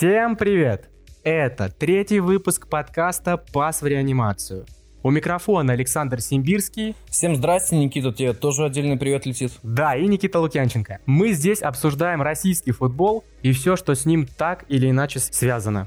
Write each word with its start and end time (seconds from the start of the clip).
Всем 0.00 0.34
привет! 0.34 0.88
Это 1.24 1.68
третий 1.68 2.20
выпуск 2.20 2.68
подкаста 2.68 3.36
«Пас 3.36 3.82
в 3.82 3.86
реанимацию». 3.86 4.64
У 5.02 5.10
микрофона 5.10 5.74
Александр 5.74 6.22
Симбирский. 6.22 6.96
Всем 7.10 7.36
здрасте, 7.36 7.76
Никита, 7.76 8.10
тебе 8.10 8.32
тоже 8.32 8.64
отдельный 8.64 8.96
привет 8.96 9.26
летит. 9.26 9.52
Да, 9.62 9.94
и 9.94 10.06
Никита 10.06 10.40
Лукьянченко. 10.40 11.00
Мы 11.04 11.32
здесь 11.32 11.60
обсуждаем 11.60 12.22
российский 12.22 12.72
футбол 12.72 13.24
и 13.42 13.52
все, 13.52 13.76
что 13.76 13.94
с 13.94 14.06
ним 14.06 14.26
так 14.26 14.64
или 14.68 14.88
иначе 14.88 15.18
связано. 15.18 15.86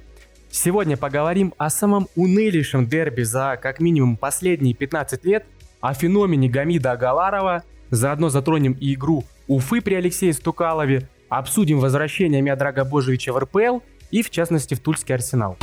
Сегодня 0.52 0.96
поговорим 0.96 1.56
о 1.58 1.72
самом 1.72 2.08
унылейшем 2.16 2.86
дерби 2.86 3.24
за 3.24 3.58
как 3.60 3.80
минимум 3.80 4.18
последние 4.18 4.76
15 4.76 5.26
лет, 5.26 5.44
о 5.82 5.96
феномене 5.96 6.50
Гамида 6.50 6.92
Агаларова, 6.92 7.64
заодно 7.90 8.30
затронем 8.30 8.74
и 8.74 8.94
игру 8.94 9.24
Уфы 9.48 9.82
при 9.82 9.96
Алексее 9.96 10.34
Стукалове, 10.34 11.10
обсудим 11.30 11.80
возвращение 11.80 12.44
Миодрага 12.44 12.86
Божевича 12.86 13.34
в 13.34 13.40
РПЛ– 13.40 13.80
и, 14.14 14.22
в 14.22 14.30
частности, 14.30 14.76
в 14.76 14.80
Тульский 14.80 15.16
Арсенал. 15.16 15.58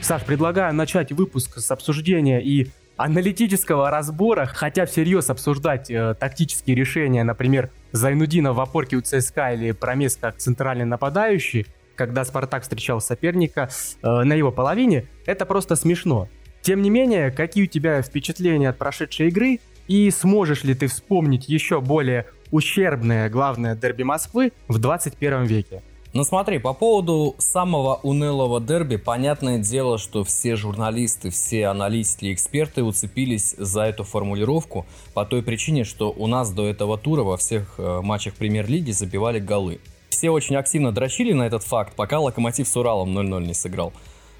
Саш, 0.00 0.24
предлагаю 0.24 0.72
начать 0.72 1.10
выпуск 1.10 1.58
с 1.58 1.70
обсуждения 1.72 2.40
и 2.40 2.68
аналитического 2.96 3.90
разбора, 3.90 4.46
хотя 4.46 4.86
всерьез 4.86 5.28
обсуждать 5.28 5.90
э, 5.90 6.14
тактические 6.18 6.76
решения, 6.76 7.24
например, 7.24 7.70
Зайнудина 7.90 8.52
в 8.52 8.60
опорке 8.60 8.96
у 8.96 9.00
ЦСКА 9.00 9.54
или 9.54 9.72
Промес 9.72 10.16
как 10.16 10.36
центральный 10.36 10.84
нападающий, 10.84 11.66
когда 11.96 12.24
Спартак 12.24 12.62
встречал 12.62 13.00
соперника 13.00 13.68
э, 14.02 14.22
на 14.22 14.34
его 14.34 14.52
половине, 14.52 15.06
это 15.26 15.46
просто 15.46 15.74
смешно. 15.74 16.28
Тем 16.62 16.80
не 16.80 16.90
менее, 16.90 17.32
какие 17.32 17.64
у 17.64 17.66
тебя 17.68 18.02
впечатления 18.02 18.68
от 18.68 18.78
прошедшей 18.78 19.28
игры 19.28 19.58
и 19.88 20.10
сможешь 20.12 20.62
ли 20.62 20.74
ты 20.74 20.86
вспомнить 20.86 21.48
еще 21.48 21.80
более 21.80 22.26
ущербное 22.50 23.28
главное 23.28 23.74
дерби 23.74 24.02
Москвы 24.02 24.52
в 24.68 24.78
21 24.78 25.44
веке. 25.44 25.82
Ну 26.14 26.24
смотри, 26.24 26.58
по 26.58 26.72
поводу 26.72 27.34
самого 27.38 28.00
унылого 28.02 28.60
дерби, 28.60 28.96
понятное 28.96 29.58
дело, 29.58 29.98
что 29.98 30.24
все 30.24 30.56
журналисты, 30.56 31.28
все 31.28 31.66
аналитики 31.66 32.32
эксперты 32.32 32.82
уцепились 32.82 33.54
за 33.58 33.82
эту 33.82 34.04
формулировку 34.04 34.86
по 35.12 35.26
той 35.26 35.42
причине, 35.42 35.84
что 35.84 36.10
у 36.10 36.26
нас 36.26 36.50
до 36.50 36.66
этого 36.66 36.96
тура 36.96 37.22
во 37.22 37.36
всех 37.36 37.74
э, 37.76 38.00
матчах 38.02 38.34
премьер-лиги 38.34 38.90
забивали 38.90 39.38
голы. 39.38 39.80
Все 40.08 40.30
очень 40.30 40.56
активно 40.56 40.92
дрочили 40.92 41.34
на 41.34 41.46
этот 41.46 41.62
факт, 41.62 41.94
пока 41.94 42.18
Локомотив 42.18 42.66
с 42.66 42.76
Уралом 42.76 43.16
0-0 43.16 43.46
не 43.46 43.54
сыграл. 43.54 43.92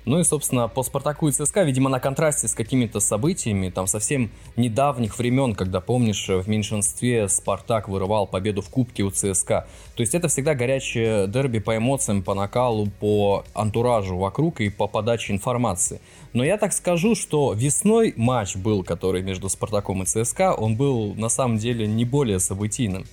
Ну 0.08 0.18
и, 0.20 0.24
собственно, 0.24 0.68
по 0.68 0.82
Спартаку 0.82 1.28
и 1.28 1.32
ЦСКА, 1.32 1.64
видимо, 1.64 1.90
на 1.90 2.00
контрасте 2.00 2.48
с 2.48 2.54
какими-то 2.54 2.98
событиями, 2.98 3.68
там 3.68 3.86
совсем 3.86 4.30
недавних 4.56 5.18
времен, 5.18 5.54
когда, 5.54 5.82
помнишь, 5.82 6.30
в 6.30 6.48
меньшинстве 6.48 7.28
Спартак 7.28 7.90
вырывал 7.90 8.26
победу 8.26 8.62
в 8.62 8.70
Кубке 8.70 9.02
у 9.02 9.10
ЦСКА. 9.10 9.68
То 9.96 10.00
есть 10.00 10.14
это 10.14 10.28
всегда 10.28 10.54
горячее 10.54 11.26
дерби 11.26 11.58
по 11.58 11.76
эмоциям, 11.76 12.22
по 12.22 12.32
накалу, 12.32 12.86
по 13.00 13.44
антуражу 13.52 14.16
вокруг 14.16 14.62
и 14.62 14.70
по 14.70 14.86
подаче 14.86 15.34
информации. 15.34 16.00
Но 16.32 16.42
я 16.42 16.56
так 16.56 16.72
скажу, 16.72 17.14
что 17.14 17.52
весной 17.52 18.14
матч 18.16 18.56
был, 18.56 18.84
который 18.84 19.20
между 19.20 19.50
Спартаком 19.50 20.04
и 20.04 20.06
ЦСКА, 20.06 20.54
он 20.54 20.74
был 20.74 21.12
на 21.16 21.28
самом 21.28 21.58
деле 21.58 21.86
не 21.86 22.06
более 22.06 22.40
событийным. 22.40 23.04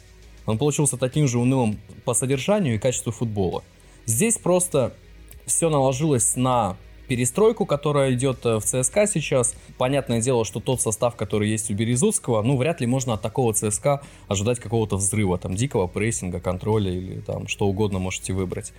Он 0.45 0.57
получился 0.57 0.95
таким 0.95 1.27
же 1.27 1.39
унылым 1.39 1.77
по 2.05 2.13
содержанию 2.13 2.75
и 2.75 2.77
качеству 2.77 3.11
футбола. 3.11 3.65
Здесь 4.05 4.37
просто 4.37 4.93
все 5.45 5.69
наложилось 5.69 6.37
на 6.37 6.77
перестройку, 7.05 7.65
которая 7.65 8.13
идет 8.13 8.45
э, 8.45 8.59
в 8.59 8.63
ЦСКА 8.63 9.07
сейчас. 9.07 9.55
Понятное 9.77 10.21
дело, 10.21 10.45
что 10.45 10.59
тот 10.59 10.81
состав, 10.81 11.15
который 11.15 11.49
есть 11.49 11.71
у 11.71 11.73
Березутского, 11.73 12.41
ну, 12.41 12.57
вряд 12.57 12.81
ли 12.81 12.87
можно 12.87 13.13
от 13.13 13.21
такого 13.21 13.53
ЦСКА 13.53 14.01
ожидать 14.27 14.59
какого-то 14.59 14.97
взрыва, 14.97 15.37
там, 15.37 15.55
дикого 15.55 15.87
прессинга, 15.87 16.39
контроля 16.39 16.91
или 16.91 17.19
там 17.21 17.47
что 17.47 17.67
угодно 17.67 17.99
можете 17.99 18.33
выбрать. 18.33 18.73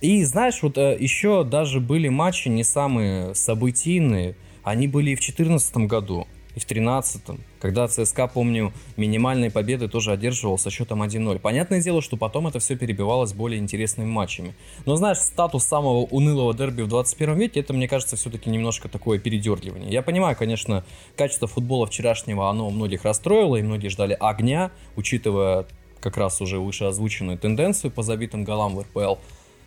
И 0.00 0.24
знаешь, 0.24 0.62
вот 0.62 0.78
э, 0.78 0.96
еще 0.98 1.44
даже 1.44 1.80
были 1.80 2.08
матчи 2.08 2.48
не 2.48 2.64
самые 2.64 3.34
событийные, 3.34 4.36
они 4.64 4.88
были 4.88 5.10
и 5.10 5.14
в 5.14 5.20
2014 5.20 5.76
году 5.88 6.26
и 6.54 6.60
в 6.60 6.66
13-м, 6.66 7.40
когда 7.60 7.88
ЦСКА, 7.88 8.26
помню, 8.26 8.72
минимальные 8.96 9.50
победы 9.50 9.88
тоже 9.88 10.12
одерживал 10.12 10.58
со 10.58 10.70
счетом 10.70 11.02
1-0. 11.02 11.38
Понятное 11.38 11.80
дело, 11.82 12.02
что 12.02 12.16
потом 12.16 12.46
это 12.46 12.58
все 12.58 12.76
перебивалось 12.76 13.32
более 13.32 13.58
интересными 13.58 14.06
матчами. 14.06 14.54
Но 14.84 14.96
знаешь, 14.96 15.18
статус 15.18 15.64
самого 15.64 16.04
унылого 16.04 16.54
дерби 16.54 16.82
в 16.82 16.88
21 16.88 17.38
веке, 17.38 17.60
это, 17.60 17.72
мне 17.72 17.88
кажется, 17.88 18.16
все-таки 18.16 18.50
немножко 18.50 18.88
такое 18.88 19.18
передергивание. 19.18 19.90
Я 19.90 20.02
понимаю, 20.02 20.36
конечно, 20.36 20.84
качество 21.16 21.48
футбола 21.48 21.86
вчерашнего, 21.86 22.50
оно 22.50 22.70
многих 22.70 23.04
расстроило, 23.04 23.56
и 23.56 23.62
многие 23.62 23.88
ждали 23.88 24.16
огня, 24.20 24.70
учитывая 24.96 25.66
как 26.00 26.16
раз 26.16 26.40
уже 26.40 26.58
выше 26.58 26.84
озвученную 26.84 27.38
тенденцию 27.38 27.90
по 27.90 28.02
забитым 28.02 28.44
голам 28.44 28.74
в 28.74 28.80
РПЛ. 28.80 29.14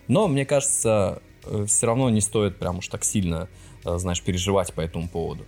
Но, 0.07 0.27
мне 0.27 0.45
кажется, 0.45 1.21
э, 1.45 1.65
все 1.67 1.87
равно 1.87 2.09
не 2.09 2.21
стоит 2.21 2.57
прям 2.57 2.79
уж 2.79 2.87
так 2.89 3.03
сильно, 3.03 3.47
э, 3.85 3.97
знаешь, 3.97 4.21
переживать 4.21 4.73
по 4.73 4.81
этому 4.81 5.07
поводу. 5.07 5.45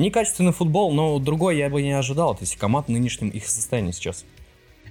Некачественный 0.00 0.52
футбол, 0.52 0.92
но 0.92 1.18
другой 1.18 1.58
я 1.58 1.68
бы 1.68 1.82
не 1.82 1.92
ожидал 1.92 2.30
от 2.30 2.40
этих 2.40 2.58
команд 2.58 2.86
в 2.86 2.90
нынешнем 2.90 3.28
их 3.28 3.46
состоянии 3.46 3.92
сейчас. 3.92 4.24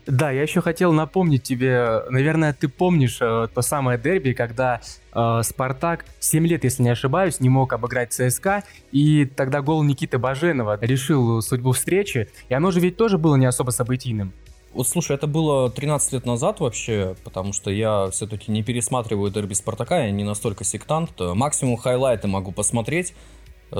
Да, 0.05 0.31
я 0.31 0.43
еще 0.43 0.61
хотел 0.61 0.91
напомнить 0.91 1.43
тебе, 1.43 2.03
наверное, 2.09 2.53
ты 2.53 2.67
помнишь 2.67 3.17
э, 3.19 3.47
то 3.53 3.61
самое 3.61 3.99
дерби, 3.99 4.33
когда 4.33 4.81
э, 5.13 5.41
Спартак 5.43 6.05
7 6.19 6.47
лет, 6.47 6.63
если 6.63 6.83
не 6.83 6.89
ошибаюсь, 6.89 7.39
не 7.39 7.49
мог 7.49 7.73
обыграть 7.73 8.13
ЦСКА, 8.13 8.63
и 8.91 9.25
тогда 9.25 9.61
гол 9.61 9.83
Никиты 9.83 10.19
Баженова 10.19 10.77
решил 10.79 11.41
судьбу 11.41 11.71
встречи, 11.71 12.29
и 12.47 12.53
оно 12.53 12.71
же 12.71 12.79
ведь 12.79 12.95
тоже 12.95 13.17
было 13.17 13.35
не 13.35 13.45
особо 13.45 13.71
событийным. 13.71 14.31
Вот 14.73 14.87
слушай, 14.87 15.15
это 15.15 15.25
было 15.25 15.71
13 15.71 16.13
лет 16.13 16.25
назад 16.27 16.59
вообще, 16.59 17.15
потому 17.23 17.53
что 17.53 17.71
я 17.71 18.09
все-таки 18.11 18.51
не 18.51 18.61
пересматриваю 18.61 19.31
дерби 19.31 19.53
Спартака, 19.53 20.05
я 20.05 20.11
не 20.11 20.23
настолько 20.23 20.63
сектант. 20.63 21.11
Максимум 21.19 21.77
хайлайты 21.77 22.27
могу 22.27 22.51
посмотреть, 22.51 23.15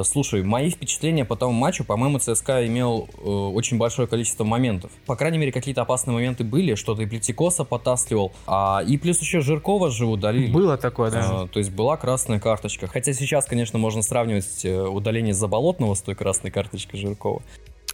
слушай, 0.04 0.44
мои 0.44 0.70
впечатления 0.70 1.26
по 1.26 1.36
тому 1.36 1.52
матчу, 1.52 1.84
по-моему, 1.84 2.20
ЦСКА 2.20 2.66
имел 2.68 3.10
э, 3.18 3.22
очень 3.22 3.78
большое 3.78 4.08
количество 4.08 4.44
моментов. 4.44 4.92
По 5.06 5.16
крайней 5.16 5.38
мере, 5.38 5.52
какие-то 5.52 5.82
опасные 5.82 6.14
моменты 6.14 6.44
были, 6.44 6.76
что-то 6.76 7.02
и 7.02 7.06
Плетикоса 7.06 7.64
потаскивал, 7.64 8.32
а, 8.46 8.84
и 8.86 8.98
плюс 8.98 9.20
еще 9.20 9.42
Жиркова 9.42 9.90
же 9.90 10.06
удалили. 10.06 10.52
Было 10.52 10.78
такое, 10.78 11.12
да. 11.12 11.44
Э, 11.44 11.48
то 11.48 11.60
есть 11.60 11.72
была 11.72 11.98
красная 11.98 12.40
карточка. 12.40 12.88
Хотя 12.88 13.14
сейчас, 13.14 13.46
конечно, 13.46 13.80
можно 13.80 14.02
сравнивать 14.02 14.64
э, 14.64 14.82
удаление 14.82 15.34
Заболотного 15.34 15.94
с 15.94 16.02
той 16.02 16.16
красной 16.16 16.52
карточкой 16.52 17.00
Жиркова. 17.00 17.42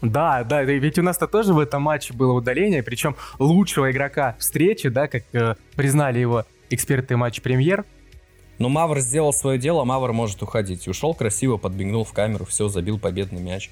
Да, 0.02 0.44
да, 0.44 0.64
ведь 0.64 1.00
у 1.00 1.02
нас-то 1.02 1.28
тоже 1.28 1.54
в 1.54 1.60
этом 1.60 1.82
матче 1.82 2.14
было 2.14 2.34
удаление, 2.34 2.84
причем 2.84 3.16
лучшего 3.40 3.92
игрока 3.92 4.36
встречи, 4.40 4.90
да, 4.90 5.08
как 5.08 5.24
э, 5.34 5.56
признали 5.76 6.20
его 6.20 6.46
эксперты 6.70 7.16
матч 7.16 7.42
премьер. 7.42 7.86
Но 8.58 8.70
Мавр 8.70 9.00
сделал 9.00 9.34
свое 9.34 9.58
дело, 9.58 9.84
Мавр 9.84 10.14
может 10.14 10.42
уходить. 10.42 10.88
Ушел 10.88 11.14
красиво, 11.14 11.58
подбегнул 11.58 12.04
в 12.04 12.14
камеру, 12.14 12.46
все, 12.46 12.68
забил 12.70 12.98
победный 12.98 13.42
мяч. 13.42 13.70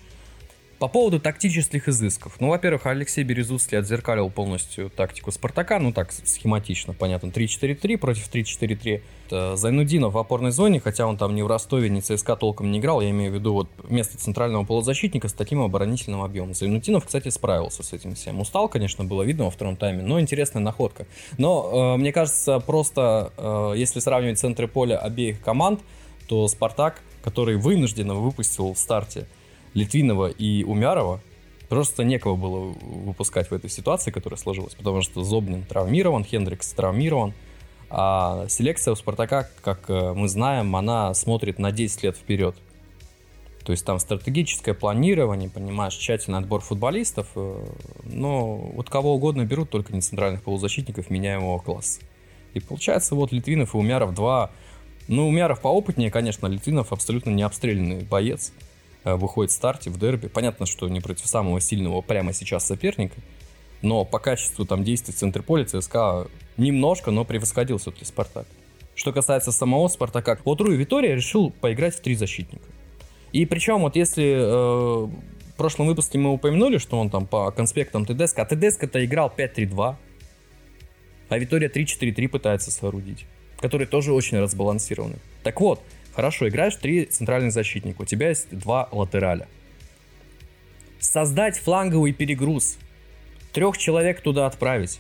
По 0.84 0.90
поводу 0.90 1.18
тактических 1.18 1.88
изысков. 1.88 2.36
Ну, 2.42 2.50
во-первых, 2.50 2.88
Алексей 2.88 3.24
Березуцкий 3.24 3.78
отзеркалил 3.78 4.30
полностью 4.30 4.90
тактику 4.90 5.32
Спартака. 5.32 5.80
Ну, 5.80 5.94
так, 5.94 6.12
схематично, 6.12 6.94
понятно. 6.94 7.28
3-4-3 7.28 7.98
против 7.98 8.30
3-4-3. 8.30 9.56
Зайнудинов 9.56 10.12
в 10.12 10.18
опорной 10.18 10.52
зоне, 10.52 10.82
хотя 10.82 11.08
он 11.08 11.16
там 11.16 11.36
ни 11.36 11.42
в 11.42 11.48
Ростове, 11.48 11.90
ни 11.90 12.02
ЦСКА 12.02 12.36
толком 12.36 12.70
не 12.70 12.80
играл. 12.80 13.00
Я 13.00 13.12
имею 13.12 13.32
в 13.32 13.36
виду 13.36 13.54
вот 13.54 13.70
место 13.90 14.18
центрального 14.18 14.66
полузащитника 14.66 15.30
с 15.30 15.34
таким 15.34 15.62
оборонительным 15.62 16.22
объемом. 16.22 16.54
Зайнудинов, 16.54 17.06
кстати, 17.06 17.30
справился 17.30 17.82
с 17.82 17.94
этим 17.94 18.16
всем. 18.16 18.42
Устал, 18.42 18.68
конечно, 18.68 19.06
было 19.06 19.24
видно 19.24 19.46
во 19.46 19.52
втором 19.52 19.78
тайме, 19.78 20.04
но 20.04 20.20
интересная 20.20 20.62
находка. 20.62 21.08
Но, 21.38 21.94
э, 21.96 21.98
мне 21.98 22.12
кажется, 22.12 22.60
просто, 22.60 23.32
э, 23.38 23.76
если 23.78 24.02
сравнивать 24.02 24.38
центры 24.38 24.68
поля 24.68 24.98
обеих 24.98 25.40
команд, 25.40 25.80
то 26.28 26.46
Спартак, 26.50 27.02
который 27.24 27.56
вынужденно 27.56 28.16
выпустил 28.16 28.74
в 28.74 28.78
старте 28.78 29.28
Литвинова 29.74 30.30
и 30.30 30.64
Умярова 30.64 31.22
просто 31.70 32.04
некого 32.04 32.36
было 32.36 32.74
выпускать 32.82 33.50
в 33.50 33.54
этой 33.54 33.70
ситуации, 33.70 34.12
которая 34.12 34.38
сложилась, 34.38 34.76
потому 34.76 35.02
что 35.02 35.24
Зобнин 35.24 35.64
травмирован, 35.64 36.24
Хендрикс 36.24 36.72
травмирован, 36.74 37.34
а 37.90 38.48
селекция 38.50 38.92
у 38.92 38.96
Спартака, 38.96 39.50
как 39.62 39.90
э, 39.90 40.14
мы 40.14 40.28
знаем, 40.28 40.76
она 40.76 41.14
смотрит 41.14 41.60
на 41.60 41.72
10 41.72 42.04
лет 42.04 42.18
вперед. 42.18 42.56
То 43.64 43.72
есть 43.72 43.86
там 43.86 43.98
стратегическое 44.00 44.74
планирование, 44.74 45.50
понимаешь, 45.50 45.96
тщательный 45.96 46.40
отбор 46.40 46.62
футболистов, 46.62 47.28
э, 47.36 47.66
но 48.04 48.56
вот 48.56 48.90
кого 48.90 49.16
угодно 49.16 49.46
берут, 49.46 49.70
только 49.70 49.94
не 49.94 50.02
центральных 50.02 50.44
полузащитников 50.44 51.10
меняемого 51.10 51.60
класса. 51.60 52.02
И 52.54 52.60
получается 52.60 53.16
вот 53.16 53.32
Литвинов 53.32 53.74
и 53.74 53.78
Умяров 53.78 54.14
два, 54.14 54.52
ну 55.08 55.28
Умяров 55.28 55.62
поопытнее, 55.62 56.12
конечно, 56.12 56.48
Литвинов 56.48 56.92
абсолютно 56.92 57.30
не 57.30 57.44
обстрелянный 57.44 58.04
боец, 58.04 58.54
выходит 59.04 59.52
в 59.52 59.56
старте 59.56 59.90
в 59.90 59.98
дерби. 60.00 60.28
Понятно, 60.28 60.66
что 60.66 60.88
не 60.90 61.00
против 61.00 61.28
самого 61.28 61.60
сильного 61.60 62.02
прямо 62.02 62.34
сейчас 62.34 62.66
соперника, 62.66 63.16
но 63.82 64.06
по 64.06 64.20
качеству 64.20 64.66
там 64.66 64.84
действий 64.84 65.14
в 65.14 65.18
центре 65.18 65.44
поля 65.44 65.66
ЦСКА 65.66 66.28
немножко, 66.58 67.12
но 67.12 67.26
превосходил 67.26 67.78
все-таки 67.78 68.06
Спартак. 68.06 68.48
Что 68.96 69.12
касается 69.12 69.52
самого 69.52 69.88
Спартака, 69.88 70.40
вот 70.46 70.62
Руи 70.62 70.78
Витория 70.78 71.16
решил 71.16 71.50
поиграть 71.50 71.96
в 71.96 72.02
три 72.02 72.16
защитника. 72.16 72.66
И 73.32 73.46
причем 73.46 73.82
вот 73.82 73.96
если 73.96 74.36
э, 74.36 75.08
в 75.54 75.56
прошлом 75.58 75.88
выпуске 75.88 76.18
мы 76.18 76.32
упомянули, 76.32 76.78
что 76.78 77.00
он 77.00 77.10
там 77.10 77.26
по 77.26 77.52
конспектам 77.52 78.06
ТДСК, 78.06 78.40
а 78.40 78.46
ТДСК-то 78.46 79.04
играл 79.04 79.34
5-3-2. 79.36 79.96
А 81.30 81.38
Витория 81.38 81.70
3-4-3 81.70 82.28
пытается 82.28 82.70
соорудить, 82.70 83.26
который 83.60 83.88
тоже 83.88 84.14
очень 84.14 84.40
разбалансированный. 84.40 85.18
Так 85.44 85.60
вот, 85.62 85.82
хорошо, 86.14 86.48
играешь 86.48 86.76
три 86.76 87.06
центральных 87.06 87.52
защитника, 87.52 88.02
у 88.02 88.06
тебя 88.06 88.30
есть 88.30 88.50
два 88.52 88.90
латераля. 88.92 89.48
Создать 91.00 91.58
фланговый 91.58 92.14
перегруз, 92.14 92.78
трех 93.52 93.78
человек 93.78 94.22
туда 94.22 94.46
отправить. 94.46 95.00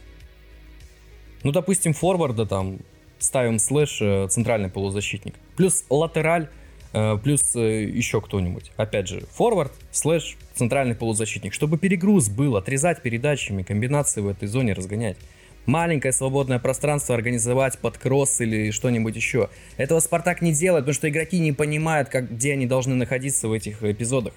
Ну, 1.43 1.51
допустим, 1.51 1.93
форварда 1.93 2.45
там 2.45 2.79
ставим 3.19 3.59
слэш 3.59 3.99
э, 4.01 4.27
центральный 4.29 4.69
полузащитник. 4.69 5.35
Плюс 5.55 5.85
латераль, 5.89 6.49
э, 6.93 7.17
плюс 7.21 7.55
э, 7.55 7.83
еще 7.83 8.21
кто-нибудь. 8.21 8.71
Опять 8.77 9.07
же, 9.07 9.21
форвард, 9.31 9.73
слэш, 9.91 10.37
центральный 10.53 10.95
полузащитник. 10.95 11.53
Чтобы 11.53 11.77
перегруз 11.77 12.29
был, 12.29 12.55
отрезать 12.55 13.01
передачами, 13.01 13.63
комбинации 13.63 14.21
в 14.21 14.27
этой 14.27 14.47
зоне 14.47 14.73
разгонять. 14.73 15.17
Маленькое 15.65 16.11
свободное 16.11 16.59
пространство 16.59 17.15
организовать 17.15 17.77
под 17.79 17.97
кросс 17.97 18.41
или 18.41 18.71
что-нибудь 18.71 19.15
еще. 19.15 19.49
Этого 19.77 19.99
Спартак 19.99 20.41
не 20.41 20.51
делает, 20.51 20.83
потому 20.83 20.93
что 20.93 21.09
игроки 21.09 21.39
не 21.39 21.53
понимают, 21.53 22.09
как, 22.09 22.31
где 22.31 22.53
они 22.53 22.65
должны 22.65 22.95
находиться 22.95 23.47
в 23.47 23.53
этих 23.53 23.81
эпизодах. 23.81 24.33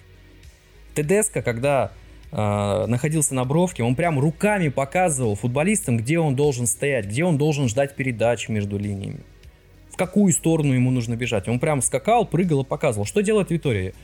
ТДСК, 0.94 1.43
когда 1.44 1.90
э, 2.31 2.87
находился 2.87 3.34
на 3.34 3.44
бровке, 3.44 3.82
он 3.82 3.96
прям 3.96 4.20
руками 4.20 4.69
показывал 4.69 5.34
футболистам, 5.34 5.96
где 5.96 6.20
он 6.20 6.37
должен 6.37 6.67
стоять, 6.67 7.06
где 7.06 7.25
он 7.25 7.38
должен 7.38 7.69
ждать 7.69 7.96
передач 7.96 8.49
между 8.49 8.78
линиями, 8.78 9.20
в 9.90 9.96
какую 9.96 10.32
сторону 10.32 10.75
ему 10.75 10.93
нужно 10.93 11.17
бежать. 11.17 11.49
Он 11.49 11.58
прям 11.58 11.82
скакал, 11.82 12.25
прыгал 12.25 12.62
и 12.62 12.64
показывал. 12.64 13.05
Что 13.05 13.20
делает 13.20 13.50
Витория? 13.50 13.94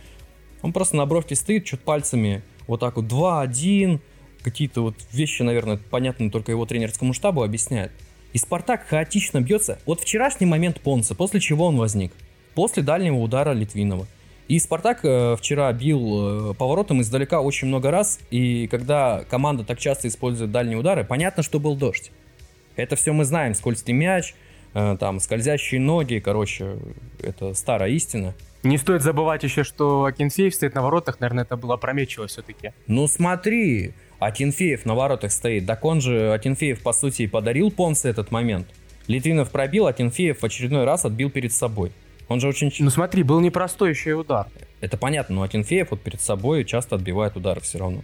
Он 0.60 0.72
просто 0.72 0.96
на 0.96 1.06
бровке 1.06 1.36
стоит, 1.36 1.66
что-то 1.66 1.84
пальцами 1.84 2.42
вот 2.66 2.80
так 2.80 2.96
вот 2.96 3.06
2-1, 3.06 4.00
какие-то 4.42 4.82
вот 4.82 4.94
вещи, 5.12 5.42
наверное, 5.42 5.76
понятны 5.76 6.30
только 6.30 6.52
его 6.52 6.66
тренерскому 6.66 7.12
штабу, 7.12 7.42
объясняет. 7.42 7.92
И 8.32 8.38
Спартак 8.38 8.86
хаотично 8.86 9.40
бьется. 9.40 9.78
Вот 9.86 10.00
вчерашний 10.00 10.46
момент 10.46 10.80
Понца, 10.80 11.14
после 11.14 11.40
чего 11.40 11.66
он 11.66 11.76
возник? 11.76 12.12
После 12.54 12.82
дальнего 12.82 13.16
удара 13.16 13.52
Литвинова. 13.52 14.06
И 14.48 14.58
Спартак 14.58 15.00
э, 15.04 15.36
вчера 15.38 15.72
бил 15.72 16.50
э, 16.50 16.54
поворотом 16.54 17.00
издалека 17.00 17.40
очень 17.40 17.68
много 17.68 17.90
раз, 17.90 18.18
и 18.30 18.66
когда 18.66 19.24
команда 19.30 19.64
так 19.64 19.78
часто 19.78 20.08
использует 20.08 20.50
дальние 20.50 20.76
удары, 20.76 21.04
понятно, 21.04 21.42
что 21.42 21.58
был 21.60 21.76
дождь. 21.76 22.10
Это 22.76 22.96
все 22.96 23.12
мы 23.12 23.24
знаем, 23.24 23.54
скользкий 23.54 23.94
мяч, 23.94 24.34
э, 24.74 24.96
там 24.98 25.20
скользящие 25.20 25.80
ноги, 25.80 26.18
короче, 26.18 26.76
это 27.22 27.54
старая 27.54 27.90
истина. 27.90 28.34
Не 28.62 28.78
стоит 28.78 29.02
забывать 29.02 29.42
еще, 29.42 29.64
что 29.64 30.04
Акинфеев 30.04 30.54
стоит 30.54 30.74
на 30.74 30.82
воротах, 30.82 31.18
наверное, 31.20 31.44
это 31.44 31.56
было 31.56 31.74
опрометчиво 31.74 32.26
все-таки. 32.26 32.72
Ну 32.86 33.06
смотри, 33.08 33.94
Акинфеев 34.26 34.84
на 34.84 34.94
воротах 34.94 35.32
стоит, 35.32 35.66
так 35.66 35.84
он 35.84 36.00
же, 36.00 36.32
Акинфеев 36.32 36.82
по 36.82 36.92
сути 36.92 37.26
подарил 37.26 37.70
Понце 37.70 38.08
этот 38.08 38.30
момент. 38.30 38.66
Литвинов 39.08 39.50
пробил, 39.50 39.86
Акинфеев 39.86 40.40
в 40.40 40.44
очередной 40.44 40.84
раз 40.84 41.04
отбил 41.04 41.30
перед 41.30 41.52
собой. 41.52 41.92
Он 42.28 42.40
же 42.40 42.48
очень... 42.48 42.72
Ну 42.78 42.90
смотри, 42.90 43.22
был 43.22 43.40
непростой 43.40 43.90
еще 43.90 44.10
и 44.10 44.14
удар. 44.14 44.46
Это 44.80 44.96
понятно, 44.96 45.36
но 45.36 45.42
Акинфеев 45.42 45.90
вот 45.90 46.00
перед 46.02 46.20
собой 46.20 46.64
часто 46.64 46.96
отбивает 46.96 47.36
удары 47.36 47.60
все 47.60 47.78
равно. 47.78 48.02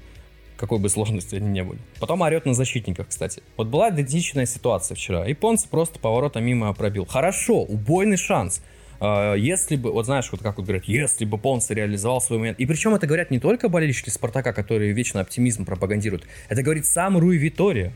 Какой 0.56 0.80
бы 0.80 0.88
сложности 0.88 1.36
они 1.36 1.48
не 1.48 1.62
были. 1.62 1.78
Потом 2.00 2.20
орет 2.20 2.44
на 2.44 2.52
защитниках, 2.52 3.08
кстати. 3.08 3.42
Вот 3.56 3.68
была 3.68 3.90
идентичная 3.90 4.44
ситуация 4.44 4.96
вчера. 4.96 5.26
И 5.26 5.34
Понс 5.34 5.64
просто 5.64 6.00
поворота 6.00 6.40
мимо 6.40 6.74
пробил. 6.74 7.06
Хорошо, 7.06 7.62
убойный 7.62 8.16
шанс. 8.16 8.60
А, 9.00 9.34
если 9.34 9.76
бы, 9.76 9.92
вот 9.92 10.06
знаешь, 10.06 10.28
вот 10.32 10.42
как 10.42 10.56
вот 10.56 10.64
говорят, 10.64 10.84
если 10.84 11.24
бы 11.24 11.38
Понс 11.38 11.70
реализовал 11.70 12.20
свой 12.20 12.38
момент. 12.38 12.58
И 12.58 12.66
причем 12.66 12.94
это 12.94 13.06
говорят 13.06 13.30
не 13.30 13.38
только 13.38 13.68
болельщики 13.68 14.10
Спартака, 14.10 14.52
которые 14.52 14.92
вечно 14.92 15.20
оптимизм 15.20 15.64
пропагандируют. 15.64 16.24
Это 16.48 16.62
говорит 16.62 16.86
сам 16.86 17.18
Руи 17.18 17.36
Витория. 17.36 17.92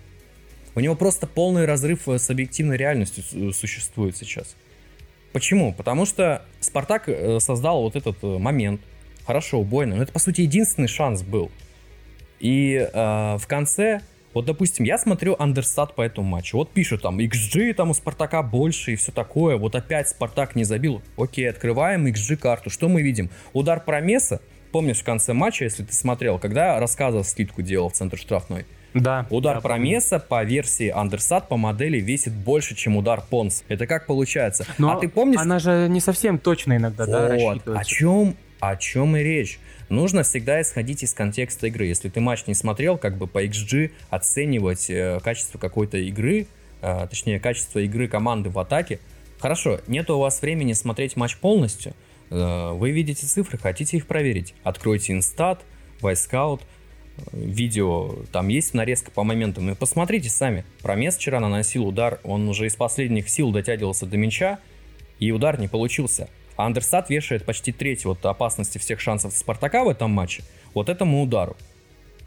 У 0.75 0.81
него 0.81 0.95
просто 0.95 1.27
полный 1.27 1.67
разрыв 1.67 2.09
с 2.09 2.31
объективной 2.31 2.77
реальностью 2.77 3.53
существует 3.53 4.17
сейчас. 4.17 4.57
Почему? 5.33 5.73
Потому 5.73 6.07
что 6.07 6.45
Спартак 6.61 7.09
э, 7.09 7.41
создал 7.41 7.83
вот 7.83 7.97
этот 7.97 8.23
э, 8.23 8.39
момент, 8.39 8.81
хорошо, 9.27 9.61
убойный, 9.61 9.97
но 9.97 10.03
это, 10.03 10.13
по 10.13 10.19
сути, 10.19 10.43
единственный 10.43 10.89
шанс 10.89 11.23
был. 11.23 11.51
И 12.39 12.75
э, 12.75 12.91
в 12.93 13.47
конце, 13.47 14.03
вот, 14.35 14.47
допустим, 14.47 14.85
я 14.85 14.99
смотрю 14.99 15.37
андерстат 15.39 15.95
по 15.95 16.03
этому 16.03 16.27
матчу. 16.27 16.57
Вот 16.57 16.71
пишут 16.71 17.03
там, 17.03 17.19
XG 17.19 17.75
там 17.75 17.91
у 17.91 17.95
Спартака 17.95 18.43
больше 18.43 18.93
и 18.93 18.97
все 18.97 19.13
такое. 19.13 19.57
Вот 19.57 19.75
опять 19.75 20.09
Спартак 20.09 20.57
не 20.57 20.65
забил. 20.65 21.03
Окей, 21.17 21.49
открываем 21.49 22.07
XG-карту. 22.07 22.71
Что 22.71 22.89
мы 22.89 23.03
видим? 23.03 23.31
Удар 23.53 23.81
Промеса. 23.81 24.41
Помнишь 24.71 25.01
в 25.01 25.05
конце 25.05 25.35
матча, 25.35 25.65
если 25.65 25.85
ты 25.85 25.93
смотрел, 25.93 26.39
когда 26.39 26.81
рассказывал, 26.81 27.25
скидку 27.25 27.61
делал 27.61 27.91
в 27.91 27.93
центр 27.93 28.17
штрафной? 28.17 28.65
Да. 28.95 29.27
Удар 29.31 29.57
да, 29.57 29.61
Промеса 29.61 30.19
по 30.19 30.43
версии 30.45 30.89
Андерсат 30.89 31.49
по 31.49 31.57
модели 31.57 31.99
весит 31.99 32.33
больше, 32.33 32.75
чем 32.75 32.97
удар 32.97 33.23
Понс. 33.29 33.65
Это 33.69 33.87
как 33.87 34.07
получается? 34.07 34.67
Но 34.79 34.93
а 34.93 35.01
ты 35.01 35.09
помнишь? 35.09 35.41
Она 35.41 35.59
же 35.59 35.89
не 35.89 36.01
совсем 36.01 36.39
точно 36.39 36.77
иногда, 36.77 37.05
вот. 37.05 37.13
да, 37.13 37.29
рассчитывается. 37.29 37.81
О 37.81 37.85
чем, 37.85 38.37
о 38.61 38.77
чем 38.77 39.17
и 39.17 39.23
речь? 39.23 39.59
Нужно 39.93 40.23
всегда 40.23 40.63
исходить 40.63 41.03
из 41.03 41.13
контекста 41.13 41.67
игры. 41.67 41.85
Если 41.85 42.09
ты 42.09 42.19
матч 42.19 42.47
не 42.47 42.55
смотрел, 42.55 42.97
как 42.97 43.19
бы 43.19 43.27
по 43.27 43.45
XG 43.45 43.91
оценивать 44.09 44.89
э, 44.89 45.21
качество 45.23 45.59
какой-то 45.59 45.99
игры, 45.99 46.47
э, 46.81 47.07
точнее, 47.11 47.39
качество 47.39 47.79
игры 47.79 48.09
команды 48.09 48.49
в 48.49 48.59
атаке. 48.59 49.01
Хорошо, 49.39 49.81
нет 49.89 50.09
у 50.09 50.19
вас 50.19 50.41
времени 50.41 50.73
смотреть 50.73 51.15
матч 51.17 51.37
полностью. 51.37 51.93
Э, 52.31 52.73
вы 52.73 52.91
видите 52.91 53.27
цифры, 53.27 53.59
хотите 53.59 53.99
их 53.99 54.07
проверить. 54.07 54.55
Откройте 54.63 55.13
инстат, 55.13 55.61
Вайскаут, 56.01 56.63
видео, 57.33 58.15
там 58.33 58.49
есть 58.49 58.73
нарезка 58.73 59.11
по 59.11 59.25
моментам, 59.25 59.69
и 59.71 59.75
посмотрите 59.75 60.31
сами. 60.31 60.65
Промес 60.81 61.19
вчера 61.19 61.39
наносил 61.39 61.87
удар, 61.87 62.19
он 62.25 62.49
уже 62.49 62.65
из 62.65 62.77
последних 62.77 63.29
сил 63.29 63.51
дотягивался 63.51 64.07
до 64.07 64.17
мяча, 64.17 64.59
и 65.19 65.33
удар 65.33 65.61
не 65.61 65.69
получился. 65.69 66.31
А 66.63 66.67
Андерсат 66.67 67.11
вешает 67.11 67.45
почти 67.45 67.73
треть 67.73 68.05
вот 68.05 68.25
опасности 68.25 68.79
всех 68.79 69.01
шансов 69.01 69.37
Спартака 69.37 69.83
в 69.83 69.89
этом 69.89 70.13
матче 70.13 70.45
вот 70.75 70.89
этому 70.89 71.21
удару. 71.21 71.57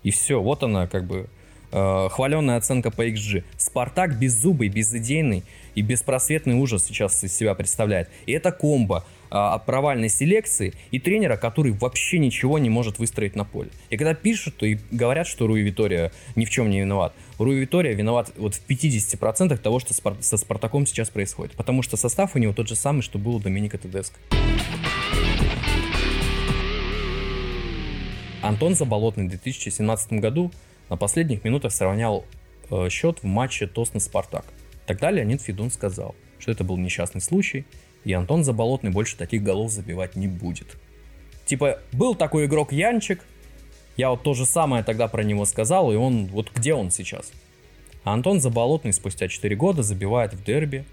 И 0.04 0.12
все, 0.12 0.42
вот 0.42 0.62
она 0.62 0.88
как 0.88 1.08
бы 1.08 1.30
э, 1.72 2.10
хваленная 2.12 2.58
оценка 2.58 2.92
по 2.92 3.08
XG. 3.08 3.46
Спартак 3.56 4.20
беззубый, 4.20 4.68
безыдейный 4.68 5.46
и 5.74 5.82
беспросветный 5.82 6.56
ужас 6.56 6.84
сейчас 6.84 7.24
из 7.24 7.34
себя 7.34 7.56
представляет. 7.56 8.10
И 8.26 8.34
это 8.34 8.51
комбо 8.51 9.06
а, 9.32 9.58
провальной 9.60 10.10
селекции 10.10 10.74
и 10.92 11.00
тренера, 11.00 11.38
который 11.38 11.72
вообще 11.72 12.20
ничего 12.20 12.60
не 12.60 12.70
может 12.70 13.00
выстроить 13.00 13.36
на 13.36 13.46
поле. 13.46 13.70
И 13.89 13.96
когда 13.96 14.13
пишут 14.13 14.62
и 14.63 14.80
говорят, 14.92 15.27
что 15.27 15.48
Руи 15.48 15.62
Витория 15.62 16.12
ни 16.36 16.44
в 16.44 16.50
чем 16.50 16.70
не 16.70 16.82
виноват, 16.82 17.13
Руи 17.38 17.60
Витория 17.60 17.94
виноват 17.94 18.32
вот 18.38 18.56
в 18.56 18.65
50% 18.65 19.58
того, 19.58 19.80
что 19.80 19.94
со 19.94 20.38
Спартаком 20.38 20.86
сейчас 20.86 21.10
происходит. 21.10 21.56
Потому 21.56 21.82
что 21.82 21.98
состав 21.98 22.36
у 22.36 22.39
него 22.39 22.54
тот 22.54 22.70
же 22.70 22.75
самый, 22.75 23.01
что 23.01 23.20
был 23.20 23.36
у 23.36 23.39
Доминика 23.39 23.77
Тедеско. 23.77 24.18
Антон 28.42 28.75
Заболотный 28.75 29.25
в 29.25 29.30
2017 29.30 30.13
году 30.13 30.51
на 30.89 30.96
последних 30.96 31.44
минутах 31.44 31.74
сравнял 31.74 32.25
э, 32.70 32.89
счет 32.89 33.20
в 33.22 33.25
матче 33.25 33.65
Тосна-Спартак. 33.65 34.46
Тогда 34.86 35.12
Леонид 35.12 35.42
Федун 35.42 35.72
сказал, 35.72 36.15
что 36.39 36.51
это 36.51 36.63
был 36.63 36.77
несчастный 36.77 37.22
случай, 37.22 37.65
и 38.06 38.13
Антон 38.13 38.44
Заболотный 38.44 38.92
больше 38.92 39.18
таких 39.18 39.44
голов 39.44 39.72
забивать 39.72 40.15
не 40.15 40.27
будет. 40.27 40.77
Типа, 41.46 41.80
был 41.92 42.15
такой 42.15 42.46
игрок 42.46 42.72
Янчик, 42.72 43.25
я 43.98 44.10
вот 44.10 44.24
то 44.24 44.34
же 44.34 44.46
самое 44.46 44.84
тогда 44.84 45.08
про 45.08 45.24
него 45.24 45.46
сказал, 45.46 45.92
и 45.92 45.96
он, 45.96 46.25
вот 46.28 46.52
где 46.54 46.74
он 46.74 46.92
сейчас? 46.92 47.32
А 48.04 48.14
Антон 48.14 48.40
Заболотный 48.40 48.94
спустя 48.94 49.28
4 49.28 49.56
года 49.56 49.84
забивает 49.84 50.34
в 50.34 50.44
дерби 50.44 50.86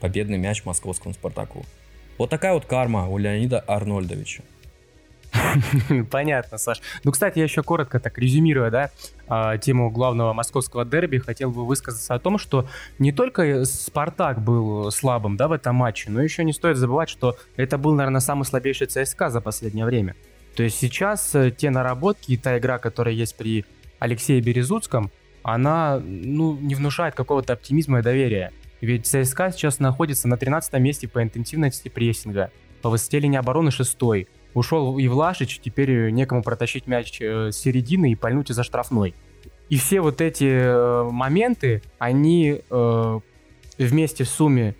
победный 0.00 0.38
мяч 0.38 0.64
московскому 0.64 1.14
Спартаку. 1.14 1.64
Вот 2.18 2.30
такая 2.30 2.54
вот 2.54 2.66
карма 2.66 3.08
у 3.08 3.18
Леонида 3.18 3.60
Арнольдовича. 3.66 4.42
Понятно, 6.10 6.58
Саш. 6.58 6.80
Ну, 7.04 7.12
кстати, 7.12 7.38
я 7.38 7.44
еще 7.44 7.62
коротко 7.62 8.00
так 8.00 8.18
резюмируя, 8.18 8.70
да, 8.70 8.90
а, 9.28 9.58
тему 9.58 9.90
главного 9.90 10.32
московского 10.32 10.84
дерби, 10.84 11.18
хотел 11.18 11.50
бы 11.50 11.66
высказаться 11.66 12.14
о 12.14 12.18
том, 12.18 12.38
что 12.38 12.68
не 12.98 13.12
только 13.12 13.64
Спартак 13.64 14.42
был 14.42 14.90
слабым, 14.90 15.36
да, 15.36 15.48
в 15.48 15.52
этом 15.52 15.76
матче, 15.76 16.10
но 16.10 16.22
еще 16.22 16.44
не 16.44 16.52
стоит 16.52 16.76
забывать, 16.76 17.08
что 17.08 17.36
это 17.56 17.78
был, 17.78 17.94
наверное, 17.94 18.20
самый 18.20 18.44
слабейший 18.44 18.86
ЦСКА 18.86 19.30
за 19.30 19.40
последнее 19.40 19.84
время. 19.84 20.14
То 20.56 20.62
есть 20.62 20.78
сейчас 20.78 21.34
э, 21.34 21.50
те 21.50 21.70
наработки 21.70 22.32
и 22.32 22.36
та 22.36 22.58
игра, 22.58 22.78
которая 22.78 23.14
есть 23.14 23.36
при 23.36 23.64
Алексее 23.98 24.40
Березуцком, 24.40 25.10
она, 25.42 26.00
ну, 26.02 26.56
не 26.56 26.74
внушает 26.74 27.14
какого-то 27.14 27.52
оптимизма 27.52 28.00
и 28.00 28.02
доверия. 28.02 28.52
Ведь 28.80 29.06
ЦСКА 29.06 29.52
сейчас 29.52 29.78
находится 29.78 30.28
на 30.28 30.36
13 30.36 30.72
месте 30.80 31.08
по 31.08 31.22
интенсивности 31.22 31.88
прессинга, 31.88 32.50
по 32.82 32.90
высоте 32.90 33.20
линии 33.20 33.38
обороны 33.38 33.70
6 33.70 33.96
ушел 34.54 34.98
и 34.98 35.06
Влашич, 35.08 35.60
теперь 35.62 36.10
некому 36.10 36.42
протащить 36.42 36.86
мяч 36.86 37.20
э, 37.20 37.52
с 37.52 37.56
середины 37.56 38.12
и 38.12 38.14
пальнуть 38.14 38.50
из-за 38.50 38.64
штрафной. 38.64 39.14
И 39.68 39.76
все 39.76 40.00
вот 40.00 40.20
эти 40.20 40.44
э, 40.44 41.02
моменты, 41.10 41.82
они 41.98 42.62
э, 42.68 43.20
вместе 43.78 44.24
в 44.24 44.28
сумме 44.28 44.74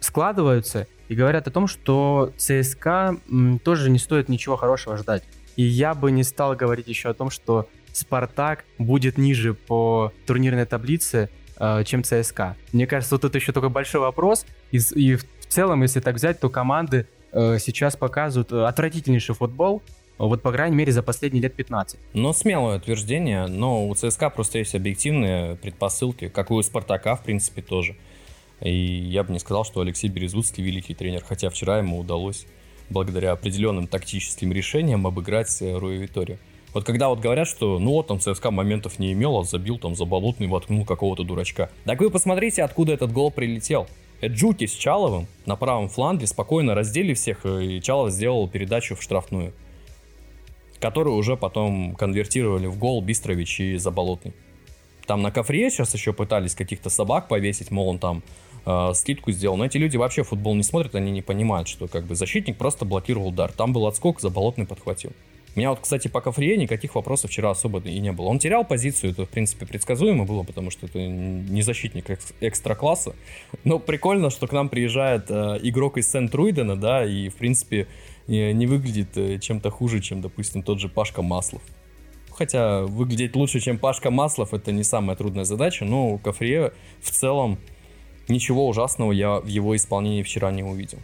складываются 0.00 0.86
и 1.10 1.14
говорят 1.16 1.48
о 1.48 1.50
том, 1.50 1.66
что 1.66 2.32
ЦСКА 2.36 3.16
тоже 3.64 3.90
не 3.90 3.98
стоит 3.98 4.28
ничего 4.28 4.56
хорошего 4.56 4.96
ждать. 4.96 5.24
И 5.56 5.62
я 5.64 5.94
бы 5.94 6.12
не 6.12 6.22
стал 6.22 6.54
говорить 6.54 6.86
еще 6.86 7.10
о 7.10 7.14
том, 7.14 7.30
что 7.30 7.68
Спартак 7.92 8.64
будет 8.78 9.18
ниже 9.18 9.52
по 9.52 10.12
турнирной 10.24 10.66
таблице 10.66 11.28
э, 11.58 11.82
чем 11.84 12.04
ЦСКА. 12.04 12.56
Мне 12.72 12.86
кажется, 12.86 13.16
вот 13.16 13.24
это 13.24 13.36
еще 13.36 13.50
такой 13.50 13.70
большой 13.70 14.00
вопрос. 14.00 14.46
И, 14.70 14.78
и 14.94 15.16
в 15.16 15.24
целом, 15.48 15.82
если 15.82 15.98
так 15.98 16.14
взять, 16.14 16.38
то 16.38 16.48
команды 16.48 17.08
э, 17.32 17.58
сейчас 17.58 17.96
показывают 17.96 18.52
отвратительнейший 18.52 19.34
футбол, 19.34 19.82
вот, 20.16 20.42
по 20.42 20.52
крайней 20.52 20.76
мере, 20.76 20.92
за 20.92 21.02
последние 21.02 21.42
лет 21.42 21.54
15. 21.54 21.98
Но 22.14 22.32
смелое 22.32 22.76
утверждение, 22.76 23.48
но 23.48 23.88
у 23.88 23.94
ЦСКА 23.96 24.30
просто 24.30 24.58
есть 24.58 24.76
объективные 24.76 25.56
предпосылки, 25.56 26.28
как 26.28 26.50
и 26.50 26.54
у 26.54 26.62
Спартака, 26.62 27.16
в 27.16 27.24
принципе, 27.24 27.62
тоже. 27.62 27.96
И 28.60 28.72
я 28.72 29.24
бы 29.24 29.32
не 29.32 29.38
сказал, 29.38 29.64
что 29.64 29.80
Алексей 29.80 30.08
Березутский 30.08 30.62
великий 30.62 30.94
тренер, 30.94 31.24
хотя 31.26 31.50
вчера 31.50 31.78
ему 31.78 31.98
удалось 31.98 32.46
благодаря 32.90 33.32
определенным 33.32 33.86
тактическим 33.86 34.52
решениям 34.52 35.06
обыграть 35.06 35.62
э, 35.62 35.76
Руи 35.76 35.96
Виторию. 35.96 36.38
Вот 36.74 36.84
когда 36.84 37.08
вот 37.08 37.20
говорят, 37.20 37.48
что 37.48 37.78
ну 37.78 37.92
вот 37.92 38.08
там 38.08 38.20
ЦСКА 38.20 38.50
моментов 38.50 38.98
не 38.98 39.12
имел, 39.12 39.38
а 39.38 39.44
забил 39.44 39.78
там 39.78 39.94
заболотный, 39.94 40.46
воткнул 40.46 40.84
какого-то 40.84 41.24
дурачка. 41.24 41.70
Так 41.84 42.00
вы 42.00 42.10
посмотрите, 42.10 42.62
откуда 42.62 42.92
этот 42.92 43.12
гол 43.12 43.30
прилетел. 43.30 43.86
Джуки 44.22 44.66
с 44.66 44.72
Чаловым 44.72 45.26
на 45.46 45.56
правом 45.56 45.88
фланге 45.88 46.26
спокойно 46.26 46.74
раздели 46.74 47.14
всех, 47.14 47.44
э, 47.44 47.64
и 47.64 47.80
Чалов 47.80 48.10
сделал 48.10 48.48
передачу 48.48 48.94
в 48.94 49.02
штрафную 49.02 49.52
которые 50.80 51.14
уже 51.14 51.36
потом 51.36 51.94
конвертировали 51.94 52.66
в 52.66 52.78
гол 52.78 53.02
Бистрович 53.02 53.60
и 53.60 53.76
Заболотный. 53.76 54.32
Там 55.06 55.22
на 55.22 55.30
Кафре 55.30 55.70
сейчас 55.70 55.92
еще 55.94 56.12
пытались 56.12 56.54
каких-то 56.54 56.88
собак 56.88 57.28
повесить, 57.28 57.70
мол, 57.70 57.88
он 57.88 57.98
там 57.98 58.22
э, 58.66 58.92
скидку 58.94 59.32
сделал. 59.32 59.56
Но 59.56 59.64
эти 59.64 59.76
люди 59.76 59.96
вообще 59.96 60.22
футбол 60.22 60.54
не 60.54 60.62
смотрят, 60.62 60.94
они 60.94 61.10
не 61.10 61.22
понимают, 61.22 61.68
что 61.68 61.88
как 61.88 62.04
бы 62.04 62.14
защитник 62.14 62.56
просто 62.56 62.84
блокировал 62.84 63.28
удар. 63.28 63.52
Там 63.52 63.72
был 63.72 63.86
отскок, 63.86 64.20
Заболотный 64.20 64.66
подхватил. 64.66 65.12
У 65.56 65.58
меня 65.58 65.70
вот, 65.70 65.80
кстати, 65.80 66.06
по 66.06 66.20
Кафре 66.20 66.56
никаких 66.56 66.94
вопросов 66.94 67.30
вчера 67.30 67.50
особо 67.50 67.80
и 67.80 67.98
не 67.98 68.12
было. 68.12 68.26
Он 68.26 68.38
терял 68.38 68.64
позицию, 68.64 69.12
это, 69.12 69.26
в 69.26 69.28
принципе, 69.28 69.66
предсказуемо 69.66 70.24
было, 70.24 70.44
потому 70.44 70.70
что 70.70 70.86
это 70.86 71.00
не 71.00 71.62
защитник 71.62 72.06
экстра-класса. 72.40 73.16
Но 73.64 73.80
прикольно, 73.80 74.30
что 74.30 74.46
к 74.46 74.52
нам 74.52 74.68
приезжает 74.68 75.28
э, 75.28 75.58
игрок 75.62 75.98
из 75.98 76.08
Сент-Руидена, 76.10 76.76
да, 76.76 77.04
и, 77.04 77.28
в 77.28 77.34
принципе, 77.34 77.88
не 78.28 78.66
выглядит 78.66 79.16
э, 79.16 79.38
чем-то 79.40 79.70
хуже, 79.70 80.00
чем, 80.00 80.20
допустим, 80.20 80.62
тот 80.62 80.78
же 80.78 80.88
Пашка 80.88 81.20
Маслов. 81.20 81.62
Хотя 82.30 82.82
выглядеть 82.82 83.34
лучше, 83.34 83.58
чем 83.58 83.76
Пашка 83.76 84.10
Маслов, 84.10 84.54
это 84.54 84.70
не 84.70 84.84
самая 84.84 85.16
трудная 85.16 85.44
задача, 85.44 85.84
но 85.84 86.10
у 86.10 86.18
Кафре 86.18 86.72
в 87.02 87.10
целом 87.10 87.58
ничего 88.30 88.68
ужасного 88.68 89.12
я 89.12 89.40
в 89.40 89.46
его 89.46 89.76
исполнении 89.76 90.22
вчера 90.22 90.50
не 90.50 90.62
увидел. 90.62 90.98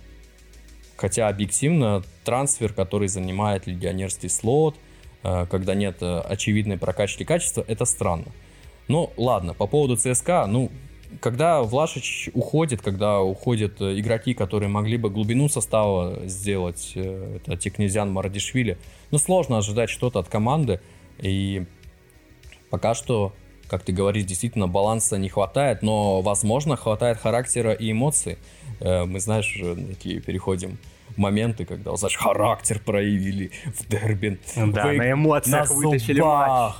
Хотя 0.97 1.29
объективно 1.29 2.03
трансфер, 2.25 2.73
который 2.73 3.09
занимает 3.09 3.67
легионерский 3.67 4.31
слот, 4.31 4.77
э, 5.23 5.47
когда 5.51 5.75
нет 5.75 5.99
э, 6.01 6.21
очевидной 6.21 6.79
прокачки 6.79 7.25
качества, 7.25 7.65
это 7.69 7.85
странно. 7.85 8.27
Ну, 8.89 9.13
ладно, 9.17 9.53
по 9.53 9.67
поводу 9.67 9.97
ЦСКА, 9.97 10.47
ну, 10.47 10.71
когда 11.21 11.63
Влашич 11.63 12.31
уходит, 12.33 12.81
когда 12.81 13.21
уходят 13.21 13.81
э, 13.81 13.99
игроки, 14.01 14.33
которые 14.33 14.71
могли 14.71 14.97
бы 14.97 15.11
глубину 15.11 15.49
состава 15.51 16.27
сделать, 16.27 16.93
это 16.95 17.57
Тикнезян, 17.57 18.11
Марадишвили, 18.11 18.79
ну, 19.11 19.19
сложно 19.19 19.59
ожидать 19.59 19.91
что-то 19.91 20.21
от 20.21 20.29
команды, 20.29 20.81
и 21.19 21.67
пока 22.71 22.95
что, 22.95 23.35
как 23.69 23.83
ты 23.83 23.93
говоришь, 23.93 24.25
действительно 24.25 24.69
баланса 24.69 25.19
не 25.19 25.29
хватает, 25.29 25.83
но, 25.83 26.21
возможно, 26.21 26.77
хватает 26.77 27.19
характера 27.19 27.73
и 27.73 27.93
эмоций. 27.93 28.39
Мы, 28.81 29.21
знаешь, 29.21 29.59
такие 29.89 30.21
переходим 30.21 30.79
моменты, 31.17 31.65
когда, 31.65 31.97
знаешь, 31.97 32.17
характер 32.17 32.81
проявили 32.85 33.51
в 33.67 33.89
дерби. 33.89 34.39
Да, 34.57 34.87
Вы 34.87 34.97
на 34.97 35.13
эмоциях 35.13 35.71
на 35.71 35.75
вытащили 35.75 36.21
матч. 36.21 36.75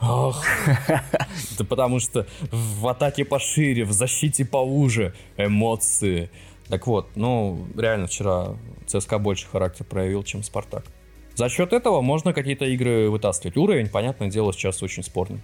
Ох. 0.00 0.44
Это 1.54 1.64
потому 1.68 2.00
что 2.00 2.26
в 2.50 2.86
атаке 2.86 3.24
пошире, 3.24 3.84
в 3.84 3.92
защите 3.92 4.44
поуже, 4.44 5.14
эмоции. 5.36 6.30
Так 6.68 6.86
вот, 6.86 7.08
ну, 7.14 7.66
реально 7.76 8.06
вчера 8.06 8.56
ЦСКА 8.86 9.18
больше 9.18 9.46
характер 9.50 9.84
проявил, 9.84 10.22
чем 10.22 10.42
Спартак. 10.42 10.84
За 11.34 11.48
счет 11.48 11.72
этого 11.72 12.00
можно 12.00 12.32
какие-то 12.32 12.64
игры 12.64 13.08
вытаскивать. 13.10 13.56
Уровень, 13.56 13.88
понятное 13.88 14.28
дело, 14.28 14.52
сейчас 14.52 14.82
очень 14.82 15.02
спорный. 15.02 15.40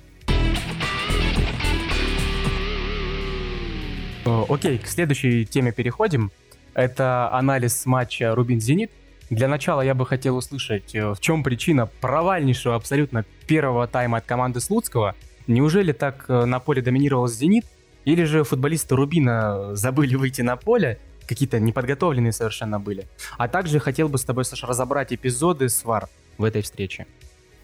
Окей, 4.25 4.79
к 4.79 4.87
следующей 4.87 5.45
теме 5.45 5.73
переходим. 5.73 6.31
Это 6.75 7.31
анализ 7.33 7.85
матча 7.87 8.35
Рубин-Зенит. 8.35 8.91
Для 9.31 9.49
начала 9.49 9.81
я 9.81 9.95
бы 9.95 10.07
хотел 10.07 10.37
услышать, 10.37 10.95
э, 10.95 11.13
в 11.13 11.21
чем 11.21 11.43
причина 11.43 11.87
провальнейшего 11.87 12.75
абсолютно 12.75 13.25
первого 13.47 13.87
тайма 13.87 14.19
от 14.19 14.25
команды 14.25 14.61
Слуцкого. 14.61 15.15
Неужели 15.47 15.93
так 15.93 16.27
э, 16.29 16.45
на 16.45 16.59
поле 16.59 16.83
доминировал 16.83 17.29
«Зенит»? 17.29 17.65
Или 18.05 18.25
же 18.25 18.45
футболисты 18.45 18.95
Рубина 18.97 19.75
забыли 19.75 20.15
выйти 20.17 20.43
на 20.43 20.57
поле, 20.57 20.99
какие-то 21.27 21.59
неподготовленные 21.59 22.33
совершенно 22.33 22.79
были? 22.79 23.07
А 23.39 23.49
также 23.49 23.79
хотел 23.79 24.09
бы 24.09 24.19
с 24.19 24.25
тобой, 24.25 24.45
Саша, 24.45 24.67
разобрать 24.67 25.13
эпизоды 25.13 25.69
свар 25.69 26.09
в 26.37 26.45
этой 26.45 26.63
встрече. 26.63 27.07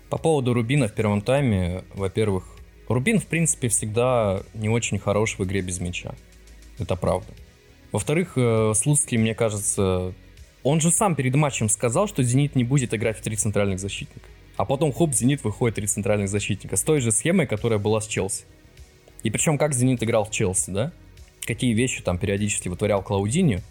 По 0.08 0.16
поводу 0.18 0.54
Рубина 0.54 0.88
в 0.88 0.92
первом 0.92 1.20
тайме, 1.20 1.84
во-первых, 1.94 2.44
Рубин, 2.88 3.20
в 3.20 3.26
принципе, 3.26 3.68
всегда 3.68 4.42
не 4.54 4.68
очень 4.68 4.98
хорош 4.98 5.38
в 5.38 5.44
игре 5.44 5.60
без 5.60 5.78
мяча. 5.78 6.14
Это 6.80 6.96
правда. 6.96 7.28
Во-вторых, 7.92 8.32
э, 8.37 8.72
Слуцкий, 8.75 9.18
мне 9.18 9.34
кажется, 9.34 10.14
он 10.62 10.80
же 10.80 10.90
сам 10.90 11.14
перед 11.14 11.34
матчем 11.34 11.68
сказал, 11.68 12.08
что 12.08 12.22
«Зенит» 12.22 12.56
не 12.56 12.64
будет 12.64 12.94
играть 12.94 13.18
в 13.18 13.22
три 13.22 13.37
центральных 13.37 13.78
защитника. 13.78 14.26
А 14.56 14.64
потом, 14.64 14.92
хоп, 14.92 15.12
«Зенит» 15.12 15.42
выходит 15.44 15.76
три 15.76 15.87
центральных 15.87 16.28
защитника 16.28 16.76
с 16.76 16.82
той 16.82 17.00
же 17.00 17.12
схемой, 17.12 17.46
которая 17.46 17.78
была 17.78 18.00
с 18.00 18.06
Челси. 18.06 18.44
И 19.22 19.30
причем 19.30 19.58
как 19.58 19.75
«Зенит» 19.75 20.02
играл 20.02 20.25
в 20.25 20.30
Челси, 20.30 20.70
да? 20.70 20.92
Какие 21.46 21.72
вещи 21.72 22.02
там 22.02 22.18
периодически 22.18 22.68
вытворял 22.68 23.02
Клаудини, 23.02 23.62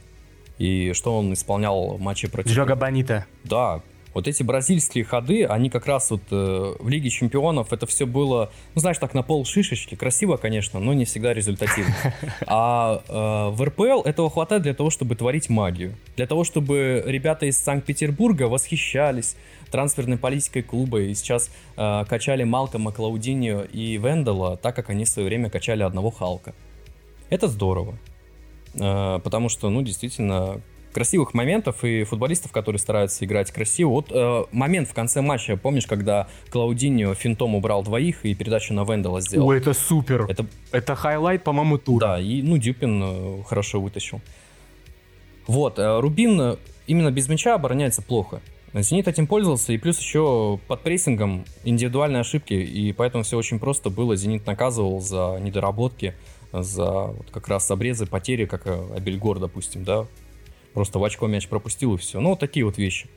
и 0.57 0.91
что 0.93 1.17
он 1.17 1.33
исполнял 1.33 1.95
в 1.95 2.01
матче 2.01 2.27
против... 2.27 2.51
Джога 2.51 2.75
Бонита. 2.75 3.25
Да, 3.43 3.81
вот 4.13 4.27
эти 4.27 4.43
бразильские 4.43 5.03
ходы, 5.03 5.45
они 5.45 5.69
как 5.69 5.85
раз 5.85 6.11
вот 6.11 6.21
э, 6.31 6.75
в 6.79 6.89
Лиге 6.89 7.09
Чемпионов 7.09 7.71
это 7.73 7.85
все 7.85 8.05
было, 8.05 8.51
ну 8.75 8.81
знаешь, 8.81 8.97
так 8.97 9.13
на 9.13 9.21
пол 9.21 9.45
шишечки, 9.45 9.95
красиво, 9.95 10.37
конечно, 10.37 10.79
но 10.79 10.93
не 10.93 11.05
всегда 11.05 11.33
результативно. 11.33 11.95
А 12.47 13.03
э, 13.07 13.55
в 13.55 13.63
РПЛ 13.63 14.01
этого 14.01 14.29
хватает 14.29 14.63
для 14.63 14.73
того, 14.73 14.89
чтобы 14.89 15.15
творить 15.15 15.49
магию, 15.49 15.95
для 16.15 16.25
того, 16.25 16.43
чтобы 16.43 17.03
ребята 17.05 17.45
из 17.45 17.59
Санкт-Петербурга 17.59 18.43
восхищались 18.43 19.35
трансферной 19.71 20.17
политикой 20.17 20.63
клуба 20.63 21.01
и 21.01 21.13
сейчас 21.13 21.51
э, 21.77 22.05
качали 22.07 22.43
Малкома, 22.43 22.91
Клаудиньо 22.91 23.61
и 23.61 23.97
Вендела, 23.97 24.57
так 24.57 24.75
как 24.75 24.89
они 24.89 25.05
в 25.05 25.09
свое 25.09 25.27
время 25.27 25.49
качали 25.49 25.83
одного 25.83 26.09
Халка. 26.09 26.53
Это 27.29 27.47
здорово. 27.47 27.97
Э, 28.73 29.19
потому 29.23 29.49
что, 29.49 29.69
ну, 29.69 29.81
действительно, 29.81 30.61
красивых 30.99 31.33
моментов 31.33 31.85
и 31.85 32.03
футболистов, 32.03 32.51
которые 32.51 32.77
стараются 32.77 33.23
играть 33.23 33.51
красиво. 33.51 33.89
Вот 33.89 34.11
э, 34.11 34.43
момент 34.51 34.89
в 34.89 34.93
конце 34.93 35.21
матча, 35.21 35.55
помнишь, 35.55 35.87
когда 35.87 36.27
Клаудиньо 36.49 37.13
финтом 37.13 37.55
убрал 37.55 37.83
двоих 37.83 38.25
и 38.25 38.35
передачу 38.35 38.73
на 38.73 38.83
Вендела 38.83 39.21
сделал? 39.21 39.47
Ой, 39.47 39.59
это 39.59 39.73
супер. 39.73 40.25
Это, 40.27 40.45
это 40.73 40.95
хайлайт, 40.95 41.41
по-моему, 41.45 41.77
тура. 41.77 41.99
Да, 42.01 42.19
и 42.19 42.41
ну 42.41 42.57
Дюпин 42.57 43.01
э, 43.01 43.43
хорошо 43.47 43.79
вытащил. 43.79 44.19
Вот, 45.47 45.79
э, 45.79 45.99
Рубин 46.01 46.41
э, 46.41 46.55
именно 46.85 47.11
без 47.11 47.29
мяча 47.29 47.55
обороняется 47.55 48.01
плохо. 48.01 48.41
Зенит 48.73 49.07
этим 49.07 49.25
пользовался, 49.25 49.71
и 49.71 49.77
плюс 49.77 49.99
еще 49.99 50.59
под 50.67 50.81
прессингом 50.81 51.45
индивидуальные 51.63 52.19
ошибки, 52.19 52.55
и 52.55 52.91
поэтому 52.91 53.23
все 53.23 53.37
очень 53.37 53.57
просто 53.57 53.89
было. 53.89 54.17
Зенит 54.17 54.45
наказывал 54.45 54.99
за 54.99 55.39
недоработки, 55.41 56.13
за 56.51 56.89
вот 57.07 57.27
как 57.31 57.47
раз 57.47 57.71
обрезы, 57.71 58.05
потери, 58.05 58.45
как 58.45 58.67
э, 58.67 58.95
Абельгор, 58.97 59.39
допустим, 59.39 59.85
да, 59.85 60.05
Просто 60.73 60.99
в 60.99 61.03
очко 61.03 61.27
мяч 61.27 61.47
пропустил 61.47 61.95
и 61.95 61.97
все. 61.97 62.19
Ну, 62.19 62.29
вот 62.29 62.39
такие 62.39 62.65
вот 62.65 62.77
вещи. 62.77 63.09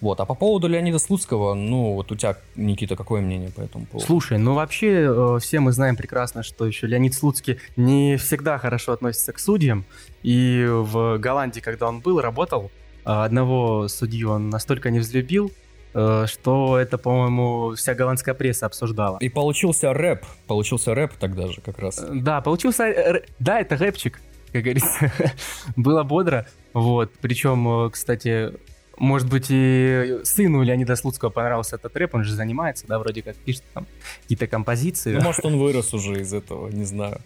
Вот, 0.00 0.18
а 0.18 0.24
по 0.24 0.34
поводу 0.34 0.66
Леонида 0.66 0.98
Слуцкого, 0.98 1.52
ну, 1.52 1.92
вот 1.92 2.10
у 2.10 2.16
тебя, 2.16 2.36
Никита, 2.56 2.96
какое 2.96 3.20
мнение 3.20 3.50
по 3.50 3.60
этому 3.60 3.84
поводу? 3.84 4.06
Слушай, 4.06 4.38
ну 4.38 4.54
вообще 4.54 5.06
э, 5.06 5.38
все 5.40 5.60
мы 5.60 5.72
знаем 5.72 5.96
прекрасно, 5.96 6.42
что 6.42 6.66
еще 6.66 6.86
Леонид 6.86 7.12
Слуцкий 7.12 7.58
не 7.76 8.16
всегда 8.16 8.56
хорошо 8.56 8.92
относится 8.92 9.34
к 9.34 9.38
судьям, 9.38 9.84
и 10.22 10.66
в 10.66 11.18
Голландии, 11.18 11.60
когда 11.60 11.86
он 11.88 12.00
был, 12.00 12.20
работал, 12.20 12.70
э, 13.04 13.10
одного 13.10 13.88
судью 13.88 14.30
он 14.30 14.48
настолько 14.48 14.88
не 14.88 15.00
взлюбил, 15.00 15.52
э, 15.92 16.24
что 16.26 16.78
это, 16.78 16.96
по-моему, 16.96 17.74
вся 17.74 17.94
голландская 17.94 18.34
пресса 18.34 18.64
обсуждала. 18.64 19.18
И 19.18 19.28
получился 19.28 19.92
рэп, 19.92 20.24
получился 20.46 20.94
рэп 20.94 21.12
тогда 21.20 21.48
же 21.48 21.60
как 21.60 21.78
раз. 21.78 22.02
Да, 22.10 22.40
получился, 22.40 23.22
да, 23.38 23.60
это 23.60 23.76
рэпчик, 23.76 24.18
как 24.52 24.62
говорится, 24.62 25.12
было 25.76 26.02
бодро. 26.02 26.46
Вот, 26.72 27.12
причем, 27.20 27.86
э, 27.86 27.90
кстати, 27.90 28.52
может 28.96 29.28
быть, 29.28 29.46
и 29.48 30.20
сыну 30.24 30.62
Леонида 30.62 30.94
Слуцкого 30.94 31.30
понравился 31.30 31.76
этот 31.76 31.96
рэп, 31.96 32.14
он 32.14 32.24
же 32.24 32.34
занимается, 32.34 32.86
да, 32.86 32.98
вроде 32.98 33.22
как 33.22 33.36
пишет 33.36 33.64
там 33.72 33.86
какие-то 34.22 34.46
композиции. 34.46 35.14
Ну, 35.14 35.20
может, 35.24 35.44
он 35.44 35.58
вырос 35.58 35.94
уже 35.94 36.20
из 36.20 36.32
этого, 36.34 36.68
не 36.68 36.84
знаю. 36.84 37.20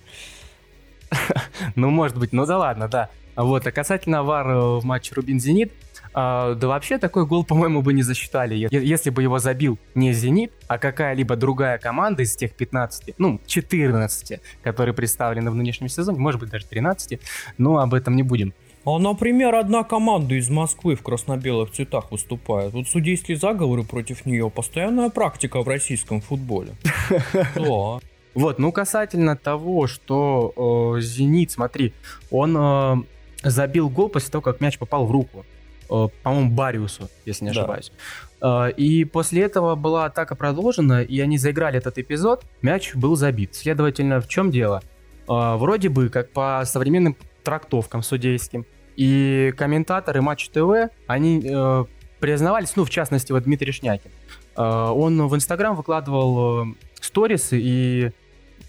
ну, 1.75 1.91
может 1.91 2.17
быть, 2.17 2.33
ну 2.33 2.47
да 2.47 2.59
ладно, 2.59 2.89
да. 2.89 3.11
Вот, 3.37 3.67
а 3.67 3.73
касательно 3.73 4.23
ВАР 4.23 4.49
э, 4.49 4.79
в 4.79 4.85
матче 4.85 5.15
Рубин-Зенит, 5.15 5.73
А, 6.15 6.55
да 6.55 6.69
вообще 6.69 6.99
такой 6.99 7.27
гол, 7.27 7.45
по-моему, 7.45 7.83
бы 7.83 7.93
не 7.93 8.03
засчитали, 8.03 8.69
если 8.71 9.11
бы 9.11 9.23
его 9.23 9.41
забил 9.41 9.79
не 9.97 10.13
«Зенит», 10.13 10.53
а 10.69 10.79
какая-либо 10.79 11.35
другая 11.35 11.79
команда 11.79 12.23
из 12.23 12.37
тех 12.37 12.55
15, 12.55 13.15
ну, 13.19 13.41
14, 13.47 14.41
которые 14.63 14.95
представлены 14.95 15.51
в 15.51 15.57
нынешнем 15.57 15.89
сезоне, 15.89 16.19
может 16.19 16.41
быть, 16.41 16.51
даже 16.51 16.67
13, 16.67 17.19
но 17.59 17.79
об 17.79 17.95
этом 17.95 18.15
не 18.15 18.23
будем. 18.23 18.55
А, 18.85 18.99
например, 18.99 19.55
одна 19.57 19.83
команда 19.83 20.37
из 20.37 20.49
Москвы 20.51 20.95
в 20.95 21.03
красно-белых 21.03 21.73
цветах 21.73 22.13
выступает. 22.13 22.75
Вот 22.75 22.87
судейские 22.87 23.37
заговоры 23.37 23.83
против 23.83 24.25
нее 24.25 24.51
постоянная 24.51 25.11
практика 25.11 25.63
в 25.63 25.69
российском 25.69 26.21
футболе. 26.21 26.75
Да. 27.55 27.99
Вот, 28.35 28.59
ну 28.59 28.73
касательно 28.73 29.37
того, 29.37 29.87
что 29.87 30.97
э, 30.97 31.01
Зенит, 31.01 31.53
смотри, 31.53 31.93
он 32.33 32.57
э, 32.59 32.97
забил 33.45 33.89
гол 33.89 34.09
после 34.09 34.33
того, 34.33 34.43
как 34.43 34.61
мяч 34.61 34.77
попал 34.77 35.07
в 35.07 35.13
руку. 35.13 35.47
Э, 35.91 36.09
по-моему, 36.23 36.51
Бариусу, 36.51 37.09
если 37.25 37.45
не 37.45 37.51
ошибаюсь. 37.51 37.93
Да. 38.41 38.69
Э, 38.69 38.73
и 38.73 39.05
после 39.05 39.43
этого 39.43 39.75
была 39.75 40.07
атака 40.07 40.35
продолжена, 40.35 41.03
и 41.03 41.21
они 41.21 41.39
заиграли 41.39 41.79
этот 41.79 41.99
эпизод, 41.99 42.45
мяч 42.63 42.95
был 42.95 43.17
забит. 43.17 43.55
Следовательно, 43.55 44.21
в 44.21 44.29
чем 44.29 44.51
дело? 44.51 44.83
Э, 45.29 45.57
вроде 45.57 45.89
бы, 45.89 46.09
как 46.09 46.31
по 46.31 46.63
современным 46.65 47.17
трактовкам 47.43 48.03
судейским, 48.03 48.67
и 48.97 49.53
комментаторы 49.57 50.23
Матч 50.23 50.49
ТВ, 50.51 50.91
они 51.07 51.43
э, 51.45 51.85
признавались, 52.21 52.77
ну, 52.77 52.85
в 52.85 52.91
частности, 52.91 53.33
вот 53.33 53.43
Дмитрий 53.45 53.73
Шнякин. 53.73 54.11
Э, 54.57 54.63
он 54.63 55.27
в 55.27 55.35
Инстаграм 55.35 55.75
выкладывал 55.75 56.63
э, 56.63 56.75
сторисы 57.01 57.59
и 57.61 58.13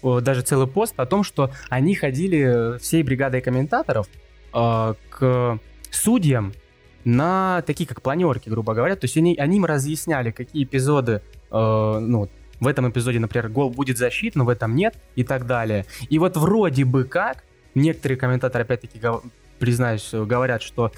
э, 0.02 0.20
даже 0.20 0.42
целый 0.42 0.66
пост 0.66 0.94
о 0.96 1.06
том, 1.06 1.22
что 1.22 1.50
они 1.68 1.94
ходили 1.94 2.78
всей 2.78 3.02
бригадой 3.02 3.40
комментаторов 3.40 4.08
э, 4.52 4.94
к 5.10 5.58
судьям 5.90 6.52
на 7.06 7.62
такие 7.62 7.86
как 7.86 8.02
планерки, 8.02 8.48
грубо 8.48 8.74
говоря. 8.74 8.96
То 8.96 9.04
есть 9.04 9.16
они, 9.16 9.36
они 9.36 9.58
им 9.58 9.64
разъясняли, 9.64 10.32
какие 10.32 10.64
эпизоды, 10.64 11.22
э, 11.52 11.98
ну, 12.00 12.28
в 12.58 12.66
этом 12.66 12.90
эпизоде, 12.90 13.20
например, 13.20 13.48
гол 13.48 13.70
будет 13.70 13.96
защит, 13.96 14.34
но 14.34 14.44
в 14.44 14.48
этом 14.48 14.74
нет 14.74 14.96
и 15.14 15.22
так 15.22 15.46
далее. 15.46 15.86
И 16.10 16.18
вот 16.18 16.36
вроде 16.36 16.84
бы 16.84 17.04
как 17.04 17.44
некоторые 17.76 18.18
комментаторы, 18.18 18.64
опять-таки, 18.64 19.00
признаюсь, 19.60 20.10
говорят, 20.12 20.62
что 20.62 20.90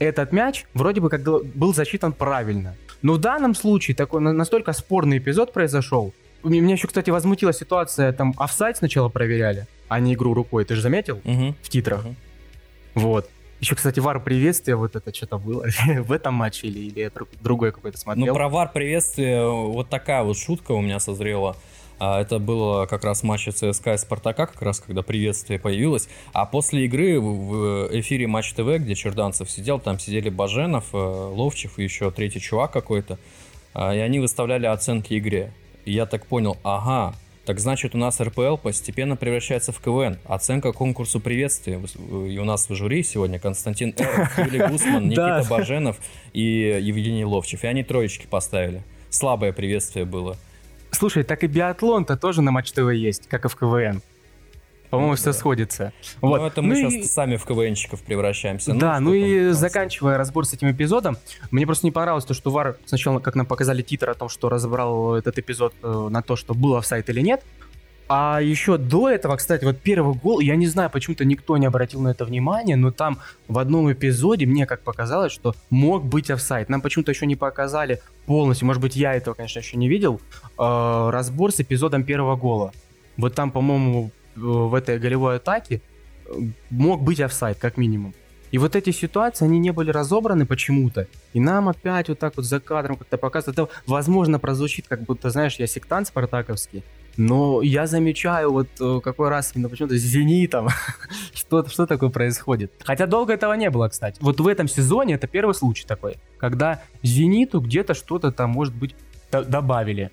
этот 0.00 0.32
мяч 0.32 0.64
вроде 0.74 1.00
бы 1.00 1.08
как 1.08 1.22
был 1.22 1.72
засчитан 1.72 2.12
правильно. 2.12 2.74
Но 3.02 3.12
в 3.12 3.18
данном 3.18 3.54
случае 3.54 3.94
такой 3.94 4.20
настолько 4.20 4.72
спорный 4.72 5.18
эпизод 5.18 5.52
произошел. 5.52 6.12
Меня 6.42 6.74
еще, 6.74 6.88
кстати, 6.88 7.10
возмутила 7.10 7.52
ситуация, 7.52 8.12
там 8.12 8.34
офсайт 8.36 8.78
сначала 8.78 9.08
проверяли, 9.08 9.68
а 9.88 10.00
не 10.00 10.14
игру 10.14 10.34
рукой. 10.34 10.64
Ты 10.64 10.74
же 10.74 10.82
заметил? 10.82 11.20
Угу. 11.24 11.54
В 11.62 11.68
титрах. 11.68 12.04
Угу. 12.04 12.14
Вот. 12.96 13.30
Еще, 13.60 13.74
кстати, 13.74 14.00
вар 14.00 14.20
приветствие, 14.20 14.76
вот 14.76 14.96
это 14.96 15.14
что-то 15.14 15.38
было 15.38 15.66
в 15.86 16.12
этом 16.12 16.34
матче 16.34 16.66
или, 16.66 16.80
или 16.80 17.10
другой 17.40 17.72
какой-то 17.72 17.98
смотрел? 17.98 18.26
Ну, 18.26 18.34
про 18.34 18.48
вар 18.48 18.70
приветствие, 18.72 19.48
вот 19.48 19.88
такая 19.88 20.22
вот 20.22 20.36
шутка 20.36 20.72
у 20.72 20.80
меня 20.80 21.00
созрела. 21.00 21.56
А, 21.98 22.20
это 22.20 22.38
было 22.38 22.86
как 22.86 23.04
раз 23.04 23.22
матче 23.22 23.52
ЦСКА 23.52 23.94
и 23.94 23.98
Спартака, 23.98 24.46
как 24.46 24.60
раз 24.60 24.80
когда 24.80 25.02
приветствие 25.02 25.58
появилось. 25.58 26.08
А 26.32 26.44
после 26.44 26.84
игры 26.84 27.18
в 27.20 27.88
эфире 27.98 28.26
Матч 28.26 28.52
ТВ, 28.52 28.78
где 28.78 28.94
Черданцев 28.94 29.50
сидел, 29.50 29.80
там 29.80 29.98
сидели 29.98 30.28
Баженов, 30.28 30.86
э, 30.92 30.96
Ловчев 30.96 31.78
и 31.78 31.84
еще 31.84 32.10
третий 32.10 32.40
чувак 32.40 32.72
какой-то. 32.72 33.18
А, 33.72 33.94
и 33.94 33.98
они 33.98 34.20
выставляли 34.20 34.66
оценки 34.66 35.16
игре. 35.18 35.52
И 35.86 35.92
я 35.92 36.04
так 36.04 36.26
понял, 36.26 36.58
ага, 36.62 37.14
так 37.46 37.60
значит, 37.60 37.94
у 37.94 37.98
нас 37.98 38.20
РПЛ 38.20 38.56
постепенно 38.56 39.14
превращается 39.14 39.70
в 39.70 39.78
КВН. 39.78 40.18
Оценка 40.24 40.72
конкурсу 40.72 41.20
приветствия. 41.20 41.80
И 42.28 42.38
у 42.38 42.44
нас 42.44 42.68
в 42.68 42.74
жюри 42.74 43.04
сегодня 43.04 43.38
Константин 43.38 43.94
Эр, 43.96 44.30
Юлий 44.46 44.66
Гусман, 44.66 45.08
Никита 45.08 45.46
Баженов 45.48 45.96
и 46.32 46.42
Евгений 46.82 47.24
Ловчев. 47.24 47.62
И 47.62 47.68
они 47.68 47.84
троечки 47.84 48.26
поставили. 48.26 48.82
Слабое 49.10 49.52
приветствие 49.52 50.04
было. 50.04 50.36
Слушай, 50.90 51.22
так 51.22 51.44
и 51.44 51.46
биатлон-то 51.46 52.16
тоже 52.16 52.42
на 52.42 52.50
Матч 52.50 52.72
ТВ 52.72 52.90
есть, 52.92 53.28
как 53.28 53.44
и 53.44 53.48
в 53.48 53.54
КВН. 53.54 54.02
По-моему, 54.90 55.12
ну, 55.12 55.16
все 55.16 55.32
сходится. 55.32 55.92
Ну, 56.22 56.28
вот. 56.28 56.52
это 56.52 56.62
мы 56.62 56.80
ну 56.80 56.90
сейчас 56.90 57.04
и... 57.06 57.08
сами 57.08 57.36
в 57.36 57.44
КВНчиков 57.44 58.02
превращаемся. 58.02 58.74
Ну, 58.74 58.80
да, 58.80 59.00
ну, 59.00 59.10
ну 59.10 59.14
и 59.14 59.50
заканчивая 59.50 60.18
разбор 60.18 60.46
с 60.46 60.52
этим 60.52 60.70
эпизодом, 60.70 61.16
мне 61.50 61.66
просто 61.66 61.86
не 61.86 61.90
понравилось 61.90 62.24
то, 62.24 62.34
что 62.34 62.50
Вар 62.50 62.76
сначала, 62.86 63.18
как 63.18 63.34
нам 63.34 63.46
показали 63.46 63.82
титр 63.82 64.10
о 64.10 64.14
том, 64.14 64.28
что 64.28 64.48
разобрал 64.48 65.14
этот 65.14 65.38
эпизод 65.38 65.74
э, 65.82 66.08
на 66.10 66.22
то, 66.22 66.36
что 66.36 66.54
был 66.54 66.76
офсайт 66.76 67.08
или 67.10 67.20
нет. 67.20 67.42
А 68.08 68.40
еще 68.40 68.78
до 68.78 69.08
этого, 69.08 69.36
кстати, 69.36 69.64
вот 69.64 69.78
первый 69.78 70.14
гол, 70.14 70.38
я 70.38 70.54
не 70.54 70.68
знаю, 70.68 70.90
почему-то 70.90 71.24
никто 71.24 71.56
не 71.56 71.66
обратил 71.66 72.00
на 72.00 72.08
это 72.08 72.24
внимание, 72.24 72.76
но 72.76 72.92
там 72.92 73.18
в 73.48 73.58
одном 73.58 73.92
эпизоде 73.92 74.46
мне 74.46 74.64
как 74.64 74.82
показалось, 74.82 75.32
что 75.32 75.56
мог 75.70 76.04
быть 76.04 76.30
офсайт. 76.30 76.68
Нам 76.68 76.80
почему-то 76.80 77.10
еще 77.10 77.26
не 77.26 77.34
показали 77.34 78.00
полностью, 78.26 78.66
может 78.66 78.80
быть, 78.80 78.94
я 78.94 79.14
этого, 79.14 79.34
конечно, 79.34 79.58
еще 79.58 79.76
не 79.76 79.88
видел, 79.88 80.20
э, 80.56 81.10
разбор 81.10 81.50
с 81.50 81.60
эпизодом 81.60 82.04
первого 82.04 82.36
гола. 82.36 82.72
Вот 83.16 83.34
там, 83.34 83.50
по-моему, 83.50 84.10
в 84.36 84.74
этой 84.74 84.98
голевой 84.98 85.36
атаке 85.36 85.80
мог 86.70 87.02
быть 87.02 87.20
офсайд, 87.20 87.58
как 87.58 87.76
минимум. 87.76 88.14
И 88.52 88.58
вот 88.58 88.76
эти 88.76 88.90
ситуации, 88.90 89.44
они 89.44 89.58
не 89.58 89.70
были 89.72 89.90
разобраны 89.90 90.46
почему-то. 90.46 91.08
И 91.32 91.40
нам 91.40 91.68
опять 91.68 92.08
вот 92.08 92.18
так 92.18 92.36
вот 92.36 92.46
за 92.46 92.60
кадром 92.60 92.96
как-то 92.96 93.18
показывают. 93.18 93.58
Это, 93.58 93.68
возможно, 93.86 94.38
прозвучит, 94.38 94.86
как 94.88 95.02
будто, 95.02 95.30
знаешь, 95.30 95.56
я 95.56 95.66
сектант 95.66 96.08
спартаковский. 96.08 96.84
Но 97.16 97.62
я 97.62 97.86
замечаю 97.86 98.52
вот 98.52 98.68
э, 98.78 99.00
какой 99.02 99.30
раз 99.30 99.52
именно 99.54 99.68
почему-то 99.68 99.96
с 99.96 100.02
«Зенитом» 100.02 100.68
что, 101.34 101.66
что 101.66 101.86
такое 101.86 102.10
происходит. 102.10 102.72
Хотя 102.84 103.06
долго 103.06 103.32
этого 103.32 103.54
не 103.54 103.70
было, 103.70 103.88
кстати. 103.88 104.18
Вот 104.20 104.38
в 104.38 104.46
этом 104.46 104.68
сезоне 104.68 105.14
это 105.14 105.26
первый 105.26 105.54
случай 105.54 105.86
такой, 105.86 106.16
когда 106.38 106.82
«Зениту» 107.02 107.60
где-то 107.60 107.94
что-то 107.94 108.32
там, 108.32 108.50
может 108.50 108.74
быть, 108.74 108.94
добавили. 109.30 110.10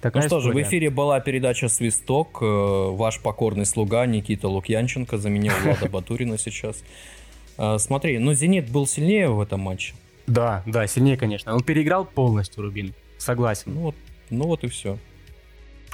Такая 0.00 0.22
ну 0.22 0.28
что 0.28 0.38
история. 0.38 0.58
же, 0.58 0.64
в 0.64 0.68
эфире 0.68 0.90
была 0.90 1.20
передача 1.20 1.68
«Свисток». 1.68 2.38
Э, 2.40 2.90
ваш 2.90 3.20
покорный 3.20 3.66
слуга 3.66 4.06
Никита 4.06 4.48
Лукьянченко 4.48 5.18
заменил 5.18 5.52
Влада 5.62 5.88
Батурина 5.90 6.38
сейчас. 6.38 6.82
Э, 7.58 7.76
смотри, 7.78 8.18
ну 8.18 8.32
«Зенит» 8.32 8.70
был 8.70 8.86
сильнее 8.86 9.28
в 9.28 9.40
этом 9.40 9.60
матче. 9.60 9.94
Да, 10.26 10.62
да, 10.66 10.86
сильнее, 10.86 11.18
конечно. 11.18 11.54
Он 11.54 11.62
переиграл 11.62 12.06
полностью 12.06 12.62
Рубин. 12.62 12.94
Согласен. 13.18 13.74
Ну 13.74 13.80
вот, 13.80 13.94
ну 14.30 14.46
вот 14.46 14.64
и 14.64 14.68
все. 14.68 14.96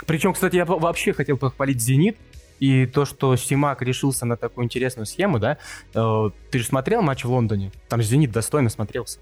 Причем, 0.07 0.35
кстати, 0.35 0.57
я 0.57 0.65
вообще 0.65 1.13
хотел 1.13 1.37
похвалить 1.37 1.81
«Зенит». 1.81 2.17
И 2.59 2.87
то, 2.87 3.05
что 3.05 3.37
Симак 3.37 3.83
решился 3.83 4.25
на 4.25 4.37
такую 4.39 4.65
интересную 4.65 5.05
схему, 5.05 5.39
да, 5.39 5.59
э, 5.95 6.31
ты 6.51 6.59
же 6.59 6.65
смотрел 6.65 7.03
матч 7.03 7.25
в 7.25 7.31
Лондоне? 7.31 7.73
Там 7.89 8.01
«Зенит» 8.01 8.31
достойно 8.31 8.71
смотрелся. 8.71 9.19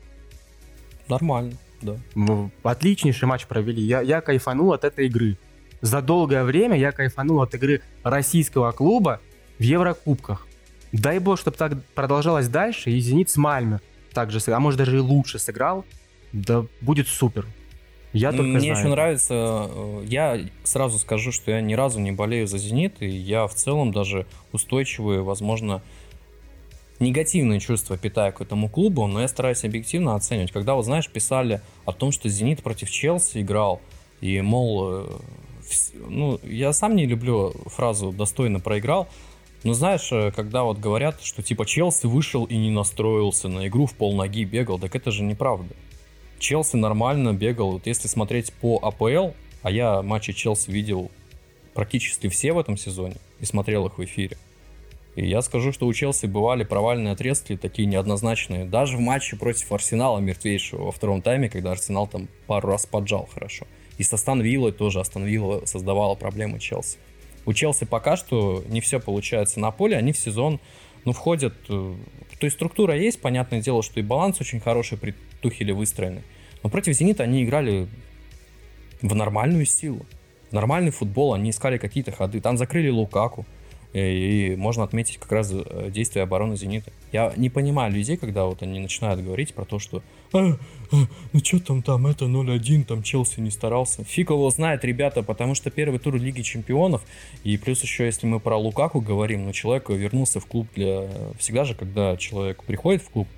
Нормально 1.09 1.55
да. 1.85 2.51
Отличнейший 2.63 3.29
матч 3.29 3.47
провели. 3.47 3.83
Я, 3.83 4.01
я 4.01 4.21
кайфанул 4.21 4.73
от 4.73 4.85
этой 4.85 5.07
игры. 5.07 5.39
За 5.81 6.01
долгое 6.01 6.45
время 6.45 6.79
я 6.79 6.93
кайфанул 6.93 7.43
от 7.43 7.55
игры 7.55 7.83
российского 8.03 8.73
клуба 8.73 9.21
в 9.59 9.63
Еврокубках. 9.63 10.47
Дай 10.93 11.19
бог, 11.19 11.39
чтобы 11.39 11.57
так 11.57 11.83
продолжалось 11.95 12.49
дальше, 12.49 12.91
и 12.91 12.99
«Зенит» 13.01 13.29
с 13.29 13.37
Мальме 13.37 13.81
также, 14.13 14.41
а 14.47 14.61
может 14.61 14.79
даже 14.79 14.97
и 14.97 15.01
лучше 15.01 15.39
сыграл. 15.39 15.85
Да 16.33 16.65
будет 16.81 17.09
супер. 17.09 17.47
Я 18.15 18.31
только 18.31 18.45
Мне 18.45 18.61
знаю. 18.61 18.79
еще 18.79 18.89
нравится, 18.89 19.35
э, 19.35 20.05
я 20.07 20.41
сразу 20.63 21.01
скажу, 21.01 21.33
что 21.33 21.51
я 21.51 21.61
ни 21.61 21.75
разу 21.75 21.99
не 21.99 22.13
болею 22.13 22.47
за 22.47 22.59
«Зенит», 22.59 23.03
и 23.03 23.09
я 23.09 23.49
в 23.49 23.55
целом 23.55 23.91
даже 23.91 24.27
устойчивый, 24.53 25.21
возможно, 25.21 25.83
негативные 27.05 27.61
чувства 27.61 27.97
питаю 27.97 28.33
к 28.33 28.41
этому 28.41 28.69
клубу, 28.69 29.07
но 29.07 29.21
я 29.21 29.29
стараюсь 29.29 29.65
объективно 29.65 30.15
оценивать. 30.17 30.53
Когда, 30.53 30.75
вот 30.75 30.85
знаешь, 30.85 31.09
писали 31.09 31.61
о 31.85 31.93
том, 31.93 32.11
что 32.11 32.29
«Зенит» 32.29 32.63
против 32.63 32.91
Челси 32.91 33.43
играл, 33.43 33.81
и, 34.21 34.41
мол, 34.41 34.89
э, 34.91 35.07
ну, 36.09 36.41
я 36.43 36.73
сам 36.73 36.97
не 36.97 37.07
люблю 37.07 37.53
фразу 37.67 38.13
«достойно 38.13 38.61
проиграл», 38.61 39.09
но 39.65 39.73
знаешь, 39.73 40.09
э, 40.13 40.31
когда 40.31 40.65
вот 40.65 40.79
говорят, 40.79 41.23
что 41.23 41.43
типа 41.43 41.65
Челси 41.65 42.07
вышел 42.07 42.45
и 42.45 42.57
не 42.57 42.71
настроился 42.71 43.49
на 43.49 43.67
игру, 43.67 43.87
в 43.87 43.95
полноги 43.95 44.45
бегал, 44.45 44.79
так 44.79 44.95
это 44.95 45.11
же 45.11 45.23
неправда. 45.23 45.75
Челси 46.39 46.77
нормально 46.77 47.33
бегал. 47.33 47.73
Вот 47.73 47.87
если 47.87 48.09
смотреть 48.09 48.53
по 48.53 48.79
АПЛ, 48.83 49.31
а 49.63 49.71
я 49.71 50.03
матчи 50.03 50.33
Челси 50.33 50.71
видел 50.71 51.11
практически 51.73 52.29
все 52.29 52.53
в 52.53 52.59
этом 52.59 52.77
сезоне 52.77 53.17
и 53.41 53.47
смотрел 53.47 53.87
их 53.87 53.99
в 53.99 54.05
эфире, 54.05 54.37
и 55.17 55.27
я 55.27 55.43
скажу, 55.43 55.73
что 55.73 55.87
у 55.87 55.93
Челси 55.93 56.27
бывали 56.27 56.65
провальные 56.65 57.13
отрезки, 57.13 57.57
такие 57.57 57.87
неоднозначные. 57.87 58.65
Даже 58.65 58.97
в 58.97 59.01
матче 59.01 59.37
против 59.37 59.71
Арсенала 59.71 60.19
мертвейшего 60.19 60.85
во 60.85 60.93
втором 60.93 61.23
тайме, 61.23 61.49
когда 61.49 61.71
Арсенал 61.71 62.09
там 62.09 62.29
пару 62.47 62.69
раз 62.69 62.87
поджал 62.87 63.29
хорошо. 63.33 63.67
И 63.97 64.03
с 64.03 64.13
Астон 64.13 64.41
Виллой 64.41 64.73
тоже 64.73 65.01
Астон 65.01 65.25
Вилла 65.25 65.67
создавала 65.67 66.17
проблемы 66.17 66.59
Челси. 66.59 66.99
У 67.47 67.53
Челси 67.53 67.85
пока 67.85 68.17
что 68.17 68.65
не 68.69 68.81
все 68.81 68.99
получается 68.99 69.61
на 69.61 69.71
поле, 69.71 69.97
они 69.97 70.13
в 70.13 70.19
сезон 70.19 70.61
ну, 71.05 71.13
входят... 71.13 71.55
Э, 71.69 71.95
то 72.41 72.47
есть 72.47 72.57
структура 72.57 72.97
есть, 72.97 73.21
понятное 73.21 73.61
дело, 73.61 73.83
что 73.83 74.01
и 74.01 74.03
баланс 74.03 74.41
очень 74.41 74.61
хороший 74.61 74.99
при 74.99 75.15
Тухеле 75.41 75.75
выстроенный. 75.75 76.23
Но 76.63 76.71
против 76.71 76.95
Зенита 76.95 77.23
они 77.23 77.45
играли 77.45 77.87
в 79.03 79.15
нормальную 79.15 79.67
силу. 79.67 80.07
В 80.51 80.55
нормальный 80.55 80.91
футбол, 80.91 81.35
они 81.35 81.51
искали 81.51 81.79
какие-то 81.79 82.11
ходы. 82.11 82.41
Там 82.41 82.57
закрыли 82.57 82.89
Лукаку. 82.89 83.47
И 83.95 84.57
можно 84.57 84.83
отметить 84.83 85.19
как 85.19 85.31
раз 85.31 85.53
э, 85.53 85.89
действия 85.89 86.23
обороны 86.23 86.57
«Зенита». 86.57 86.93
Я 87.13 87.33
не 87.37 87.49
понимаю 87.49 87.93
людей, 87.93 88.17
когда 88.17 88.45
вот 88.47 88.61
они 88.61 88.81
начинают 88.81 89.23
говорить 89.23 89.55
про 89.55 89.65
то, 89.65 89.79
что 89.79 90.03
а, 90.33 90.59
а, 90.91 90.97
ну 91.33 91.41
что 91.45 91.61
там, 91.61 91.81
там, 91.81 92.09
это 92.09 92.25
0-1, 92.25 92.87
там 92.87 93.05
Челси 93.05 93.39
не 93.39 93.53
старался. 93.53 94.03
Фиг 94.03 94.31
его 94.31 94.51
знает, 94.51 94.85
ребята, 94.85 95.23
потому 95.23 95.55
что 95.55 95.71
первый 95.71 96.01
тур 96.01 96.17
Лиги 96.17 96.43
Чемпионов, 96.43 97.03
и 97.45 97.57
плюс 97.57 97.83
еще, 97.85 98.05
если 98.05 98.27
мы 98.27 98.41
про 98.41 98.57
Лукаку 98.57 99.01
говорим, 99.01 99.45
ну 99.45 99.53
человек 99.53 99.89
вернулся 99.89 100.41
в 100.41 100.47
клуб 100.47 100.67
для... 100.75 101.09
Всегда 101.39 101.65
же, 101.65 101.77
когда 101.77 102.17
человек 102.17 102.65
приходит 102.65 103.01
в 103.01 103.11
клуб, 103.11 103.29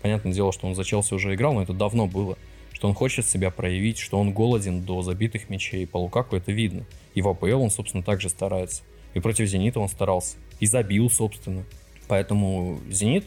понятное 0.00 0.32
дело, 0.32 0.52
что 0.52 0.68
он 0.68 0.76
за 0.76 0.84
Челси 0.84 1.14
уже 1.14 1.34
играл, 1.34 1.54
но 1.54 1.62
это 1.62 1.72
давно 1.72 2.06
было, 2.06 2.38
что 2.72 2.86
он 2.86 2.94
хочет 2.94 3.26
себя 3.26 3.50
проявить, 3.50 3.98
что 3.98 4.20
он 4.20 4.32
голоден 4.32 4.82
до 4.82 5.02
забитых 5.02 5.50
мячей. 5.50 5.88
По 5.88 5.96
Лукаку 5.96 6.36
это 6.36 6.52
видно. 6.52 6.84
И 7.14 7.22
в 7.22 7.28
АПЛ 7.28 7.62
он, 7.62 7.70
собственно, 7.70 8.04
также 8.04 8.28
старается. 8.28 8.84
И 9.14 9.20
против 9.20 9.46
«Зенита» 9.46 9.80
он 9.80 9.88
старался. 9.88 10.36
И 10.60 10.66
забил, 10.66 11.08
собственно. 11.08 11.64
Поэтому 12.08 12.80
«Зенит» 12.90 13.24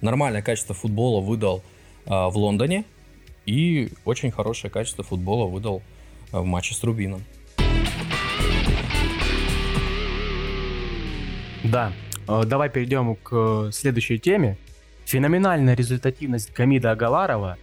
нормальное 0.00 0.42
качество 0.42 0.74
футбола 0.74 1.20
выдал 1.20 1.62
а, 2.06 2.28
в 2.28 2.36
Лондоне. 2.36 2.84
И 3.46 3.90
очень 4.04 4.30
хорошее 4.30 4.70
качество 4.70 5.04
футбола 5.04 5.46
выдал 5.46 5.82
а, 6.32 6.40
в 6.40 6.44
матче 6.44 6.74
с 6.74 6.82
Рубином. 6.82 7.22
Да, 11.64 11.92
а, 12.26 12.44
давай 12.44 12.68
перейдем 12.68 13.16
к 13.16 13.70
следующей 13.72 14.18
теме. 14.18 14.58
Феноменальная 15.04 15.74
результативность 15.74 16.52
Гамида 16.52 16.92
Агаларова. 16.92 17.56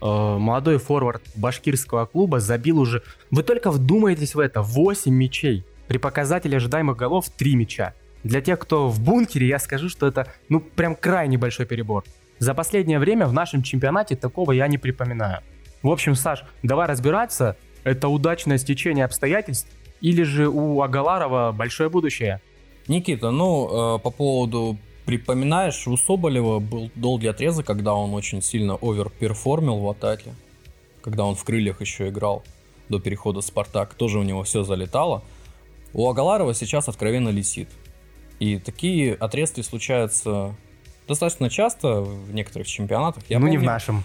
Молодой 0.00 0.78
форвард 0.78 1.22
башкирского 1.34 2.06
клуба 2.06 2.38
забил 2.38 2.78
уже... 2.78 3.02
Вы 3.32 3.42
только 3.42 3.72
вдумайтесь 3.72 4.36
в 4.36 4.38
это, 4.38 4.62
8 4.62 5.12
мячей. 5.12 5.64
При 5.88 5.96
показателе 5.96 6.58
ожидаемых 6.58 6.96
голов 6.96 7.30
3 7.30 7.56
мяча. 7.56 7.94
Для 8.22 8.42
тех, 8.42 8.58
кто 8.58 8.88
в 8.88 9.00
бункере, 9.00 9.48
я 9.48 9.58
скажу, 9.58 9.88
что 9.88 10.06
это, 10.06 10.30
ну, 10.50 10.60
прям 10.60 10.94
крайне 10.94 11.38
большой 11.38 11.64
перебор. 11.64 12.04
За 12.38 12.54
последнее 12.54 12.98
время 12.98 13.26
в 13.26 13.32
нашем 13.32 13.62
чемпионате 13.62 14.14
такого 14.14 14.52
я 14.52 14.68
не 14.68 14.76
припоминаю. 14.76 15.40
В 15.82 15.90
общем, 15.90 16.14
Саш, 16.14 16.44
давай 16.62 16.86
разбираться, 16.86 17.56
это 17.84 18.08
удачное 18.08 18.58
стечение 18.58 19.06
обстоятельств 19.06 19.68
или 20.00 20.24
же 20.24 20.48
у 20.48 20.82
Агаларова 20.82 21.52
большое 21.52 21.88
будущее? 21.88 22.40
Никита, 22.86 23.30
ну, 23.30 23.96
э, 23.96 23.98
по 24.00 24.10
поводу 24.10 24.76
припоминаешь, 25.06 25.88
у 25.88 25.96
Соболева 25.96 26.58
был 26.58 26.90
долгий 26.96 27.28
отрезок, 27.28 27.66
когда 27.66 27.94
он 27.94 28.12
очень 28.12 28.42
сильно 28.42 28.74
оверперформил 28.74 29.78
в 29.78 29.88
атаке, 29.88 30.34
когда 31.00 31.24
он 31.24 31.34
в 31.34 31.44
крыльях 31.44 31.80
еще 31.80 32.08
играл 32.08 32.44
до 32.88 33.00
перехода 33.00 33.40
в 33.40 33.44
Спартак, 33.44 33.94
тоже 33.94 34.18
у 34.18 34.22
него 34.22 34.42
все 34.42 34.64
залетало– 34.64 35.22
у 35.92 36.08
Агаларова 36.08 36.54
сейчас 36.54 36.88
откровенно 36.88 37.30
лисит. 37.30 37.68
И 38.40 38.58
такие 38.58 39.14
отрезки 39.14 39.62
случаются 39.62 40.54
достаточно 41.08 41.50
часто 41.50 42.02
в 42.02 42.32
некоторых 42.32 42.68
чемпионатах. 42.68 43.24
Я 43.28 43.38
ну, 43.38 43.46
помню... 43.46 43.58
не 43.58 43.64
в 43.64 43.66
нашем. 43.66 44.04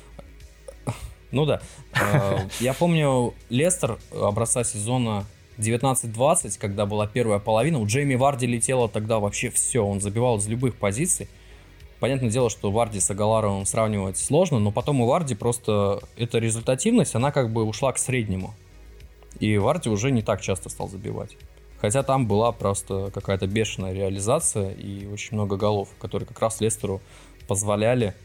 Ну 1.32 1.46
да. 1.46 1.62
Э, 2.00 2.39
я 2.60 2.74
помню 2.74 3.34
Лестер 3.50 3.98
образца 4.12 4.63
сезона 4.63 5.26
19-20, 5.58 6.58
когда 6.60 6.86
была 6.86 7.08
первая 7.08 7.39
половина, 7.39 7.80
у 7.80 7.86
Джейми 7.86 8.15
Варди 8.15 8.46
летело 8.46 8.89
тогда 8.89 9.19
вообще 9.19 9.50
все, 9.50 9.86
он 9.86 10.00
забивал 10.00 10.38
из 10.38 10.48
любых 10.48 10.76
позиций. 10.76 11.28
Понятное 12.00 12.30
дело, 12.30 12.50
что 12.50 12.69
Варди 12.72 13.00
с 13.00 13.10
Агаларовым 13.10 13.65
сравнивать 13.65 14.17
сложно, 14.17 14.60
но 14.60 14.72
потом 14.72 15.02
у 15.02 15.08
Варди 15.08 15.36
просто 15.36 16.02
эта 16.17 16.38
результативность, 16.38 17.15
она 17.15 17.32
как 17.32 17.52
бы 17.52 17.63
ушла 17.63 17.93
к 17.93 17.98
среднему. 17.98 18.54
И 19.39 19.58
Варди 19.58 19.89
уже 19.89 20.12
не 20.12 20.22
так 20.22 20.41
часто 20.41 20.69
стал 20.69 20.89
забивать. 20.89 21.38
Хотя 21.84 22.02
там 22.02 22.28
была 22.28 22.54
просто 22.54 23.12
какая-то 23.13 23.46
бешеная 23.46 23.91
реализация 23.91 24.72
и 24.72 25.06
очень 25.06 25.36
много 25.36 25.58
голов, 25.58 25.89
которые 26.00 26.26
как 26.26 26.39
раз 26.39 26.62
Лестеру 26.62 27.02
позволяли 27.46 28.15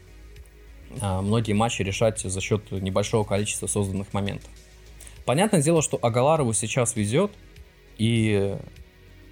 а, 1.01 1.21
многие 1.21 1.51
матчи 1.51 1.81
решать 1.81 2.21
за 2.21 2.39
счет 2.39 2.71
небольшого 2.71 3.25
количества 3.25 3.67
созданных 3.67 4.13
моментов. 4.13 4.49
Понятное 5.25 5.61
дело, 5.61 5.81
что 5.81 5.99
Агаларову 6.01 6.53
сейчас 6.53 6.95
везет, 6.95 7.33
и 7.97 8.55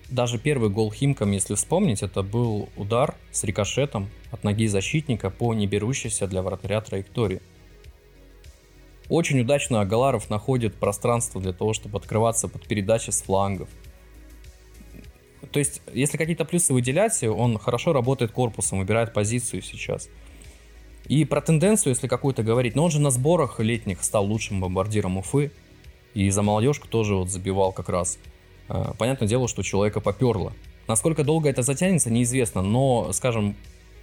даже 0.10 0.40
первый 0.40 0.70
гол 0.70 0.92
Химкам, 0.92 1.32
если 1.32 1.56
вспомнить, 1.56 2.04
это 2.04 2.22
был 2.22 2.68
удар 2.76 3.16
с 3.32 3.46
рикошетом 3.46 4.10
от 4.32 4.44
ноги 4.44 4.68
защитника 4.68 5.30
по 5.30 5.54
неберущейся 5.54 6.28
для 6.28 6.42
вратаря 6.42 6.82
траектории. 6.82 7.42
Очень 9.08 9.40
удачно 9.40 9.80
Агаларов 9.80 10.30
находит 10.30 10.76
пространство 10.76 11.40
для 11.40 11.54
того, 11.54 11.72
чтобы 11.72 11.98
открываться 11.98 12.50
под 12.50 12.68
передачи 12.68 13.12
с 13.12 13.22
флангов– 13.22 13.70
то 15.52 15.60
есть, 15.60 15.82
если 15.94 16.18
какие-то 16.18 16.46
плюсы 16.46 16.74
выделять, 16.74 17.24
он 17.24 17.58
хорошо 17.58 17.94
работает 17.94 18.32
корпусом, 18.32 18.80
выбирает 18.80 19.14
позицию 19.14 19.62
сейчас. 19.62 20.10
И 21.08 21.24
про 21.26 21.42
тенденцию, 21.42 21.94
если 21.94 22.08
какую-то 22.08 22.44
говорить, 22.44 22.76
но 22.76 22.84
он 22.84 22.92
же 22.92 23.00
на 23.00 23.12
сборах 23.12 23.60
летних 23.60 24.04
стал 24.04 24.26
лучшим 24.26 24.60
бомбардиром 24.60 25.18
Уфы. 25.18 25.52
И 26.14 26.30
за 26.30 26.42
молодежку 26.42 26.88
тоже 26.88 27.16
вот 27.16 27.30
забивал 27.30 27.72
как 27.72 27.90
раз. 27.90 28.18
А, 28.68 28.94
понятное 28.98 29.28
дело, 29.28 29.48
что 29.48 29.64
человека 29.64 30.02
поперло. 30.02 30.54
Насколько 30.88 31.24
долго 31.24 31.50
это 31.50 31.62
затянется, 31.62 32.10
неизвестно, 32.10 32.62
но, 32.62 33.12
скажем, 33.14 33.56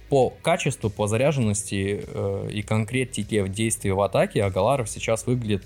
по 0.09 0.31
качеству, 0.41 0.89
по 0.89 1.07
заряженности 1.07 2.03
э, 2.05 2.49
и 2.53 2.61
конкретике 2.61 3.43
в 3.43 3.49
действии 3.49 3.89
в 3.89 3.99
атаке 4.01 4.43
Агаларов 4.43 4.89
сейчас 4.89 5.25
выглядит 5.25 5.65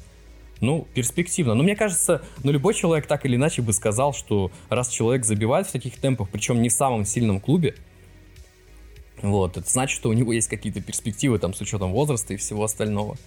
ну, 0.62 0.88
перспективно. 0.94 1.54
Но 1.54 1.64
мне 1.64 1.76
кажется, 1.76 2.22
ну, 2.44 2.52
любой 2.52 2.74
человек 2.74 3.08
так 3.08 3.26
или 3.26 3.36
иначе 3.36 3.62
бы 3.62 3.74
сказал, 3.74 4.14
что 4.14 4.52
раз 4.70 4.90
человек 4.90 5.26
забивает 5.26 5.68
в 5.68 5.72
таких 5.72 5.98
темпах, 6.00 6.30
причем 6.30 6.62
не 6.62 6.70
в 6.70 6.74
самом 6.74 7.06
сильном 7.06 7.40
клубе, 7.40 7.76
вот, 9.22 9.58
это 9.58 9.70
значит, 9.70 9.96
что 9.96 10.10
у 10.10 10.14
него 10.14 10.32
есть 10.32 10.48
какие-то 10.48 10.82
перспективы 10.82 11.40
там 11.40 11.54
с 11.54 11.62
учетом 11.62 11.92
возраста 11.92 12.34
и 12.34 12.38
всего 12.38 12.64
остального. 12.64 13.18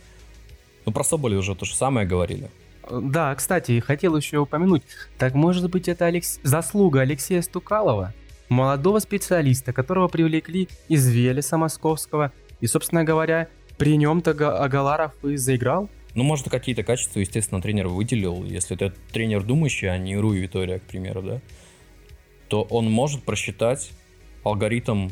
Ну, 0.86 0.92
про 0.92 1.04
Соболя 1.04 1.38
уже 1.38 1.54
то 1.54 1.64
же 1.64 1.74
самое 1.74 2.06
говорили. 2.06 2.50
Да, 2.90 3.34
кстати, 3.34 3.78
хотел 3.80 4.16
еще 4.16 4.38
упомянуть, 4.38 4.82
так 5.16 5.34
может 5.34 5.70
быть 5.70 5.88
это 5.88 6.06
Алекс... 6.06 6.40
заслуга 6.42 7.02
Алексея 7.02 7.40
Стукалова, 7.42 8.12
молодого 8.48 8.98
специалиста, 8.98 9.72
которого 9.72 10.08
привлекли 10.08 10.68
из 10.88 11.06
Велеса 11.06 11.56
московского, 11.56 12.32
и, 12.60 12.66
собственно 12.66 13.04
говоря, 13.04 13.48
при 13.78 13.96
нем-то 13.96 14.32
Агаларов 14.62 15.12
и 15.24 15.36
заиграл. 15.36 15.88
Ну, 16.14 16.24
может, 16.24 16.50
какие-то 16.50 16.82
качества, 16.82 17.20
естественно, 17.20 17.62
тренер 17.62 17.88
выделил. 17.88 18.44
Если 18.44 18.76
это 18.76 18.94
тренер 19.12 19.42
думающий, 19.42 19.88
а 19.88 19.96
не 19.96 20.16
Руи 20.16 20.38
Витория, 20.38 20.78
к 20.78 20.82
примеру, 20.82 21.22
да, 21.22 21.40
то 22.48 22.62
он 22.62 22.90
может 22.90 23.22
просчитать 23.22 23.92
алгоритм 24.44 25.08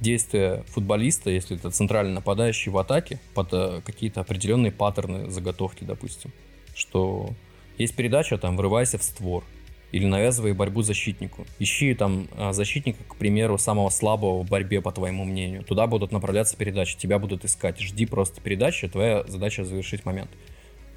действия 0.00 0.64
футболиста, 0.68 1.30
если 1.30 1.56
это 1.56 1.70
центральный 1.70 2.14
нападающий 2.14 2.72
в 2.72 2.78
атаке, 2.78 3.20
под 3.34 3.48
э, 3.52 3.80
какие-то 3.84 4.22
определенные 4.22 4.72
паттерны 4.72 5.30
заготовки, 5.30 5.84
допустим. 5.84 6.32
Что 6.74 7.30
есть 7.78 7.94
передача, 7.94 8.38
там, 8.38 8.56
врывайся 8.56 8.98
в 8.98 9.02
створ, 9.02 9.44
или 9.92 10.06
навязывай 10.06 10.52
борьбу 10.52 10.82
защитнику. 10.82 11.46
Ищи 11.58 11.94
там 11.94 12.28
а, 12.36 12.52
защитника, 12.52 13.02
к 13.08 13.16
примеру, 13.16 13.58
самого 13.58 13.90
слабого 13.90 14.42
в 14.42 14.48
борьбе, 14.48 14.80
по 14.80 14.92
твоему 14.92 15.24
мнению. 15.24 15.64
Туда 15.64 15.86
будут 15.86 16.12
направляться 16.12 16.56
передачи, 16.56 16.96
тебя 16.96 17.18
будут 17.18 17.44
искать. 17.44 17.80
Жди 17.80 18.06
просто 18.06 18.40
передачи, 18.40 18.88
твоя 18.88 19.24
задача 19.26 19.64
завершить 19.64 20.04
момент. 20.04 20.30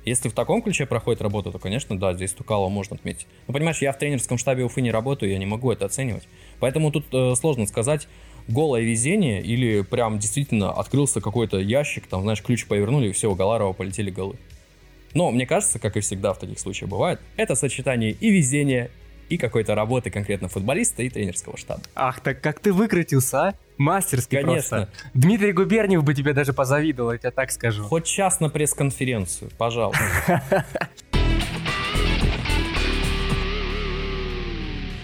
Если 0.05 0.27
в 0.27 0.33
таком 0.33 0.61
ключе 0.61 0.85
проходит 0.85 1.21
работа, 1.21 1.51
то, 1.51 1.59
конечно, 1.59 1.97
да, 1.97 2.13
здесь 2.13 2.33
Тукало 2.33 2.67
можно 2.67 2.97
отметить. 2.97 3.25
Но 3.47 3.53
понимаешь, 3.53 3.81
я 3.81 3.93
в 3.93 3.97
тренерском 3.97 4.37
штабе 4.37 4.65
Уфы 4.65 4.81
не 4.81 4.91
работаю, 4.91 5.31
я 5.31 5.37
не 5.37 5.45
могу 5.45 5.71
это 5.71 5.85
оценивать. 5.85 6.27
Поэтому 6.59 6.91
тут 6.91 7.05
э, 7.13 7.35
сложно 7.35 7.65
сказать, 7.67 8.09
голое 8.49 8.81
везение 8.81 9.41
или 9.41 9.81
прям 9.81 10.19
действительно 10.19 10.73
открылся 10.73 11.21
какой-то 11.21 11.57
ящик, 11.57 12.07
там, 12.07 12.21
знаешь, 12.23 12.41
ключ 12.41 12.67
повернули, 12.67 13.09
и 13.09 13.11
все, 13.13 13.31
у 13.31 13.35
Галарова 13.35 13.71
полетели 13.71 14.11
голы. 14.11 14.35
Но 15.13 15.31
мне 15.31 15.45
кажется, 15.45 15.79
как 15.79 15.97
и 15.97 15.99
всегда 15.99 16.33
в 16.33 16.39
таких 16.39 16.59
случаях 16.59 16.89
бывает, 16.89 17.19
это 17.37 17.55
сочетание 17.55 18.11
и 18.11 18.29
везения, 18.29 18.89
и 19.29 19.37
какой-то 19.37 19.75
работы 19.75 20.09
конкретно 20.09 20.47
футболиста 20.47 21.03
и 21.03 21.09
тренерского 21.09 21.57
штаба. 21.57 21.81
Ах, 21.95 22.19
так 22.19 22.41
как 22.41 22.59
ты 22.59 22.73
выкрутился, 22.73 23.47
а? 23.47 23.53
Мастерски 23.77 24.35
Конечно. 24.35 24.77
Просто. 24.85 25.09
Дмитрий 25.13 25.51
Губерниев 25.51 26.03
бы 26.03 26.13
тебе 26.13 26.33
даже 26.33 26.53
позавидовал, 26.53 27.13
я 27.13 27.17
тебе 27.17 27.31
так 27.31 27.51
скажу. 27.51 27.83
Хоть 27.83 28.05
час 28.05 28.39
на 28.39 28.49
пресс-конференцию, 28.49 29.51
пожалуйста. 29.57 30.43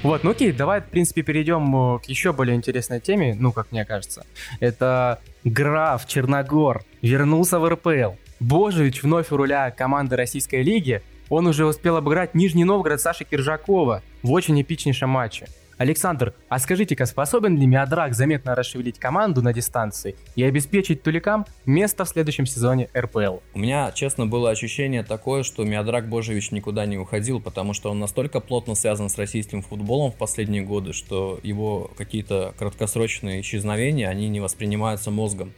Вот, 0.01 0.23
ну 0.23 0.31
окей, 0.31 0.53
давай, 0.53 0.79
в 0.79 0.85
принципе, 0.85 1.23
перейдем 1.23 1.95
э, 1.95 1.99
к 1.99 2.05
еще 2.05 2.31
более 2.31 2.55
интересной 2.55 3.01
теме, 3.01 3.35
ну, 3.37 3.51
как 3.51 3.73
мне 3.73 3.83
кажется. 3.83 4.25
Это 4.61 5.19
граф 5.43 6.07
Черногор 6.07 6.83
вернулся 7.01 7.59
в 7.59 7.67
РПЛ. 7.67 8.15
Божевич 8.39 9.03
вновь 9.03 9.31
у 9.31 9.37
руля 9.37 9.69
команды 9.71 10.15
Российской 10.15 10.63
лиги. 10.63 11.01
Он 11.29 11.47
уже 11.47 11.65
успел 11.65 11.97
обыграть 11.97 12.35
Нижний 12.35 12.63
Новгород 12.63 13.01
Саши 13.01 13.25
Киржакова 13.25 14.01
в 14.23 14.31
очень 14.31 14.59
эпичнейшем 14.61 15.09
матче. 15.09 15.47
Александр, 15.77 16.33
а 16.49 16.59
скажите-ка, 16.59 17.05
способен 17.05 17.57
ли 17.57 17.65
Миадрак 17.65 18.13
заметно 18.13 18.53
расшевелить 18.53 18.99
команду 18.99 19.41
на 19.41 19.53
дистанции 19.53 20.17
и 20.35 20.43
обеспечить 20.43 21.03
Туликам 21.03 21.45
место 21.65 22.03
в 22.03 22.09
следующем 22.09 22.45
сезоне 22.45 22.89
РПЛ? 22.97 23.37
У 23.53 23.59
меня, 23.59 23.91
честно, 23.93 24.25
было 24.25 24.49
ощущение 24.49 25.03
такое, 25.03 25.43
что 25.43 25.63
Миадрак 25.63 26.09
Божевич 26.09 26.51
никуда 26.51 26.85
не 26.85 26.97
уходил, 26.97 27.39
потому 27.39 27.73
что 27.73 27.91
он 27.91 27.99
настолько 27.99 28.41
плотно 28.41 28.75
связан 28.75 29.07
с 29.07 29.17
российским 29.17 29.61
футболом 29.61 30.11
в 30.11 30.15
последние 30.15 30.63
годы, 30.63 30.91
что 30.91 31.39
его 31.43 31.89
какие-то 31.97 32.53
краткосрочные 32.57 33.39
исчезновения, 33.39 34.09
они 34.09 34.27
не 34.27 34.41
воспринимаются 34.41 35.11
мозгом. 35.11 35.53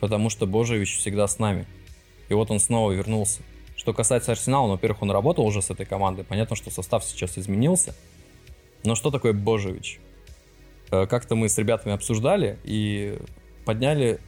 Потому 0.00 0.28
что 0.28 0.46
Божевич 0.46 0.98
всегда 0.98 1.26
с 1.26 1.38
нами. 1.38 1.66
И 2.30 2.34
вот 2.34 2.50
он 2.50 2.60
снова 2.60 2.92
вернулся. 2.92 3.42
Что 3.76 3.92
касается 3.92 4.32
Арсенала, 4.32 4.66
ну, 4.66 4.72
во-первых, 4.72 5.02
он 5.02 5.10
работал 5.10 5.44
уже 5.44 5.60
с 5.60 5.70
этой 5.70 5.84
командой. 5.84 6.24
Понятно, 6.24 6.54
что 6.54 6.70
состав 6.70 7.04
сейчас 7.04 7.36
изменился. 7.36 7.94
Но 8.84 8.94
что 8.94 9.10
такое 9.10 9.32
Божевич? 9.32 10.00
Э, 10.90 11.06
как-то 11.06 11.34
мы 11.34 11.48
с 11.48 11.58
ребятами 11.58 11.94
обсуждали 11.94 12.58
и 12.62 13.18
подняли 13.64 14.20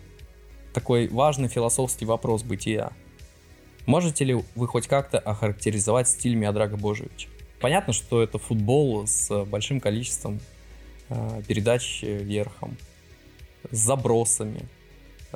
такой 0.75 1.09
важный 1.09 1.49
философский 1.49 2.05
вопрос 2.05 2.43
бытия. 2.43 2.91
Можете 3.87 4.25
ли 4.25 4.43
вы 4.55 4.67
хоть 4.67 4.89
как-то 4.89 5.19
охарактеризовать 5.19 6.09
стиль 6.09 6.35
Миодрага 6.35 6.77
Божевича? 6.77 7.29
Понятно, 7.61 7.93
что 7.93 8.21
это 8.23 8.39
футбол 8.39 9.07
с 9.07 9.45
большим 9.45 9.81
количеством 9.81 10.41
э, 11.09 11.43
передач 11.47 12.03
верхом, 12.03 12.77
с 13.71 13.79
забросами, 13.79 14.67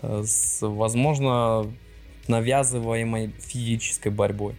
э, 0.02 0.24
с, 0.26 0.66
возможно, 0.66 1.70
навязываемой 2.28 3.32
физической 3.38 4.08
борьбой. 4.08 4.54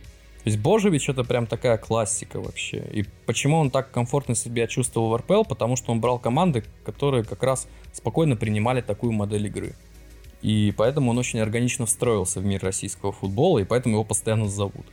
То 0.48 0.50
есть 0.50 0.60
Божевич 0.60 1.10
это 1.10 1.24
прям 1.26 1.46
такая 1.46 1.78
классика 1.78 2.40
вообще. 2.40 2.78
И 2.94 3.04
почему 3.26 3.58
он 3.58 3.70
так 3.70 3.92
комфортно 3.92 4.34
себя 4.34 4.68
чувствовал 4.68 5.10
в 5.10 5.18
РПЛ? 5.18 5.44
Потому 5.44 5.76
что 5.76 5.92
он 5.92 6.00
брал 6.00 6.20
команды, 6.20 6.64
которые 6.86 7.26
как 7.26 7.44
раз 7.44 7.68
спокойно 7.92 8.38
принимали 8.38 8.80
такую 8.80 9.12
модель 9.12 9.48
игры. 9.48 9.74
И 10.42 10.74
поэтому 10.78 11.12
он 11.12 11.18
очень 11.18 11.40
органично 11.40 11.86
встроился 11.86 12.40
в 12.40 12.46
мир 12.46 12.64
российского 12.64 13.12
футбола, 13.12 13.60
и 13.60 13.66
поэтому 13.66 13.96
его 13.96 14.04
постоянно 14.04 14.48
зовут. 14.48 14.86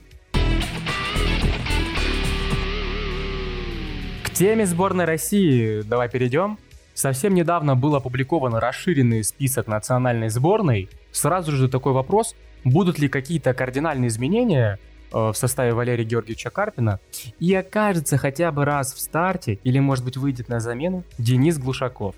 К 4.25 4.31
теме 4.33 4.67
сборной 4.67 5.05
России 5.05 5.83
давай 5.83 6.09
перейдем. 6.09 6.59
Совсем 6.95 7.35
недавно 7.35 7.77
был 7.77 7.95
опубликован 7.95 8.55
расширенный 8.55 9.23
список 9.23 9.67
национальной 9.67 10.31
сборной. 10.31 10.89
Сразу 11.13 11.53
же 11.53 11.69
такой 11.69 11.93
вопрос, 11.93 12.35
будут 12.65 12.99
ли 12.99 13.09
какие-то 13.09 13.55
кардинальные 13.55 14.09
изменения 14.09 14.79
Э, 15.15 15.31
в 15.31 15.37
составе 15.37 15.73
Валерия 15.73 16.05
Георгиевича 16.05 16.51
Карпина 16.51 16.99
и 17.39 17.55
окажется 17.55 18.17
хотя 18.19 18.51
бы 18.51 18.65
раз 18.65 18.93
в 18.93 18.99
старте 18.99 19.61
или, 19.63 19.79
может 19.79 20.05
быть, 20.05 20.17
выйдет 20.17 20.49
на 20.49 20.59
замену 20.59 21.05
Денис 21.19 21.57
Глушаков. 21.57 22.17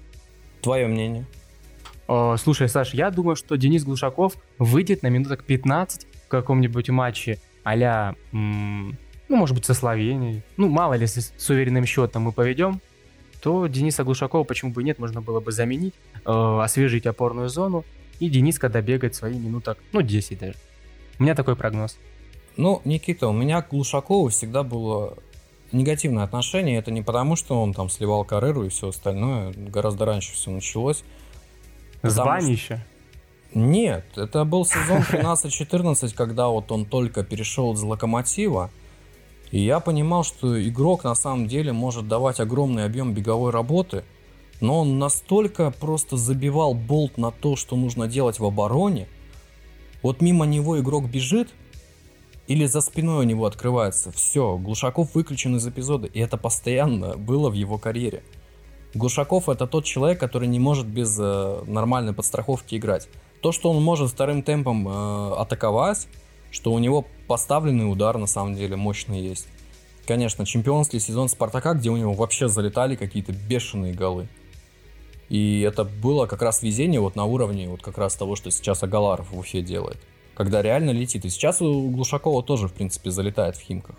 Твое 0.62 0.86
мнение? 0.86 1.26
Э, 2.08 2.36
слушай, 2.38 2.70
Саш, 2.70 2.94
я 2.94 3.10
думаю, 3.10 3.36
что 3.36 3.56
Денис 3.56 3.84
Глушаков 3.84 4.36
выйдет 4.58 5.02
на 5.02 5.08
минуток 5.08 5.44
15 5.44 6.06
в 6.24 6.28
каком-нибудь 6.28 6.88
матче 6.88 7.38
а 7.64 8.14
ну, 8.32 8.94
может 9.28 9.56
быть, 9.56 9.64
со 9.64 9.74
Словенией. 9.74 10.42
Ну, 10.56 10.68
мало 10.68 10.94
ли, 10.94 11.04
с 11.06 11.50
уверенным 11.50 11.84
счетом 11.84 12.22
мы 12.22 12.32
поведем, 12.32 12.80
то 13.42 13.66
Дениса 13.66 14.04
Глушакова 14.04 14.44
почему 14.44 14.70
бы 14.70 14.84
нет, 14.84 15.00
можно 15.00 15.20
было 15.20 15.40
бы 15.40 15.50
заменить, 15.50 15.94
э, 16.24 16.60
освежить 16.62 17.06
опорную 17.06 17.48
зону, 17.48 17.84
и 18.20 18.28
Дениска 18.28 18.68
добегать 18.68 19.14
свои 19.14 19.38
минуток, 19.38 19.78
ну, 19.92 20.02
10 20.02 20.38
даже. 20.38 20.56
У 21.18 21.22
меня 21.22 21.34
такой 21.34 21.56
прогноз. 21.56 21.96
Ну, 22.56 22.80
Никита, 22.84 23.28
у 23.28 23.32
меня 23.32 23.62
к 23.62 23.70
Глушакову 23.70 24.28
всегда 24.28 24.62
было 24.62 25.18
негативное 25.72 26.24
отношение. 26.24 26.78
Это 26.78 26.90
не 26.90 27.02
потому, 27.02 27.36
что 27.36 27.60
он 27.60 27.74
там 27.74 27.90
сливал 27.90 28.24
Кареру 28.24 28.64
и 28.64 28.68
все 28.68 28.88
остальное. 28.88 29.52
Гораздо 29.52 30.04
раньше 30.04 30.32
все 30.32 30.50
началось. 30.50 31.04
С 32.02 32.16
бани 32.16 32.52
еще? 32.52 32.84
Нет, 33.54 34.04
это 34.16 34.44
был 34.44 34.66
сезон 34.66 35.02
13-14, 35.02 36.14
когда 36.16 36.48
вот 36.48 36.70
он 36.72 36.84
только 36.84 37.24
перешел 37.24 37.72
из 37.72 37.82
Локомотива. 37.82 38.70
И 39.50 39.60
я 39.60 39.80
понимал, 39.80 40.24
что 40.24 40.60
игрок 40.68 41.04
на 41.04 41.14
самом 41.14 41.46
деле 41.46 41.72
может 41.72 42.08
давать 42.08 42.40
огромный 42.40 42.84
объем 42.84 43.14
беговой 43.14 43.52
работы, 43.52 44.04
но 44.60 44.80
он 44.80 44.98
настолько 44.98 45.70
просто 45.70 46.16
забивал 46.16 46.74
болт 46.74 47.18
на 47.18 47.30
то, 47.30 47.56
что 47.56 47.76
нужно 47.76 48.08
делать 48.08 48.38
в 48.38 48.44
обороне. 48.44 49.08
Вот 50.02 50.20
мимо 50.20 50.46
него 50.46 50.78
игрок 50.80 51.08
бежит, 51.08 51.52
или 52.46 52.64
за 52.66 52.80
спиной 52.80 53.24
у 53.24 53.28
него 53.28 53.46
открывается. 53.46 54.12
Все, 54.12 54.56
Глушаков 54.56 55.14
выключен 55.14 55.56
из 55.56 55.66
эпизода, 55.66 56.06
и 56.06 56.20
это 56.20 56.36
постоянно 56.36 57.16
было 57.16 57.50
в 57.50 57.54
его 57.54 57.78
карьере. 57.78 58.22
Глушаков 58.94 59.48
это 59.48 59.66
тот 59.66 59.84
человек, 59.84 60.18
который 60.20 60.48
не 60.48 60.58
может 60.58 60.86
без 60.86 61.16
э, 61.18 61.62
нормальной 61.66 62.14
подстраховки 62.14 62.76
играть. 62.76 63.08
То, 63.42 63.52
что 63.52 63.70
он 63.70 63.82
может 63.82 64.10
вторым 64.10 64.42
темпом 64.42 64.88
э, 64.88 65.34
атаковать, 65.34 66.06
что 66.50 66.72
у 66.72 66.78
него 66.78 67.04
поставленный 67.26 67.90
удар 67.90 68.16
на 68.16 68.26
самом 68.26 68.54
деле 68.54 68.76
мощный 68.76 69.20
есть. 69.20 69.48
Конечно, 70.06 70.46
чемпионский 70.46 71.00
сезон 71.00 71.28
Спартака, 71.28 71.74
где 71.74 71.90
у 71.90 71.96
него 71.96 72.12
вообще 72.12 72.48
залетали 72.48 72.94
какие-то 72.94 73.32
бешеные 73.32 73.92
голы. 73.92 74.28
И 75.28 75.60
это 75.60 75.84
было 75.84 76.26
как 76.26 76.42
раз 76.42 76.62
везение 76.62 77.00
вот 77.00 77.16
на 77.16 77.24
уровне 77.24 77.68
вот 77.68 77.82
как 77.82 77.98
раз 77.98 78.14
того, 78.14 78.36
что 78.36 78.50
сейчас 78.50 78.82
Агаларов 78.82 79.30
в 79.30 79.38
Уфе 79.38 79.60
делает 79.62 79.98
когда 80.36 80.60
реально 80.60 80.90
летит. 80.90 81.24
И 81.24 81.30
сейчас 81.30 81.62
у 81.62 81.88
Глушакова 81.90 82.42
тоже, 82.42 82.68
в 82.68 82.74
принципе, 82.74 83.10
залетает 83.10 83.56
в 83.56 83.60
Химках. 83.60 83.96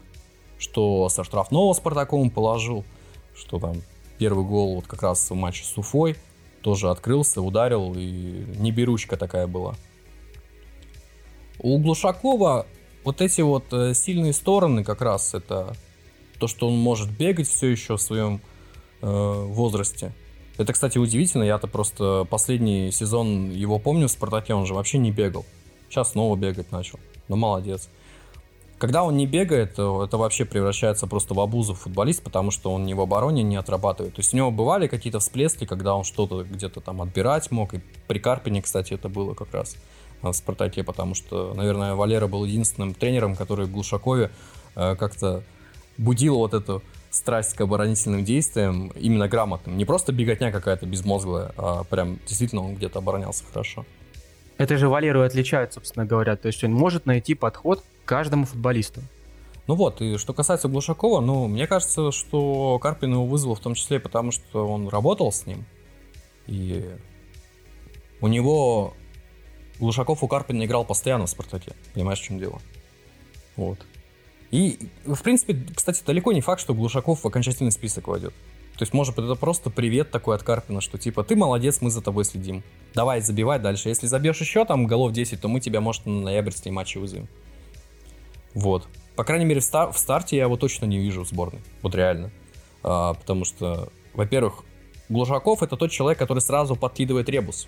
Что 0.60 1.10
со 1.10 1.24
штрафного 1.24 1.74
Спартаком 1.74 2.30
положил, 2.30 2.86
что 3.36 3.60
там 3.60 3.82
первый 4.20 4.46
гол 4.46 4.76
вот 4.76 4.88
как 4.88 5.02
раз 5.02 5.30
в 5.30 5.34
матче 5.34 5.64
с 5.64 5.78
Уфой 5.78 6.16
тоже 6.62 6.90
открылся, 6.92 7.42
ударил, 7.42 7.94
и 7.98 8.46
не 8.58 8.72
беручка 8.72 9.18
такая 9.18 9.48
была. 9.48 9.76
У 11.60 11.80
Глушакова 11.80 12.68
вот 13.04 13.22
эти 13.22 13.42
вот 13.42 13.66
э, 13.72 13.96
сильные 13.96 14.34
стороны 14.34 14.84
как 14.84 15.02
раз 15.02 15.34
это 15.34 15.76
то, 16.40 16.48
что 16.48 16.68
он 16.68 16.78
может 16.78 17.10
бегать 17.10 17.48
все 17.48 17.68
еще 17.68 17.98
в 17.98 18.02
своем 18.02 18.42
э, 19.02 19.08
возрасте. 19.48 20.14
Это, 20.58 20.74
кстати, 20.74 20.98
удивительно. 20.98 21.44
Я-то 21.44 21.68
просто 21.68 22.26
последний 22.30 22.92
сезон 22.92 23.52
его 23.52 23.80
помню 23.80 24.08
в 24.08 24.12
Спартаке, 24.12 24.54
он 24.54 24.66
же 24.66 24.74
вообще 24.74 24.98
не 24.98 25.12
бегал. 25.12 25.46
Сейчас 25.90 26.12
снова 26.12 26.36
бегать 26.36 26.72
начал. 26.72 27.00
Ну, 27.28 27.36
молодец. 27.36 27.90
Когда 28.78 29.04
он 29.04 29.18
не 29.18 29.26
бегает, 29.26 29.72
это 29.74 30.18
вообще 30.18 30.46
превращается 30.46 31.08
просто 31.08 31.34
в 31.34 31.40
обузу 31.40 31.74
футболист, 31.74 32.22
потому 32.22 32.52
что 32.52 32.72
он 32.72 32.86
ни 32.86 32.94
в 32.94 33.02
обороне 33.02 33.42
не 33.42 33.56
отрабатывает. 33.56 34.14
То 34.16 34.20
есть 34.20 34.34
у 34.34 34.38
него 34.38 34.52
бывали 34.52 34.88
какие-то 34.88 35.20
всплески, 35.20 35.66
когда 35.66 35.96
он 35.96 36.04
что-то 36.04 36.44
где-то 36.44 36.82
там 36.82 37.02
отбирать 37.02 37.50
мог. 37.50 37.74
И 37.74 37.82
при 38.08 38.20
Карпине, 38.20 38.62
кстати, 38.62 38.94
это 38.94 39.10
было 39.10 39.34
как 39.34 39.52
раз 39.54 39.78
в 40.22 40.32
Спартаке, 40.34 40.84
потому 40.84 41.16
что, 41.16 41.54
наверное, 41.56 41.96
Валера 41.96 42.28
был 42.28 42.46
единственным 42.46 42.94
тренером, 42.94 43.36
который 43.36 43.66
в 43.66 43.72
Глушакове 43.72 44.32
э, 44.76 44.96
как-то 44.96 45.44
будил 45.98 46.36
вот 46.38 46.54
эту 46.54 46.84
страсть 47.18 47.54
к 47.54 47.62
оборонительным 47.62 48.24
действиям 48.24 48.90
именно 48.96 49.28
грамотным. 49.28 49.78
Не 49.78 49.86
просто 49.86 50.14
беготня 50.14 50.52
какая-то 50.52 50.86
безмозглая, 50.86 51.52
а 51.58 51.84
прям 51.84 52.20
действительно 52.28 52.64
он 52.64 52.76
где-то 52.76 53.00
оборонялся 53.00 53.44
хорошо. 53.44 53.86
Это 54.58 54.78
же 54.78 54.90
Валеру 54.90 55.22
отличает, 55.22 55.74
собственно 55.74 56.06
говоря. 56.06 56.36
То 56.36 56.48
есть 56.48 56.64
он 56.64 56.74
может 56.74 57.06
найти 57.06 57.36
подход 57.36 57.84
к 58.04 58.08
каждому 58.08 58.46
футболисту. 58.46 59.02
Ну 59.68 59.76
вот, 59.76 60.02
и 60.02 60.18
что 60.18 60.34
касается 60.34 60.70
Глушакова, 60.70 61.20
ну, 61.20 61.48
мне 61.48 61.68
кажется, 61.68 62.12
что 62.14 62.80
Карпин 62.80 63.12
его 63.12 63.26
вызвал 63.26 63.56
в 63.56 63.60
том 63.60 63.74
числе 63.74 64.00
потому, 64.00 64.32
что 64.32 64.68
он 64.68 64.88
работал 64.88 65.32
с 65.32 65.46
ним. 65.46 65.66
И 66.48 66.90
у 68.22 68.28
него 68.28 68.94
Глушаков 69.80 70.24
у 70.24 70.28
Карпина 70.28 70.64
играл 70.64 70.86
постоянно 70.86 71.26
в 71.26 71.30
«Спартаке». 71.30 71.74
Понимаешь, 71.94 72.20
в 72.20 72.24
чем 72.24 72.40
дело? 72.40 72.62
Вот. 73.58 73.80
И, 74.52 74.90
в 75.06 75.22
принципе, 75.24 75.58
кстати, 75.76 76.02
далеко 76.06 76.32
не 76.32 76.42
факт, 76.42 76.62
что 76.62 76.74
Глушаков 76.74 77.24
в 77.24 77.28
окончательный 77.28 77.72
список 77.72 78.08
войдет. 78.08 78.34
То 78.78 78.84
есть, 78.84 78.94
может 78.94 79.16
быть, 79.16 79.26
это 79.26 79.36
просто 79.36 79.70
привет 79.70 80.12
такой 80.12 80.36
от 80.36 80.44
Карпина, 80.44 80.82
что 80.82 80.98
типа, 80.98 81.24
ты 81.24 81.36
молодец, 81.36 81.82
мы 81.82 81.90
за 81.90 82.02
тобой 82.02 82.26
следим. 82.26 82.64
Давай, 82.94 83.22
забивай 83.22 83.60
дальше. 83.60 83.90
Если 83.90 84.06
забьешь 84.06 84.40
еще 84.40 84.66
там 84.66 84.86
голов 84.86 85.14
10, 85.14 85.42
то 85.42 85.48
мы 85.48 85.60
тебя, 85.60 85.82
может, 85.82 86.06
на 86.06 86.22
ноябрьские 86.22 86.72
матчи 86.72 87.00
вызовем. 87.00 87.28
Вот. 88.54 88.88
По 89.16 89.24
крайней 89.24 89.46
мере, 89.46 89.62
в, 89.62 89.64
стар- 89.64 89.92
в 89.92 89.98
старте 89.98 90.38
я 90.38 90.44
его 90.44 90.58
точно 90.58 90.86
не 90.86 91.00
вижу 91.00 91.24
в 91.24 91.28
сборной. 91.28 91.62
Вот 91.82 91.96
реально. 91.96 92.30
А, 92.84 93.16
потому 93.16 93.46
что, 93.46 93.92
во-первых, 94.14 94.64
Глушаков 95.10 95.64
это 95.64 95.76
тот 95.76 95.90
человек, 95.90 96.20
который 96.20 96.40
сразу 96.40 96.76
подкидывает 96.76 97.30
ребус. 97.30 97.68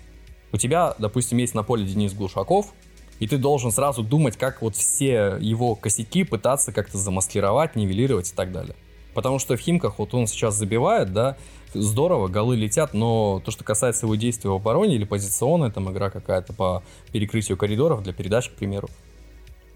У 0.52 0.56
тебя, 0.56 0.94
допустим, 0.98 1.38
есть 1.38 1.54
на 1.54 1.62
поле 1.62 1.84
Денис 1.84 2.12
Глушаков, 2.12 2.72
и 3.20 3.26
ты 3.26 3.38
должен 3.38 3.70
сразу 3.70 4.02
думать, 4.02 4.36
как 4.36 4.62
вот 4.62 4.74
все 4.74 5.36
его 5.40 5.76
косяки 5.76 6.24
пытаться 6.24 6.72
как-то 6.72 6.98
замаскировать, 6.98 7.76
нивелировать 7.76 8.32
и 8.32 8.34
так 8.34 8.50
далее. 8.50 8.74
Потому 9.14 9.38
что 9.38 9.56
в 9.56 9.60
Химках 9.60 9.98
вот 9.98 10.14
он 10.14 10.26
сейчас 10.26 10.54
забивает, 10.54 11.12
да, 11.12 11.36
здорово, 11.74 12.28
голы 12.28 12.56
летят, 12.56 12.94
но 12.94 13.42
то, 13.44 13.50
что 13.50 13.62
касается 13.62 14.06
его 14.06 14.14
действия 14.14 14.50
в 14.50 14.54
обороне 14.54 14.94
или 14.94 15.04
позиционная 15.04 15.70
там 15.70 15.90
игра 15.90 16.10
какая-то 16.10 16.52
по 16.52 16.82
перекрытию 17.12 17.56
коридоров 17.56 18.02
для 18.02 18.12
передач, 18.12 18.48
к 18.48 18.54
примеру, 18.54 18.88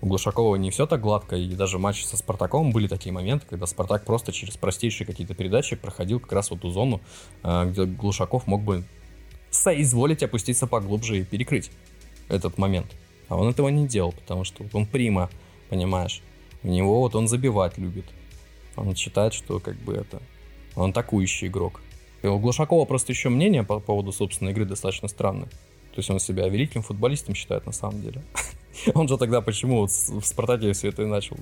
у 0.01 0.07
Глушакова 0.07 0.57
не 0.57 0.71
все 0.71 0.87
так 0.87 1.01
гладко, 1.01 1.37
и 1.37 1.55
даже 1.55 1.79
в 1.79 1.81
матче 1.81 2.07
со 2.07 2.17
Спартаком 2.17 2.73
были 2.73 2.89
такие 2.89 3.13
моменты, 3.13 3.47
когда 3.49 3.67
Спартак 3.67 4.05
просто 4.05 4.33
через 4.33 4.57
простейшие 4.57 5.07
какие-то 5.07 5.35
передачи 5.35 5.77
проходил 5.77 6.21
как 6.21 6.33
раз 6.33 6.51
в 6.51 6.55
эту 6.55 6.71
зону, 6.71 7.01
э, 7.43 7.71
где 7.71 7.85
Глушаков 7.85 8.47
мог 8.47 8.63
бы 8.63 8.85
соизволить 9.51 10.23
опуститься 10.23 10.67
поглубже 10.67 11.21
и 11.21 11.25
перекрыть 11.25 11.71
этот 12.29 12.59
момент. 12.59 12.87
А 13.29 13.37
он 13.37 13.49
этого 13.49 13.69
не 13.69 13.87
делал, 13.87 14.13
потому 14.13 14.45
что 14.45 14.65
он 14.73 14.87
прима, 14.87 15.31
понимаешь. 15.69 16.23
У 16.63 16.69
него 16.69 17.01
вот 17.01 17.15
он 17.15 17.29
забивать 17.29 17.79
любит. 17.79 18.07
Он 18.77 18.95
считает, 18.95 19.35
что 19.35 19.61
как 19.61 19.77
бы 19.77 19.95
это... 19.95 20.21
Он 20.77 20.91
атакующий 20.91 21.49
игрок. 21.49 21.81
И 22.23 22.27
у 22.27 22.39
Глушакова 22.39 22.85
просто 22.85 23.13
еще 23.13 23.29
мнение 23.29 23.63
по 23.63 23.81
поводу 23.81 24.11
собственной 24.11 24.53
игры 24.53 24.65
достаточно 24.65 25.09
странное. 25.09 25.49
То 25.95 26.01
есть 26.01 26.11
он 26.11 26.19
себя 26.19 26.49
великим 26.49 26.83
футболистом 26.83 27.35
считает 27.35 27.67
на 27.67 27.73
самом 27.73 28.03
деле. 28.03 28.23
Он 28.95 29.07
же 29.07 29.17
тогда 29.17 29.41
почему 29.41 29.87
в 29.87 30.25
Спартаке 30.25 30.73
все 30.73 30.89
это 30.89 31.03
и 31.03 31.07
начал? 31.07 31.37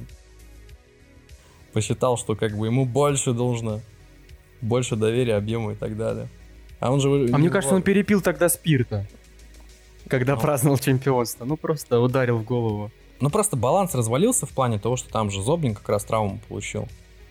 Посчитал, 1.73 2.19
что 2.19 2.37
как 2.37 2.59
бы 2.59 2.67
ему 2.67 2.85
больше 2.85 3.33
должно, 3.33 3.81
больше 4.61 4.97
доверия, 4.97 5.37
объема 5.37 5.73
и 5.73 5.75
так 5.75 5.97
далее. 5.97 6.29
А 6.81 6.93
он 6.93 7.01
же... 7.01 7.31
А 7.33 7.39
мне 7.39 7.49
кажется, 7.49 7.75
он 7.75 7.83
перепил 7.83 8.21
тогда 8.21 8.51
спирта, 8.51 9.07
когда 10.13 10.35
ну. 10.35 10.43
праздновал 10.43 10.77
чемпионство. 10.77 11.47
Ну, 11.47 11.57
просто 11.57 11.99
ударил 11.99 12.37
в 12.37 12.45
голову. 12.45 12.91
Ну, 13.21 13.31
просто 13.31 13.57
баланс 13.57 13.95
развалился 13.95 14.45
в 14.45 14.51
плане 14.51 14.79
того, 14.79 14.97
что 14.97 15.11
там 15.11 15.31
же 15.31 15.43
Зобнин 15.43 15.75
как 15.75 15.89
раз 15.89 16.05
травму 16.05 16.39
получил. 16.49 16.87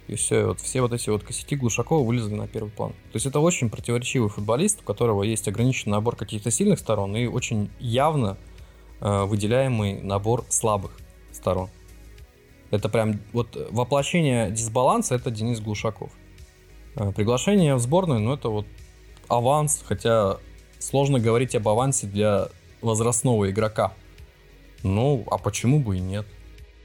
И 0.07 0.15
все, 0.15 0.47
вот 0.47 0.59
все 0.59 0.81
вот 0.81 0.91
эти 0.91 1.11
вот 1.11 1.23
косяки 1.23 1.55
Глушакова 1.55 2.03
вылезли 2.03 2.33
на 2.33 2.47
первый 2.47 2.71
план. 2.71 2.93
То 3.11 3.17
есть 3.17 3.27
это 3.27 3.39
очень 3.39 3.69
противоречивый 3.69 4.29
футболист, 4.29 4.79
у 4.81 4.83
которого 4.83 5.21
есть 5.21 5.47
ограниченный 5.47 5.91
набор 5.91 6.15
каких-то 6.15 6.49
сильных 6.49 6.79
сторон 6.79 7.15
и 7.15 7.27
очень 7.27 7.69
явно 7.79 8.35
э, 8.99 9.25
выделяемый 9.25 10.01
набор 10.01 10.43
слабых 10.49 10.97
сторон. 11.31 11.69
Это 12.71 12.89
прям 12.89 13.19
вот 13.31 13.55
воплощение 13.69 14.49
дисбаланса 14.49 15.13
это 15.13 15.29
Денис 15.29 15.59
Глушаков. 15.59 16.11
Э, 16.95 17.11
приглашение 17.11 17.75
в 17.75 17.79
сборную, 17.79 18.19
ну 18.21 18.33
это 18.33 18.49
вот 18.49 18.65
аванс, 19.27 19.83
хотя 19.85 20.37
сложно 20.79 21.19
говорить 21.19 21.53
об 21.53 21.67
авансе 21.69 22.07
для 22.07 22.49
возрастного 22.81 23.49
игрока. 23.49 23.93
Ну, 24.83 25.23
а 25.29 25.37
почему 25.37 25.79
бы 25.79 25.97
и 25.97 25.99
нет? 25.99 26.25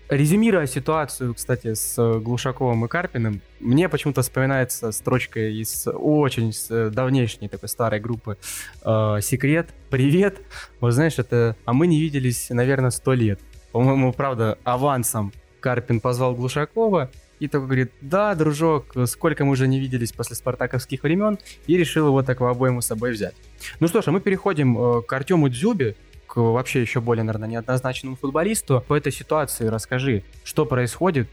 Резюмируя 0.09 0.67
ситуацию, 0.67 1.35
кстати, 1.35 1.75
с 1.75 1.99
э, 1.99 2.21
Глушаковым 2.21 2.85
и 2.85 2.89
Карпиным, 2.89 3.41
мне 3.59 3.89
почему-то 3.89 4.23
вспоминается 4.23 4.93
строчка 4.93 5.41
из 5.41 5.89
очень 5.89 6.53
э, 6.71 6.91
давнейшней 6.95 7.49
такой 7.49 7.69
старой 7.69 7.99
группы 7.99 8.39
э, 8.85 9.19
«Секрет». 9.21 9.71
«Привет!» 9.91 10.39
Вот 10.79 10.93
знаешь, 10.93 11.19
это... 11.19 11.57
А 11.65 11.73
мы 11.73 11.89
не 11.89 12.01
виделись, 12.01 12.51
наверное, 12.51 12.91
сто 12.91 13.15
лет. 13.15 13.41
По-моему, 13.73 14.13
правда, 14.13 14.59
авансом 14.63 15.33
Карпин 15.59 16.01
позвал 16.01 16.37
Глушакова, 16.37 17.11
и 17.40 17.49
такой 17.49 17.66
говорит, 17.66 17.92
да, 18.01 18.35
дружок, 18.35 18.94
сколько 19.07 19.44
мы 19.44 19.53
уже 19.53 19.68
не 19.68 19.79
виделись 19.79 20.12
после 20.12 20.37
спартаковских 20.37 21.03
времен, 21.03 21.38
и 21.66 21.77
решил 21.77 22.09
его 22.09 22.22
так 22.22 22.40
в 22.40 22.44
обойму 22.44 22.81
с 22.81 22.87
собой 22.87 23.12
взять. 23.12 23.35
Ну 23.81 23.88
что 23.88 24.03
ж, 24.03 24.09
а 24.09 24.12
мы 24.12 24.20
переходим 24.20 24.79
э, 24.79 25.03
к 25.03 25.12
Артему 25.12 25.49
Дзюбе, 25.49 25.96
к 26.27 26.37
вообще 26.37 26.81
еще 26.81 27.01
более, 27.01 27.25
наверное, 27.25 27.49
неоднозначному 27.49 28.16
футболисту. 28.16 28.85
По 28.87 28.94
этой 28.94 29.12
ситуации 29.12 29.66
расскажи, 29.66 30.22
что 30.44 30.64
происходит. 30.64 31.29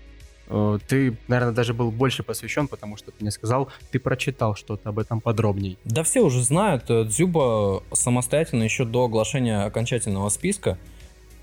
Э, 0.47 0.77
ты, 0.87 1.17
наверное, 1.27 1.53
даже 1.53 1.73
был 1.73 1.91
больше 1.91 2.23
посвящен, 2.23 2.67
потому 2.67 2.97
что 2.97 3.11
ты 3.11 3.17
мне 3.21 3.31
сказал, 3.31 3.71
ты 3.91 3.99
прочитал 3.99 4.55
что-то 4.55 4.89
об 4.89 4.99
этом 4.99 5.21
подробней. 5.21 5.77
Да 5.85 6.03
все 6.03 6.21
уже 6.21 6.41
знают. 6.43 6.89
Э, 6.89 7.05
Дзюба 7.05 7.83
самостоятельно 7.93 8.63
еще 8.63 8.85
до 8.85 9.05
оглашения 9.05 9.63
окончательного 9.63 10.29
списка 10.29 10.77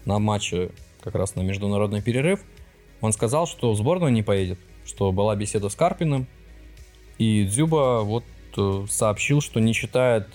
на 0.04 0.18
матче, 0.18 0.70
как 1.02 1.14
раз 1.14 1.34
на 1.34 1.40
международный 1.40 2.02
перерыв, 2.02 2.40
он 3.00 3.12
сказал, 3.12 3.46
что 3.46 3.72
в 3.72 3.76
сборную 3.76 4.12
не 4.12 4.22
поедет, 4.22 4.58
что 4.84 5.12
была 5.12 5.36
беседа 5.36 5.68
с 5.68 5.74
Карпиным, 5.74 6.26
и 7.18 7.44
Дзюба 7.44 8.00
вот 8.02 8.24
э, 8.56 8.86
сообщил, 8.88 9.40
что 9.40 9.60
не 9.60 9.72
считает 9.72 10.28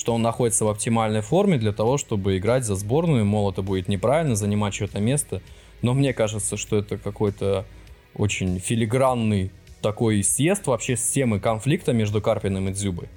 что 0.00 0.14
он 0.14 0.22
находится 0.22 0.64
в 0.64 0.68
оптимальной 0.68 1.20
форме 1.20 1.58
для 1.58 1.72
того, 1.72 1.98
чтобы 1.98 2.38
играть 2.38 2.64
за 2.64 2.74
сборную. 2.74 3.26
Мол, 3.26 3.50
это 3.50 3.60
будет 3.60 3.86
неправильно, 3.86 4.34
занимать 4.34 4.72
чье-то 4.72 4.98
место. 4.98 5.42
Но 5.82 5.92
мне 5.92 6.14
кажется, 6.14 6.56
что 6.56 6.78
это 6.78 6.96
какой-то 6.96 7.66
очень 8.14 8.58
филигранный 8.60 9.50
такой 9.82 10.22
съезд 10.22 10.66
вообще 10.66 10.96
с 10.96 11.02
темы 11.10 11.38
конфликта 11.38 11.92
между 11.92 12.22
Карпиным 12.22 12.70
и 12.70 12.72
Дзюбой. 12.72 13.08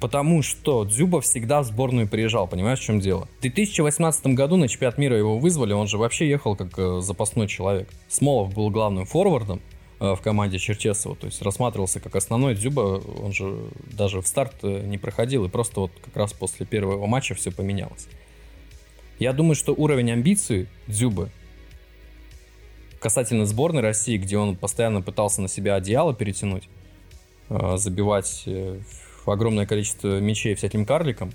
Потому 0.00 0.42
что 0.42 0.84
Дзюба 0.84 1.20
всегда 1.20 1.62
в 1.62 1.64
сборную 1.66 2.06
приезжал, 2.06 2.46
понимаешь, 2.46 2.80
в 2.80 2.82
чем 2.82 3.00
дело? 3.00 3.28
В 3.38 3.42
2018 3.42 4.26
году 4.28 4.56
на 4.56 4.68
чемпионат 4.68 4.98
мира 4.98 5.16
его 5.16 5.38
вызвали, 5.38 5.72
он 5.72 5.86
же 5.86 5.98
вообще 5.98 6.28
ехал 6.28 6.56
как 6.56 6.78
э, 6.78 7.00
запасной 7.00 7.48
человек. 7.48 7.88
Смолов 8.08 8.52
был 8.52 8.70
главным 8.70 9.06
форвардом, 9.06 9.60
Э, 10.04 10.14
в 10.14 10.20
команде 10.20 10.58
Черчесова. 10.58 11.16
То 11.16 11.26
есть 11.26 11.40
рассматривался 11.40 12.00
как 12.00 12.16
основной 12.16 12.54
Дзюба, 12.54 13.00
он 13.22 13.32
же 13.32 13.56
даже 13.96 14.20
в 14.20 14.26
старт 14.26 14.54
э, 14.62 14.82
не 14.84 14.98
проходил, 14.98 15.44
и 15.44 15.48
просто 15.48 15.80
вот 15.80 15.92
как 16.04 16.16
раз 16.16 16.32
после 16.32 16.66
первого 16.66 17.06
матча 17.06 17.34
все 17.34 17.50
поменялось. 17.50 18.08
Я 19.18 19.32
думаю, 19.32 19.54
что 19.54 19.72
уровень 19.72 20.10
амбиций 20.10 20.68
Дзюбы 20.88 21.30
касательно 22.98 23.46
сборной 23.46 23.82
России, 23.82 24.18
где 24.18 24.36
он 24.36 24.56
постоянно 24.56 25.00
пытался 25.00 25.40
на 25.40 25.48
себя 25.48 25.76
одеяло 25.76 26.12
перетянуть, 26.12 26.68
э, 27.48 27.76
забивать 27.76 28.44
огромное 29.32 29.66
количество 29.66 30.20
мячей 30.20 30.54
всяким 30.54 30.86
карликам 30.86 31.32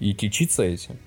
и 0.00 0.12
кичиться 0.12 0.62
этим, 0.64 0.98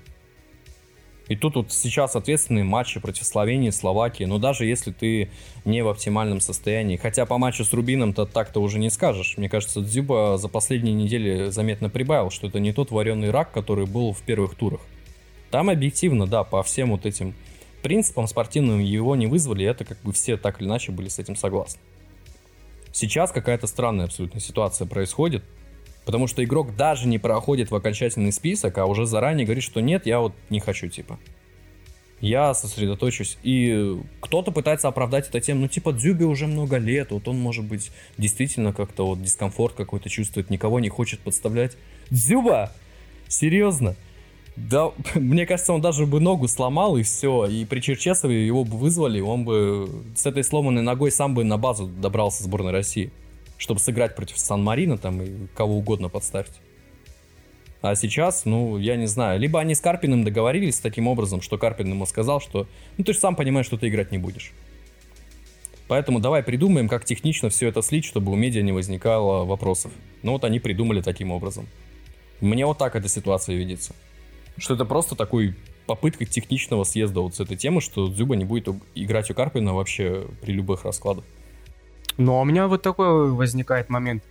и 1.30 1.36
тут 1.36 1.56
вот 1.56 1.72
сейчас 1.72 2.16
ответственные 2.16 2.64
матчи 2.64 3.00
против 3.00 3.24
Словении, 3.24 3.70
Словакии. 3.70 4.24
Но 4.24 4.40
даже 4.40 4.66
если 4.66 4.92
ты 4.92 5.30
не 5.64 5.84
в 5.84 5.88
оптимальном 5.88 6.42
состоянии, 6.42 6.98
хотя 6.98 7.28
по 7.28 7.38
матчу 7.38 7.64
с 7.64 7.72
Рубином-то 7.72 8.26
так-то 8.26 8.60
уже 8.60 8.80
не 8.80 8.90
скажешь. 8.90 9.36
Мне 9.38 9.48
кажется, 9.48 9.82
Дзюба 9.82 10.38
за 10.40 10.50
последние 10.50 10.96
недели 10.96 11.52
заметно 11.52 11.90
прибавил, 11.90 12.32
что 12.32 12.48
это 12.48 12.60
не 12.60 12.74
тот 12.74 12.90
вареный 12.90 13.30
рак, 13.30 13.52
который 13.52 13.86
был 13.86 14.12
в 14.12 14.22
первых 14.24 14.56
турах. 14.56 14.82
Там 15.52 15.70
объективно, 15.70 16.26
да, 16.26 16.44
по 16.44 16.64
всем 16.64 16.90
вот 16.92 17.06
этим 17.06 17.36
принципам 17.84 18.28
спортивным 18.28 18.80
его 18.80 19.16
не 19.16 19.28
вызвали, 19.28 19.66
это 19.66 19.86
как 19.86 20.02
бы 20.02 20.12
все 20.12 20.36
так 20.36 20.60
или 20.60 20.68
иначе 20.68 20.92
были 20.92 21.10
с 21.10 21.20
этим 21.20 21.36
согласны. 21.36 21.80
Сейчас 22.92 23.32
какая-то 23.32 23.68
странная 23.68 24.06
абсолютно 24.06 24.40
ситуация 24.40 24.88
происходит. 24.88 25.44
Потому 26.06 26.28
что 26.28 26.44
игрок 26.44 26.76
даже 26.76 27.08
не 27.08 27.20
проходит 27.20 27.70
в 27.70 27.76
окончательный 27.76 28.32
список, 28.32 28.78
а 28.80 28.86
уже 28.86 29.06
заранее 29.06 29.46
говорит, 29.46 29.64
что 29.64 29.80
нет, 29.80 30.08
я 30.08 30.20
вот 30.20 30.34
не 30.50 30.60
хочу, 30.60 30.88
типа. 30.88 31.20
Я 32.20 32.54
сосредоточусь. 32.54 33.38
И 33.44 33.98
кто-то 34.20 34.52
пытается 34.52 34.88
оправдать 34.88 35.30
это 35.30 35.40
тем, 35.40 35.62
ну, 35.62 35.68
типа, 35.68 35.94
Дзюби 35.94 36.26
уже 36.26 36.48
много 36.48 36.78
лет, 36.78 37.12
вот 37.12 37.28
он, 37.28 37.40
может 37.40 37.66
быть, 37.66 37.92
действительно 38.18 38.74
как-то 38.74 39.06
вот 39.06 39.22
дискомфорт 39.22 39.76
какой-то 39.76 40.10
чувствует, 40.10 40.50
никого 40.50 40.80
не 40.80 40.90
хочет 40.90 41.20
подставлять. 41.20 41.78
Дзюба! 42.10 42.72
Серьезно? 43.28 43.96
Да, 44.70 44.92
мне 45.16 45.46
кажется, 45.46 45.74
он 45.74 45.82
даже 45.82 46.06
бы 46.06 46.20
ногу 46.20 46.48
сломал 46.48 46.98
и 46.98 47.04
все. 47.04 47.46
И 47.46 47.66
при 47.66 47.80
Черчесове 47.80 48.46
его 48.46 48.64
бы 48.64 48.78
вызвали, 48.78 49.20
он 49.20 49.46
бы 49.46 49.90
с 50.16 50.26
этой 50.26 50.44
сломанной 50.44 50.82
ногой 50.82 51.12
сам 51.12 51.34
бы 51.34 51.44
на 51.44 51.58
базу 51.58 51.88
добрался 51.88 52.44
сборной 52.44 52.72
России 52.72 53.12
чтобы 53.60 53.80
сыграть 53.82 54.16
против 54.16 54.40
Сан-Марина 54.40 54.98
там 54.98 55.22
и 55.22 55.48
кого 55.54 55.78
угодно 55.78 56.10
подставить. 56.10 56.54
А 57.82 57.94
сейчас, 57.96 58.46
ну, 58.46 58.78
я 58.78 58.96
не 58.96 59.06
знаю, 59.06 59.40
либо 59.40 59.60
они 59.60 59.76
с 59.76 59.82
Карпиным 59.82 60.24
договорились 60.24 60.80
таким 60.80 61.08
образом, 61.08 61.42
что 61.42 61.58
Карпин 61.58 61.90
ему 61.90 62.06
сказал, 62.06 62.42
что, 62.42 62.68
ну, 62.98 63.04
ты 63.04 63.14
же 63.14 63.20
сам 63.20 63.36
понимаешь, 63.36 63.68
что 63.68 63.78
ты 63.78 63.88
играть 63.90 64.12
не 64.12 64.18
будешь. 64.18 64.54
Поэтому 65.88 66.20
давай 66.20 66.42
придумаем, 66.44 66.88
как 66.88 67.06
технично 67.06 67.50
все 67.50 67.68
это 67.68 67.82
слить, 67.82 68.06
чтобы 68.06 68.32
у 68.32 68.36
медиа 68.36 68.62
не 68.62 68.72
возникало 68.72 69.46
вопросов. 69.46 69.92
Ну 70.24 70.34
вот 70.34 70.44
они 70.44 70.60
придумали 70.60 71.02
таким 71.02 71.32
образом. 71.32 71.68
Мне 72.42 72.66
вот 72.66 72.78
так 72.78 72.96
эта 72.96 73.10
ситуация 73.10 73.56
видится. 73.56 73.94
Что 74.60 74.76
это 74.76 74.86
просто 74.86 75.16
такой 75.16 75.56
попытка 75.86 76.26
техничного 76.26 76.84
съезда 76.84 77.22
вот 77.22 77.36
с 77.36 77.40
этой 77.40 77.58
темы, 77.58 77.82
что 77.82 78.10
Дзюба 78.10 78.36
не 78.36 78.46
будет 78.46 78.68
играть 78.94 79.32
у 79.32 79.34
Карпина 79.34 79.74
вообще 79.74 80.28
при 80.42 80.52
любых 80.52 80.86
раскладах. 80.86 81.24
Но 82.18 82.42
у 82.42 82.46
меня 82.46 82.68
вот 82.68 82.82
такой 82.82 83.32
возникает 83.32 83.90
момент. 83.90 84.24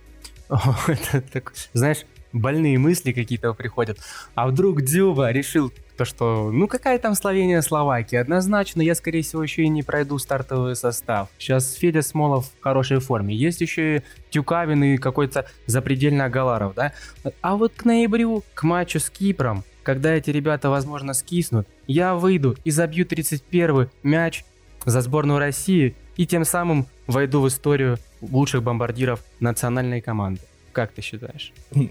Знаешь, 1.73 2.05
больные 2.31 2.77
мысли 2.77 3.11
какие-то 3.11 3.53
приходят. 3.53 3.99
А 4.35 4.47
вдруг 4.47 4.83
Дзюба 4.83 5.31
решил 5.31 5.73
то, 5.97 6.05
что 6.05 6.49
ну 6.51 6.67
какая 6.67 6.97
там 6.97 7.13
Словения, 7.13 7.61
Словакия, 7.61 8.21
однозначно 8.21 8.81
я, 8.81 8.95
скорее 8.95 9.21
всего, 9.21 9.43
еще 9.43 9.63
и 9.63 9.67
не 9.67 9.83
пройду 9.83 10.17
стартовый 10.17 10.75
состав. 10.75 11.27
Сейчас 11.37 11.73
Федя 11.73 12.01
Смолов 12.01 12.49
в 12.57 12.63
хорошей 12.63 12.99
форме. 12.99 13.35
Есть 13.35 13.59
еще 13.59 13.97
и 13.97 14.01
Тюкавин 14.29 14.83
и 14.83 14.97
какой-то 14.97 15.45
запредельный 15.65 16.25
Агаларов, 16.25 16.73
да? 16.73 16.93
А 17.41 17.57
вот 17.57 17.73
к 17.75 17.83
ноябрю, 17.83 18.43
к 18.53 18.63
матчу 18.63 18.99
с 18.99 19.09
Кипром, 19.09 19.65
когда 19.89 20.13
эти 20.13 20.29
ребята, 20.29 20.69
возможно, 20.69 21.15
скиснут, 21.15 21.67
я 21.87 22.13
выйду 22.13 22.55
и 22.63 22.69
забью 22.69 23.07
31 23.07 23.89
мяч 24.03 24.45
за 24.85 25.01
сборную 25.01 25.39
России 25.39 25.95
и 26.15 26.27
тем 26.27 26.45
самым 26.45 26.85
войду 27.07 27.41
в 27.41 27.47
историю 27.47 27.97
лучших 28.21 28.61
бомбардиров 28.61 29.23
национальной 29.39 29.99
команды. 29.99 30.41
Как 30.73 30.91
ты 30.91 31.01
считаешь? 31.01 31.51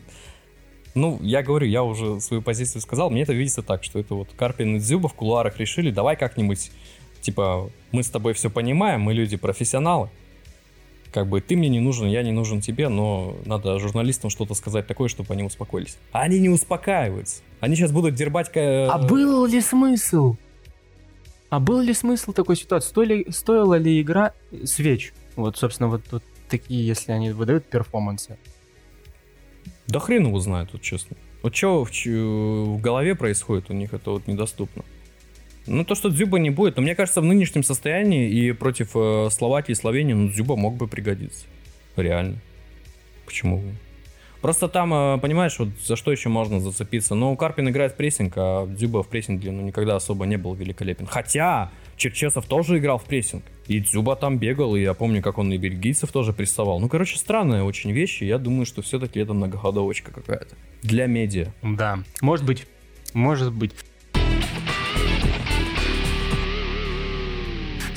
Ну, 0.94 1.18
я 1.22 1.42
говорю, 1.42 1.66
я 1.66 1.82
уже 1.84 2.20
свою 2.20 2.40
позицию 2.40 2.82
сказал, 2.82 3.11
мне 3.11 3.22
это 3.22 3.32
видится 3.32 3.62
так, 3.62 3.84
что 3.84 4.01
это 4.01 4.14
вот 4.14 4.28
Карпин 4.36 4.76
и 4.76 4.78
Дзюба 4.78 5.09
в 5.09 5.14
кулуарах 5.14 5.59
решили, 5.59 5.90
давай 5.90 6.16
как-нибудь, 6.16 6.72
типа, 7.20 7.70
мы 7.92 8.03
с 8.03 8.11
тобой 8.11 8.32
все 8.32 8.49
понимаем, 8.49 9.01
мы 9.03 9.12
люди-профессионалы, 9.12 10.09
как 11.12 11.26
бы 11.26 11.40
ты 11.40 11.56
мне 11.56 11.68
не 11.68 11.80
нужен, 11.80 12.09
я 12.09 12.22
не 12.22 12.32
нужен 12.32 12.61
тебе, 12.61 12.88
но 12.88 13.36
надо 13.44 13.78
журналистам 13.78 14.30
что-то 14.30 14.54
сказать 14.54 14.86
такое, 14.86 15.09
чтобы 15.09 15.32
они 15.34 15.42
успокоились. 15.42 15.98
А 16.12 16.22
они 16.22 16.38
не 16.38 16.48
успокаиваются. 16.48 17.42
Они 17.61 17.76
сейчас 17.76 17.92
будут 17.92 18.14
дербать... 18.14 18.50
А 18.54 18.98
был 18.98 19.46
ли 19.46 19.61
смысл? 19.61 20.36
А 21.50 21.61
был 21.61 21.80
ли 21.80 21.94
смысл 21.94 22.32
такой 22.32 22.56
ситуации? 22.56 22.88
Стоили, 22.88 23.30
стоила 23.30 23.76
ли 23.76 24.00
игра 24.00 24.32
свеч? 24.64 25.12
Вот, 25.36 25.56
собственно, 25.56 25.88
вот, 25.88 26.02
вот 26.11 26.22
такие, 26.48 26.86
если 26.86 27.12
они 27.12 27.30
выдают 27.30 27.64
перформансы. 27.64 28.38
Да 29.86 30.00
хрен 30.00 30.26
его 30.26 30.38
знает, 30.40 30.70
вот 30.72 30.82
честно. 30.82 31.16
Вот 31.42 31.56
что 31.56 31.84
в, 31.84 31.90
в 31.90 32.80
голове 32.80 33.14
происходит 33.14 33.70
у 33.70 33.72
них, 33.72 33.94
это 33.94 34.11
вот 34.11 34.26
недоступно. 34.26 34.84
Ну, 35.69 35.85
то, 35.85 35.95
что 35.95 36.09
Дзюба 36.09 36.39
не 36.39 36.51
будет, 36.51 36.77
но 36.77 36.83
мне 36.83 36.95
кажется, 36.95 37.21
в 37.21 37.25
нынешнем 37.25 37.62
состоянии 37.62 38.31
и 38.31 38.53
против 38.53 38.91
э, 38.95 39.29
Словакии 39.31 39.73
и 39.73 39.75
Словении, 39.75 40.14
ну, 40.14 40.29
Дзюба 40.29 40.57
мог 40.57 40.77
бы 40.77 40.89
пригодиться. 40.89 41.47
Реально. 41.97 42.39
Почему? 43.27 43.62
Просто 44.41 44.69
там, 44.69 44.95
э, 44.95 45.19
понимаешь, 45.19 45.59
вот 45.59 45.69
за 45.85 45.97
что 45.97 46.12
еще 46.12 46.29
можно 46.29 46.61
зацепиться? 46.61 47.14
Ну, 47.14 47.37
Карпин 47.37 47.69
играет 47.69 47.93
в 47.93 47.97
прессинг, 47.97 48.35
а 48.37 48.66
Дзюба 48.66 49.03
в 49.03 49.09
прессинге 49.09 49.51
ну, 49.51 49.62
никогда 49.62 49.97
особо 49.97 50.27
не 50.27 50.37
был 50.37 50.55
великолепен. 50.55 51.07
Хотя, 51.07 51.71
Черчесов 51.97 52.47
тоже 52.47 52.79
играл 52.79 52.99
в 52.99 53.05
прессинг. 53.05 53.45
И 53.66 53.81
Дзюба 53.81 54.14
там 54.16 54.39
бегал, 54.39 54.77
и 54.77 54.81
я 54.81 54.95
помню, 54.95 55.23
как 55.23 55.39
он 55.39 55.53
и 55.53 55.59
бельгийцев 55.59 56.12
тоже 56.12 56.33
прессовал. 56.33 56.79
Ну, 56.79 56.89
короче, 56.89 57.19
странная 57.19 57.64
очень 57.64 57.91
вещь, 57.91 58.23
и 58.23 58.27
я 58.27 58.39
думаю, 58.39 58.64
что 58.64 58.81
все-таки 58.81 59.19
это 59.19 59.35
многоходовочка 59.35 60.12
какая-то. 60.12 60.57
Для 60.83 61.07
медиа. 61.07 61.53
Да, 61.62 61.99
может 62.21 62.47
быть. 62.47 62.66
Может 63.12 63.53
быть. 63.53 63.73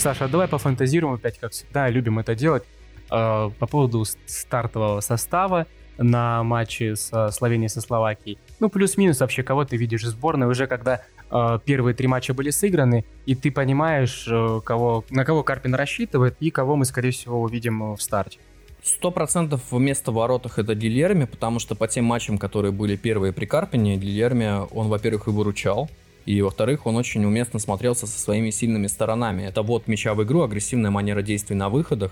Саша, 0.01 0.27
давай 0.27 0.47
пофантазируем 0.47 1.13
опять, 1.13 1.37
как 1.37 1.51
всегда, 1.51 1.87
любим 1.87 2.17
это 2.17 2.33
делать. 2.33 2.63
Э, 3.11 3.51
по 3.59 3.67
поводу 3.67 4.03
стартового 4.25 4.99
состава 4.99 5.67
на 5.99 6.41
матче 6.41 6.95
с 6.95 7.29
Словенией 7.29 7.69
со 7.69 7.81
Словакией. 7.81 8.39
Ну, 8.59 8.69
плюс-минус 8.69 9.19
вообще, 9.19 9.43
кого 9.43 9.63
ты 9.63 9.77
видишь 9.77 10.01
в 10.01 10.07
сборной, 10.07 10.47
уже 10.47 10.65
когда 10.65 11.03
э, 11.29 11.59
первые 11.63 11.93
три 11.93 12.07
матча 12.07 12.33
были 12.33 12.49
сыграны, 12.49 13.05
и 13.27 13.35
ты 13.35 13.51
понимаешь, 13.51 14.25
э, 14.27 14.61
кого, 14.65 15.05
на 15.11 15.23
кого 15.23 15.43
Карпин 15.43 15.75
рассчитывает 15.75 16.35
и 16.39 16.49
кого 16.49 16.75
мы, 16.75 16.85
скорее 16.85 17.11
всего, 17.11 17.39
увидим 17.39 17.93
в 17.93 18.01
старте. 18.01 18.39
Сто 18.81 19.11
процентов 19.11 19.61
вместо 19.69 20.11
воротах 20.11 20.57
это 20.57 20.73
Дильерми, 20.73 21.25
потому 21.25 21.59
что 21.59 21.75
по 21.75 21.87
тем 21.87 22.05
матчам, 22.05 22.39
которые 22.39 22.71
были 22.71 22.95
первые 22.95 23.33
при 23.33 23.45
Карпине, 23.45 23.97
Дильерми, 23.97 24.67
он, 24.73 24.87
во-первых, 24.87 25.27
и 25.27 25.29
выручал, 25.29 25.91
и, 26.25 26.41
во-вторых, 26.41 26.85
он 26.85 26.95
очень 26.95 27.25
уместно 27.25 27.59
смотрелся 27.59 28.05
со 28.05 28.19
своими 28.19 28.51
сильными 28.51 28.87
сторонами. 28.87 29.43
Это 29.43 29.63
вот 29.63 29.87
мяча 29.87 30.13
в 30.13 30.23
игру, 30.23 30.43
агрессивная 30.43 30.91
манера 30.91 31.21
действий 31.21 31.55
на 31.55 31.69
выходах, 31.69 32.11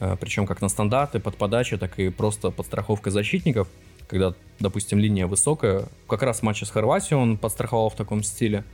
э, 0.00 0.16
причем 0.18 0.46
как 0.46 0.62
на 0.62 0.68
стандарты, 0.68 1.20
под 1.20 1.36
подачи, 1.36 1.76
так 1.76 1.98
и 1.98 2.08
просто 2.08 2.50
подстраховка 2.50 3.10
защитников, 3.10 3.68
когда, 4.08 4.34
допустим, 4.58 4.98
линия 4.98 5.26
высокая. 5.26 5.84
Как 6.06 6.22
раз 6.22 6.40
в 6.40 6.42
матче 6.42 6.64
с 6.64 6.70
Хорватией 6.70 7.18
он 7.18 7.36
подстраховал 7.36 7.90
в 7.90 7.96
таком 7.96 8.22
стиле. 8.22 8.64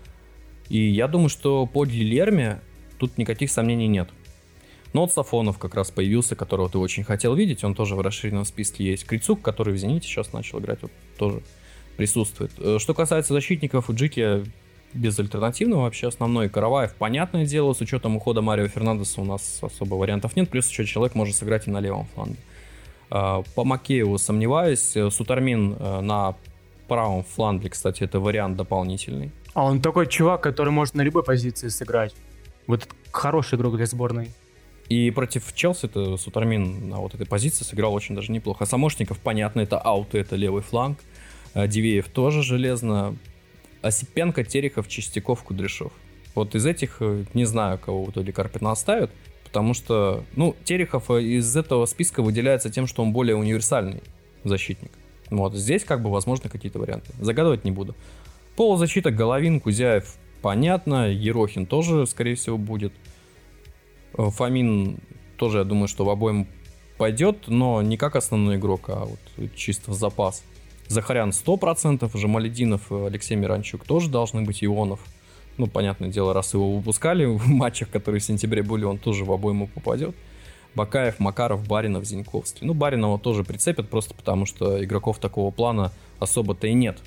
И 0.69 0.79
я 0.79 1.09
думаю, 1.09 1.29
что 1.29 1.67
по 1.67 1.85
Лерме 1.85 2.61
тут 2.99 3.19
никаких 3.19 3.51
сомнений 3.51 3.89
нет. 3.89 4.11
Но 4.93 5.03
вот 5.03 5.13
Сафонов 5.13 5.59
как 5.59 5.75
раз 5.75 5.91
появился, 5.91 6.35
которого 6.35 6.69
ты 6.71 6.79
очень 6.79 7.05
хотел 7.05 7.35
видеть, 7.35 7.63
он 7.63 7.75
тоже 7.75 7.95
в 7.95 8.01
расширенном 8.01 8.45
списке 8.45 8.85
есть. 8.85 9.05
Крицук, 9.05 9.43
который 9.43 9.75
в 9.75 9.77
«Зените» 9.77 10.09
сейчас 10.09 10.33
начал 10.33 10.61
играть, 10.61 10.81
вот 10.83 10.91
тоже 11.19 11.43
присутствует. 11.97 12.53
Э, 12.59 12.79
что 12.79 12.95
касается 12.95 13.35
защитников, 13.35 13.91
Джики 13.91 14.45
безальтернативного 14.95 15.83
вообще 15.83 16.09
основной. 16.09 16.49
Караваев, 16.49 16.95
понятное 16.95 17.47
дело, 17.47 17.73
с 17.73 17.81
учетом 17.81 18.17
ухода 18.17 18.41
Марио 18.41 18.69
Фернандеса 18.69 19.21
у 19.21 19.25
нас 19.25 19.59
особо 19.63 19.95
вариантов 19.95 20.37
нет, 20.37 20.49
плюс 20.49 20.69
еще 20.69 20.85
человек 20.85 21.15
может 21.15 21.37
сыграть 21.37 21.67
и 21.67 21.71
на 21.71 21.81
левом 21.81 22.07
фланге. 22.15 22.37
А, 23.11 23.43
по 23.55 23.65
Макееву 23.65 24.19
сомневаюсь, 24.19 24.97
Сутармин 25.11 25.77
э, 25.79 26.01
на 26.01 26.35
правом 26.89 27.25
фланге, 27.25 27.69
кстати, 27.71 28.03
это 28.03 28.21
вариант 28.21 28.57
дополнительный. 28.57 29.31
А 29.55 29.65
он 29.65 29.81
такой 29.81 30.07
чувак, 30.07 30.43
который 30.43 30.71
может 30.73 30.95
на 30.95 31.03
любой 31.03 31.23
позиции 31.23 31.69
сыграть. 31.69 32.15
Вот 32.67 32.89
хороший 33.13 33.57
игрок 33.57 33.77
для 33.77 33.87
сборной. 33.87 34.31
И 34.89 35.11
против 35.11 35.55
Челси 35.55 35.87
это 35.87 36.17
Сутармин 36.17 36.89
на 36.89 36.97
вот 36.99 37.15
этой 37.15 37.27
позиции 37.27 37.65
сыграл 37.65 37.93
очень 37.93 38.15
даже 38.15 38.33
неплохо. 38.33 38.65
А 38.65 38.67
Самошников, 38.67 39.19
понятно, 39.19 39.61
это 39.61 39.79
ауты, 39.79 40.19
это 40.19 40.37
левый 40.37 40.63
фланг. 40.63 40.99
А 41.55 41.67
Дивеев 41.67 42.09
тоже 42.09 42.43
железно. 42.43 43.17
Осипенко, 43.83 44.45
Терехов, 44.45 44.89
Чистяков, 44.89 45.43
Кудряшов. 45.43 45.93
Вот 46.35 46.55
из 46.55 46.67
этих 46.67 46.99
э, 47.01 47.25
не 47.35 47.45
знаю, 47.45 47.79
кого 47.79 48.05
в 48.05 48.11
итоге 48.11 48.33
Карпина 48.33 48.73
оставят, 48.73 49.11
потому 49.45 49.75
что, 49.75 50.25
ну, 50.37 50.55
Терехов 50.65 51.11
э, 51.11 51.23
из 51.23 51.57
этого 51.57 51.87
списка 51.87 52.23
выделяется 52.23 52.71
тем, 52.71 52.87
что 52.87 53.03
он 53.03 53.13
более 53.13 53.37
универсальный 53.37 54.03
защитник. 54.45 54.93
Вот 55.31 55.55
здесь 55.55 55.85
как 55.85 56.03
бы 56.03 56.11
возможны 56.11 56.49
какие-то 56.49 56.79
варианты. 56.79 57.13
Загадывать 57.21 57.65
не 57.65 57.71
буду. 57.71 57.95
Полузащита 58.57 59.11
Головин, 59.11 59.61
Кузяев, 59.61 60.17
понятно. 60.43 61.11
Ерохин 61.11 61.67
тоже, 61.67 62.07
скорее 62.07 62.35
всего, 62.35 62.59
будет. 62.59 62.93
Э, 64.17 64.31
Фомин 64.31 64.99
тоже, 65.37 65.59
я 65.59 65.65
думаю, 65.65 65.89
что 65.89 66.05
в 66.05 66.11
обоим 66.11 66.47
пойдет, 66.99 67.45
но 67.47 67.81
не 67.83 67.97
как 67.97 68.17
основной 68.17 68.57
игрок, 68.57 68.89
а 68.89 69.05
вот 69.05 69.19
чисто 69.55 69.93
в 69.93 69.95
запас. 69.95 70.43
Захарян 70.89 71.31
100%, 71.31 72.11
Жамалединов 72.19 72.91
и 72.91 72.95
Алексей 72.95 73.37
Миранчук 73.37 73.85
тоже 73.85 74.09
должны 74.09 74.43
быть 74.43 74.65
Ионов. 74.65 75.01
Ну, 75.59 75.67
понятное 75.67 76.09
дело, 76.09 76.33
раз 76.33 76.55
его 76.55 76.77
выпускали 76.77 77.25
в 77.27 77.47
матчах, 77.47 77.91
которые 77.91 78.21
в 78.21 78.25
сентябре 78.25 78.63
были, 78.63 78.85
он 78.85 78.99
тоже 78.99 79.25
в 79.25 79.33
обойму 79.33 79.67
попадет. 79.69 80.15
Бакаев, 80.75 81.19
Макаров, 81.19 81.67
Баринов, 81.67 82.05
Зиньковский. 82.05 82.67
Ну, 82.67 82.75
Баринова 82.75 83.19
тоже 83.19 83.43
прицепят, 83.43 83.89
просто 83.89 84.15
потому 84.15 84.47
что 84.47 84.83
игроков 84.85 85.19
такого 85.19 85.51
плана 85.51 85.93
особо-то 86.21 86.67
и 86.67 86.75
нет. 86.75 86.99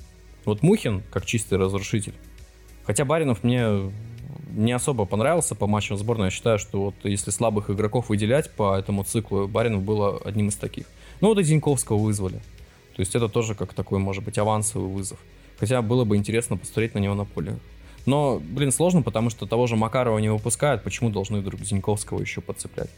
Вот 0.45 0.63
Мухин, 0.63 1.03
как 1.11 1.25
чистый 1.25 1.57
разрушитель. 1.57 2.13
Хотя 2.83 3.05
Баринов 3.05 3.43
мне 3.43 3.91
не 4.49 4.71
особо 4.73 5.05
понравился 5.05 5.55
по 5.55 5.67
матчам 5.67 5.97
сборной. 5.97 6.25
Я 6.25 6.31
считаю, 6.31 6.59
что 6.59 6.85
вот 6.85 6.95
если 7.03 7.31
слабых 7.31 7.69
игроков 7.69 8.09
выделять 8.09 8.51
по 8.51 8.77
этому 8.77 9.03
циклу, 9.03 9.47
Баринов 9.47 9.83
был 9.83 10.21
одним 10.23 10.49
из 10.49 10.55
таких. 10.55 10.85
Ну 11.21 11.29
вот 11.29 11.39
и 11.39 11.43
Зиньковского 11.43 11.97
вызвали. 11.97 12.41
То 12.95 13.01
есть 13.01 13.15
это 13.15 13.29
тоже 13.29 13.55
как 13.55 13.73
такой, 13.73 13.99
может 13.99 14.23
быть, 14.23 14.37
авансовый 14.37 14.89
вызов. 14.89 15.19
Хотя 15.59 15.81
было 15.81 16.05
бы 16.05 16.17
интересно 16.17 16.57
посмотреть 16.57 16.95
на 16.95 16.99
него 16.99 17.13
на 17.13 17.25
поле. 17.25 17.57
Но, 18.05 18.41
блин, 18.43 18.71
сложно, 18.71 19.01
потому 19.01 19.29
что 19.29 19.45
того 19.45 19.67
же 19.67 19.75
Макарова 19.75 20.17
не 20.17 20.29
выпускают. 20.29 20.83
Почему 20.83 21.09
должны 21.09 21.39
вдруг 21.39 21.61
Зиньковского 21.61 22.19
еще 22.19 22.41
подцеплять? 22.41 22.89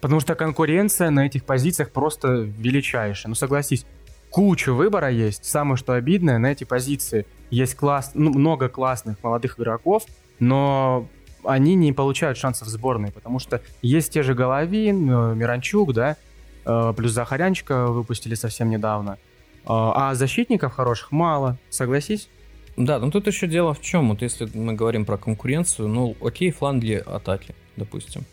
Потому 0.00 0.20
что 0.20 0.34
конкуренция 0.34 1.10
на 1.10 1.26
этих 1.26 1.44
позициях 1.44 1.90
просто 1.90 2.28
величайшая. 2.28 3.28
Ну, 3.28 3.34
согласись, 3.34 3.86
куча 4.30 4.72
выбора 4.72 5.10
есть. 5.10 5.44
Самое, 5.44 5.76
что 5.76 5.92
обидное, 5.92 6.38
на 6.38 6.50
эти 6.50 6.64
позиции 6.64 7.26
есть 7.50 7.74
класс, 7.74 8.12
ну, 8.14 8.30
много 8.30 8.68
классных 8.68 9.22
молодых 9.22 9.60
игроков, 9.60 10.04
но 10.38 11.06
они 11.44 11.74
не 11.74 11.92
получают 11.92 12.38
шансов 12.38 12.68
в 12.68 12.70
сборной, 12.70 13.12
потому 13.12 13.38
что 13.38 13.62
есть 13.82 14.12
те 14.12 14.22
же 14.22 14.34
Головин, 14.34 15.08
э, 15.10 15.34
Миранчук, 15.34 15.92
да, 15.92 16.16
э, 16.64 16.94
плюс 16.96 17.12
Захарянчика 17.12 17.86
выпустили 17.86 18.34
совсем 18.34 18.68
недавно– 18.68 19.16
а, 19.64 20.10
а 20.10 20.14
защитников 20.14 20.72
хороших 20.72 21.12
мало, 21.12 21.58
согласись? 21.68 22.28
Да, 22.76 22.98
но 22.98 23.10
тут 23.10 23.26
еще 23.26 23.46
дело 23.46 23.74
в 23.74 23.80
чем. 23.80 24.10
Вот 24.10 24.22
если 24.22 24.48
мы 24.54 24.74
говорим 24.74 25.04
про 25.04 25.18
конкуренцию, 25.18 25.88
ну, 25.88 26.16
окей, 26.22 26.50
фланги 26.50 27.02
атаки, 27.04 27.54
допустим, 27.76 28.24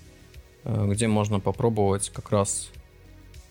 э, 0.64 0.88
где 0.90 1.08
можно 1.08 1.40
попробовать 1.40 2.10
как 2.10 2.32
раз 2.32 2.72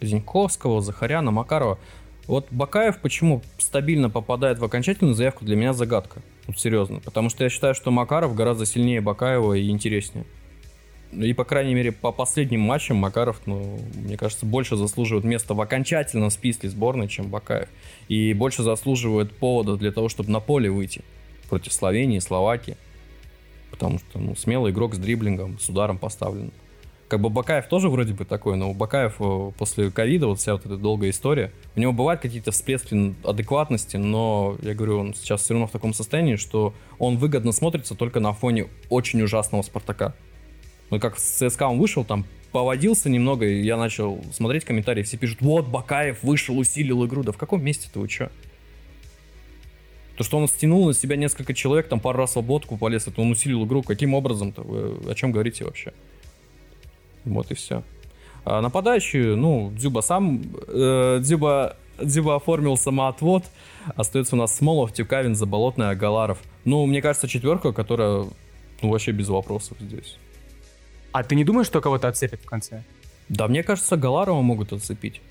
Зиньковского, 0.01 0.81
Захаряна, 0.81 1.31
Макарова. 1.31 1.79
Вот 2.27 2.49
Бакаев 2.51 3.01
почему 3.01 3.43
стабильно 3.59 4.11
попадает 4.11 4.59
в 4.59 4.65
окончательную 4.65 5.15
заявку, 5.15 5.45
для 5.45 5.57
меня 5.57 5.73
загадка. 5.73 6.23
Вот 6.47 6.59
серьезно. 6.59 7.01
Потому 7.01 7.29
что 7.29 7.45
я 7.45 7.51
считаю, 7.51 7.75
что 7.75 7.91
Макаров 7.91 8.35
гораздо 8.35 8.67
сильнее 8.67 9.01
Бакаева 9.01 9.55
и 9.55 9.69
интереснее. 9.71 10.25
И, 11.13 11.33
по 11.33 11.45
крайней 11.45 11.75
мере, 11.75 11.93
по 11.93 12.13
последним 12.13 12.61
матчам 12.61 12.97
Макаров, 12.97 13.41
ну, 13.47 13.79
мне 13.95 14.17
кажется, 14.17 14.45
больше 14.45 14.77
заслуживает 14.77 15.25
места 15.25 15.55
в 15.55 15.61
окончательном 15.61 16.31
списке 16.31 16.69
сборной, 16.69 17.09
чем 17.09 17.29
Бакаев. 17.29 17.69
И 18.09 18.33
больше 18.35 18.63
заслуживает 18.63 19.33
повода 19.33 19.77
для 19.77 19.93
того, 19.93 20.09
чтобы 20.09 20.31
на 20.31 20.41
поле 20.41 20.71
выйти 20.71 21.03
против 21.49 21.73
Словении, 21.73 22.19
Словакии. 22.19 22.77
Потому 23.71 23.99
что, 23.99 24.19
ну, 24.19 24.35
смелый 24.35 24.73
игрок 24.73 24.95
с 24.95 24.99
дриблингом, 24.99 25.59
с 25.59 25.69
ударом 25.69 25.99
поставлен. 25.99 26.53
Как 27.09 27.21
бы 27.21 27.31
Бакаев 27.31 27.69
тоже 27.69 27.89
вроде 27.89 28.15
бы 28.15 28.25
такой, 28.25 28.57
но 28.57 28.71
у 28.71 28.75
Бакаев 28.75 29.17
э, 29.21 29.53
после 29.57 29.93
ковида, 29.93 30.27
вот 30.27 30.41
вся 30.41 30.55
вот 30.55 30.67
эта 30.67 30.77
долгая 30.77 31.11
история, 31.11 31.53
у 31.77 31.81
него 31.81 31.93
бывают 31.93 32.21
какие-то 32.21 32.51
всплески 32.51 33.15
адекватности, 33.25 33.97
но, 33.97 34.57
я 34.61 34.75
говорю, 34.75 34.99
он 34.99 35.15
сейчас 35.15 35.43
все 35.43 35.55
равно 35.55 35.69
в 35.69 35.71
таком 35.71 35.95
состоянии, 35.95 36.35
что 36.35 36.75
он 36.99 37.17
выгодно 37.17 37.53
смотрится 37.53 37.95
только 37.95 38.19
на 38.19 38.33
фоне 38.33 38.67
очень 38.89 39.23
ужасного 39.23 39.63
Спартака. 39.63 40.15
Ну, 40.91 41.01
как 41.01 41.19
с 41.19 41.23
ЦСКА 41.23 41.69
он 41.69 41.79
вышел, 41.79 42.05
там 42.05 42.25
поводился 42.53 43.11
немного, 43.11 43.45
и 43.45 43.63
я 43.63 43.77
начал 43.77 44.25
смотреть 44.33 44.65
комментарии, 44.65 45.03
все 45.03 45.17
пишут, 45.17 45.39
вот, 45.41 45.67
Бакаев 45.67 46.23
вышел, 46.23 46.59
усилил 46.59 47.05
игру. 47.07 47.23
Да 47.23 47.33
в 47.33 47.37
каком 47.37 47.63
месте 47.63 47.89
ты, 47.93 47.99
вы 47.99 48.09
чё? 48.09 48.31
То, 50.17 50.25
что 50.25 50.39
он 50.39 50.49
стянул 50.49 50.87
на 50.87 50.95
себя 50.95 51.17
несколько 51.17 51.53
человек, 51.53 51.89
там 51.89 52.01
пару 52.01 52.19
раз 52.19 52.37
в 52.37 52.39
ободку 52.39 52.79
полез, 52.79 53.07
это 53.07 53.21
он 53.21 53.33
усилил 53.33 53.67
игру. 53.67 53.83
Каким 53.83 54.15
образом-то? 54.15 54.63
Вы 54.63 55.11
о 55.11 55.15
чем 55.15 55.33
говорите 55.33 55.65
вообще? 55.65 55.93
Вот 57.27 57.51
и 57.51 57.55
все. 57.55 57.83
А 58.45 58.63
нападающий, 58.63 59.37
ну, 59.37 59.71
Дзюба 59.75 60.01
сам... 60.01 60.43
Э, 60.69 61.19
Дзюба, 61.21 61.77
Дзюба 62.01 62.37
оформил 62.37 62.79
самоотвод. 62.79 63.45
Остается 63.97 64.37
у 64.37 64.39
нас 64.39 64.57
Смолов, 64.57 64.93
Тюкавин, 64.95 65.35
Заболотный, 65.35 65.91
Агаларов. 65.91 66.39
Ну, 66.65 66.87
мне 66.87 67.03
кажется, 67.03 67.29
четверка, 67.29 67.73
которая 67.73 68.25
ну, 68.81 68.91
вообще 68.91 69.13
без 69.13 69.29
вопросов 69.29 69.77
здесь. 69.81 70.17
А 71.17 71.23
ты 71.23 71.35
не 71.35 71.45
думаешь, 71.45 71.67
что 71.67 71.81
кого-то 71.81 72.09
отцепят 72.09 72.43
в 72.43 72.45
конце? 72.45 72.83
Да, 73.31 73.49
мне 73.49 73.63
кажется, 73.63 73.97
Галарова 73.97 74.43
могут 74.43 74.75
отцепить. 74.75 75.23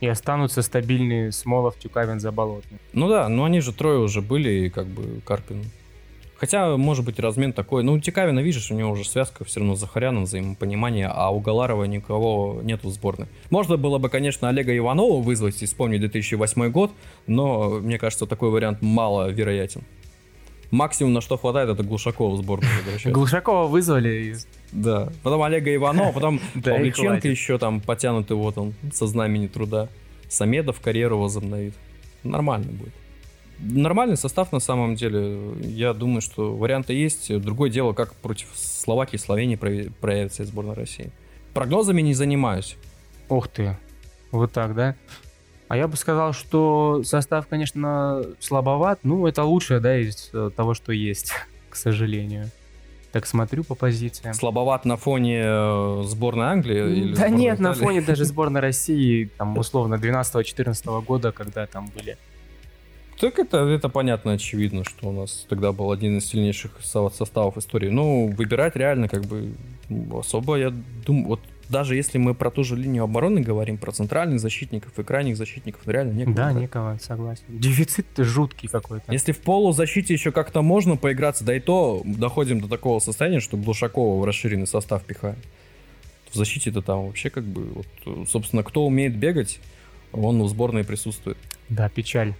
И 0.00 0.06
останутся 0.06 0.62
стабильные 0.62 1.30
Смолов, 1.30 1.78
Тюкавин, 1.78 2.20
Заболотный. 2.20 2.78
Ну 2.94 3.06
да, 3.06 3.28
но 3.28 3.44
они 3.44 3.60
же 3.60 3.74
трое 3.74 3.98
уже 3.98 4.22
были, 4.22 4.48
и 4.48 4.70
как 4.70 4.86
бы 4.86 5.20
Карпин. 5.26 5.66
Хотя, 6.38 6.78
может 6.78 7.04
быть, 7.04 7.18
размен 7.18 7.52
такой. 7.52 7.82
Ну, 7.82 7.92
у 7.92 8.00
Тикавина, 8.00 8.40
видишь, 8.40 8.70
у 8.70 8.74
него 8.74 8.92
уже 8.92 9.04
связка 9.04 9.44
все 9.44 9.60
равно 9.60 9.76
с 9.76 9.80
Захаряном, 9.80 10.24
взаимопонимание, 10.24 11.08
а 11.08 11.28
у 11.28 11.40
Галарова 11.40 11.84
никого 11.84 12.60
нет 12.62 12.82
в 12.82 12.90
сборной. 12.90 13.28
Можно 13.50 13.76
было 13.76 13.98
бы, 13.98 14.08
конечно, 14.08 14.48
Олега 14.48 14.74
Иванова 14.74 15.20
вызвать 15.20 15.62
и 15.62 15.66
вспомнить 15.66 16.00
2008 16.00 16.70
год, 16.70 16.92
но, 17.26 17.78
мне 17.80 17.98
кажется, 17.98 18.24
такой 18.24 18.48
вариант 18.48 18.80
мало 18.80 19.28
вероятен. 19.28 19.82
Максимум, 20.70 21.12
на 21.12 21.20
что 21.20 21.36
хватает, 21.36 21.68
это 21.68 21.82
Глушакова 21.82 22.34
в 22.34 22.38
сборную. 22.38 22.70
Глушакова 23.04 23.66
вызвали. 23.66 24.36
Да. 24.72 25.08
Потом 25.22 25.42
Олега 25.42 25.74
Иванова, 25.74 26.12
потом 26.12 26.40
Павличенко 26.64 27.28
еще 27.28 27.58
там 27.58 27.80
потянутый 27.80 28.36
вот 28.36 28.58
он 28.58 28.74
со 28.92 29.06
знамени 29.06 29.46
труда. 29.46 29.88
Самедов 30.28 30.80
карьеру 30.80 31.18
возобновит. 31.18 31.74
Нормально 32.24 32.72
будет. 32.72 32.92
Нормальный 33.58 34.16
состав 34.16 34.52
на 34.52 34.60
самом 34.60 34.96
деле. 34.96 35.54
Я 35.60 35.94
думаю, 35.94 36.20
что 36.20 36.54
варианты 36.54 36.92
есть. 36.92 37.34
Другое 37.40 37.70
дело, 37.70 37.92
как 37.92 38.14
против 38.16 38.48
Словакии 38.54 39.16
и 39.16 39.18
Словении 39.18 39.56
проявится 39.56 40.44
сборная 40.44 40.74
России. 40.74 41.10
Прогнозами 41.54 42.02
не 42.02 42.12
занимаюсь. 42.12 42.76
Ух 43.28 43.48
ты. 43.48 43.76
Вот 44.30 44.52
так, 44.52 44.74
да? 44.74 44.94
А 45.68 45.76
я 45.76 45.88
бы 45.88 45.96
сказал, 45.96 46.32
что 46.32 47.02
состав, 47.04 47.46
конечно, 47.48 48.22
слабоват. 48.40 49.00
Ну, 49.02 49.26
это 49.26 49.42
лучшее, 49.44 49.80
да, 49.80 49.98
из 49.98 50.30
э, 50.32 50.50
того, 50.54 50.74
что 50.74 50.92
есть, 50.92 51.32
к 51.70 51.76
сожалению. 51.76 52.50
Так 53.12 53.26
смотрю 53.26 53.64
по 53.64 53.74
позициям. 53.74 54.34
Слабоват 54.34 54.84
на 54.84 54.96
фоне 54.96 55.42
э, 55.44 56.02
сборной 56.04 56.46
Англии? 56.46 56.92
Или 56.92 57.14
да 57.14 57.28
нет, 57.28 57.56
Италии? 57.56 57.62
на 57.62 57.74
фоне 57.74 58.00
даже 58.02 58.24
сборной 58.26 58.60
России, 58.60 59.30
там, 59.38 59.56
условно, 59.58 59.94
12-14 59.94 61.02
года, 61.04 61.32
когда 61.32 61.66
там 61.66 61.90
были 61.96 62.16
так 63.18 63.38
это, 63.38 63.58
это 63.58 63.88
понятно, 63.88 64.32
очевидно, 64.32 64.84
что 64.84 65.08
у 65.08 65.12
нас 65.12 65.46
тогда 65.48 65.72
был 65.72 65.90
один 65.90 66.18
из 66.18 66.26
сильнейших 66.26 66.72
составов 66.82 67.56
истории. 67.56 67.88
Ну, 67.88 68.28
выбирать 68.28 68.76
реально 68.76 69.08
как 69.08 69.24
бы 69.24 69.54
особо, 70.18 70.56
я 70.56 70.70
думаю, 71.06 71.26
вот 71.26 71.40
даже 71.68 71.96
если 71.96 72.18
мы 72.18 72.34
про 72.34 72.50
ту 72.50 72.64
же 72.64 72.76
линию 72.76 73.04
обороны 73.04 73.40
говорим, 73.40 73.78
про 73.78 73.92
центральных 73.92 74.40
защитников 74.40 74.98
и 74.98 75.02
крайних 75.02 75.36
защитников, 75.36 75.82
ну, 75.84 75.92
реально 75.92 76.12
некого. 76.12 76.36
Да, 76.36 76.52
некого, 76.52 76.98
согласен. 77.02 77.44
Дефицит 77.48 78.06
жуткий 78.16 78.68
какой-то. 78.68 79.12
Если 79.12 79.32
в 79.32 79.38
полузащите 79.38 80.14
еще 80.14 80.32
как-то 80.32 80.62
можно 80.62 80.96
поиграться, 80.96 81.44
да 81.44 81.56
и 81.56 81.60
то 81.60 82.02
доходим 82.04 82.60
до 82.60 82.68
такого 82.68 83.00
состояния, 83.00 83.40
что 83.40 83.56
Блушакова 83.56 84.20
в 84.20 84.24
расширенный 84.24 84.66
состав 84.66 85.04
пихаем. 85.04 85.36
В 86.30 86.36
защите-то 86.36 86.82
там 86.82 87.06
вообще 87.06 87.30
как 87.30 87.44
бы, 87.44 87.84
вот, 88.04 88.28
собственно, 88.28 88.62
кто 88.62 88.86
умеет 88.86 89.16
бегать, 89.16 89.60
он 90.12 90.42
в 90.42 90.48
сборной 90.48 90.84
присутствует. 90.84 91.38
Да, 91.68 91.88
печаль. 91.88 92.34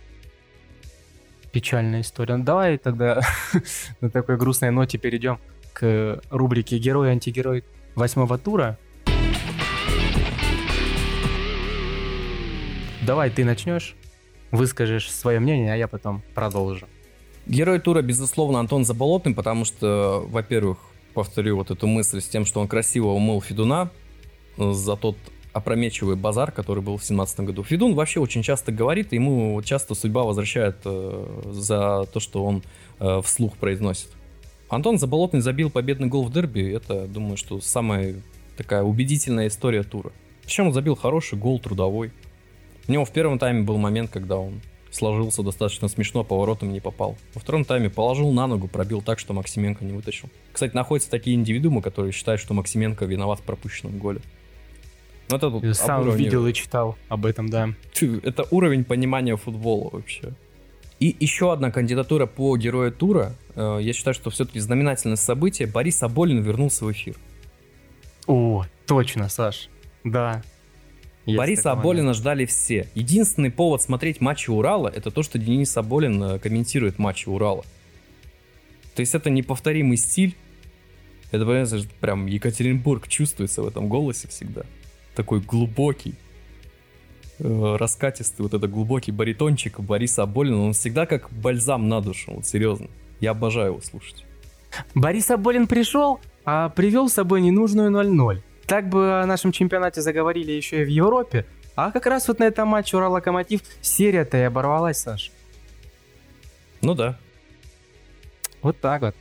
Печальная 1.53 2.03
история. 2.03 2.37
Ну, 2.37 2.45
давай 2.45 2.79
тогда 2.79 3.23
на 4.01 4.11
такой 4.11 4.37
грустной 4.37 4.71
ноте 4.71 4.99
перейдем 4.99 5.39
к 5.73 6.21
рубрике 6.31 6.79
«Герой 6.79 7.11
антигерой 7.11 7.65
восьмого 7.95 8.39
тура». 8.39 8.79
Давай 13.07 13.31
ты 13.31 13.45
начнешь, 13.45 13.95
выскажешь 14.51 15.13
свое 15.13 15.39
мнение, 15.39 15.73
а 15.73 15.77
я 15.77 15.87
потом 15.87 16.23
продолжу. 16.35 16.87
Герой 17.47 17.79
тура, 17.79 18.03
безусловно, 18.03 18.59
Антон 18.59 18.85
Заболотный, 18.85 19.33
потому 19.33 19.65
что, 19.65 20.25
во-первых, 20.27 20.79
повторю 21.15 21.57
вот 21.57 21.71
эту 21.71 21.87
мысль 21.87 22.21
с 22.21 22.27
тем, 22.27 22.45
что 22.45 22.61
он 22.61 22.67
красиво 22.67 23.11
умыл 23.11 23.41
Федуна 23.41 23.91
за 24.57 24.97
тот 24.97 25.17
опрометчивый 25.53 26.17
базар, 26.17 26.51
который 26.51 26.83
был 26.83 26.95
в 26.95 27.07
2017 27.07 27.41
году. 27.41 27.63
Федун 27.63 27.95
вообще 27.95 28.19
очень 28.19 28.43
часто 28.43 28.73
говорит, 28.73 29.13
ему 29.13 29.63
часто 29.63 29.95
судьба 29.95 30.25
возвращает 30.25 30.79
э, 30.85 31.43
за 31.53 32.07
то, 32.13 32.19
что 32.19 32.45
он 32.45 32.65
э, 32.99 33.21
вслух 33.23 33.57
произносит. 33.57 34.09
Антон 34.69 34.99
Заболотный 34.99 35.43
забил 35.43 35.71
победный 35.71 36.09
гол 36.09 36.25
в 36.25 36.33
дерби. 36.33 36.73
Это, 36.73 37.07
думаю, 37.07 37.37
что 37.37 37.61
самая 37.61 38.17
такая 38.57 38.83
убедительная 38.83 39.47
история 39.47 39.85
тура. 39.85 40.11
Причем 40.43 40.67
он 40.67 40.73
забил 40.73 40.97
хороший 40.97 41.39
гол 41.39 41.61
трудовой. 41.61 42.11
У 42.89 42.93
него 42.93 43.05
в 43.05 43.11
первом 43.11 43.39
тайме 43.39 43.63
был 43.63 43.79
момент, 43.79 44.11
когда 44.11 44.37
он 44.37 44.61
сложился 44.91 45.43
достаточно 45.43 45.89
смешно, 45.89 46.25
поворотом 46.25 46.73
не 46.73 46.81
попал. 46.81 47.17
Во 47.35 47.41
втором 47.41 47.65
тайме 47.65 47.91
положил 47.91 48.33
на 48.33 48.47
ногу, 48.47 48.69
пробил 48.69 49.03
так, 49.03 49.19
что 49.19 49.35
Максименко 49.35 49.85
не 49.85 49.93
вытащил. 49.93 50.29
Кстати, 50.53 50.75
находятся 50.75 51.11
такие 51.11 51.37
индивидуумы, 51.37 51.83
которые 51.83 52.13
считают, 52.13 52.41
что 52.41 52.55
Максименко 52.55 53.05
виноват 53.05 53.41
в 53.41 53.43
пропущенном 53.43 53.99
голе. 53.99 54.21
Ну, 55.29 55.37
это 55.37 55.49
Я 55.63 55.75
сам 55.75 56.03
уровне... 56.03 56.25
видел 56.25 56.47
и 56.47 56.53
читал 56.53 56.97
об 57.09 57.27
этом, 57.27 57.49
да. 57.49 57.71
Это 58.23 58.47
уровень 58.51 58.85
понимания 58.85 59.37
футбола 59.37 59.91
вообще. 59.93 60.33
И 61.01 61.15
еще 61.21 61.53
одна 61.53 61.71
кандидатура 61.71 62.27
по 62.27 62.57
герою 62.57 62.91
тура. 62.91 63.35
Э, 63.55 63.79
я 63.83 63.93
считаю, 63.93 64.15
что 64.15 64.31
все-таки 64.31 64.61
знаменательное 64.61 65.17
событие. 65.17 65.69
Борис 65.69 66.03
Аболин 66.03 66.43
вернулся 66.43 66.85
в 66.85 66.93
эфир. 66.93 67.17
О, 68.27 68.65
точно, 68.87 69.29
Саш. 69.29 69.69
Да, 70.05 70.43
есть 71.27 71.39
Бориса 71.39 71.73
Аболина 71.73 72.15
ждали 72.15 72.47
все. 72.47 72.89
Единственный 72.95 73.51
повод 73.51 73.83
смотреть 73.83 74.21
матчи 74.21 74.49
Урала 74.49 74.89
это 74.89 75.11
то, 75.11 75.23
что 75.23 75.39
Денис 75.39 75.77
Аболин 75.77 76.23
э, 76.23 76.39
комментирует 76.39 76.99
матчи 76.99 77.29
Урала. 77.29 77.65
То 78.95 79.01
есть 79.01 79.15
это 79.15 79.29
неповторимый 79.29 79.97
стиль. 79.97 80.37
Это, 81.33 81.45
понимаешь, 81.45 81.87
прям 82.01 82.27
Екатеринбург 82.27 83.09
чувствуется 83.09 83.63
в 83.63 83.67
этом 83.67 83.89
голосе 83.89 84.29
всегда. 84.29 84.63
Такой 85.17 85.41
глубокий, 85.41 86.15
э, 87.41 87.77
раскатистый, 87.77 88.45
вот 88.45 88.55
это 88.55 88.69
глубокий 88.69 89.11
баритончик 89.11 89.81
Бориса 89.81 90.23
Аболина, 90.23 90.63
он 90.63 90.73
всегда 90.73 91.07
как 91.07 91.31
бальзам 91.33 91.89
на 91.89 92.01
душу, 92.01 92.35
вот 92.37 92.47
серьезно. 92.47 92.87
Я 93.21 93.33
обожаю 93.33 93.73
его 93.73 93.81
слушать. 93.81 94.25
Борис 94.95 95.31
Аболин 95.31 95.67
пришел, 95.67 96.21
а 96.45 96.69
привел 96.69 97.09
с 97.09 97.15
собой 97.15 97.41
ненужную 97.41 97.91
0-0. 97.91 98.43
Так 98.67 98.89
бы 98.89 99.21
о 99.21 99.27
нашем 99.27 99.53
чемпионате 99.53 100.01
заговорили 100.01 100.53
еще 100.53 100.83
и 100.83 100.85
в 100.85 100.89
Европе. 100.89 101.47
А 101.77 101.93
как 101.93 102.07
раз 102.07 102.27
вот 102.27 102.39
на 102.39 102.45
этом 102.45 102.69
матче 102.69 102.97
Урал-Локомотив 102.97 103.61
серия-то 103.81 104.39
и 104.39 104.43
оборвалась, 104.43 104.99
Саш. 104.99 105.31
Ну 106.81 106.95
да. 106.95 107.19
Вот 108.63 108.81
так 108.81 109.03
вот. 109.03 109.15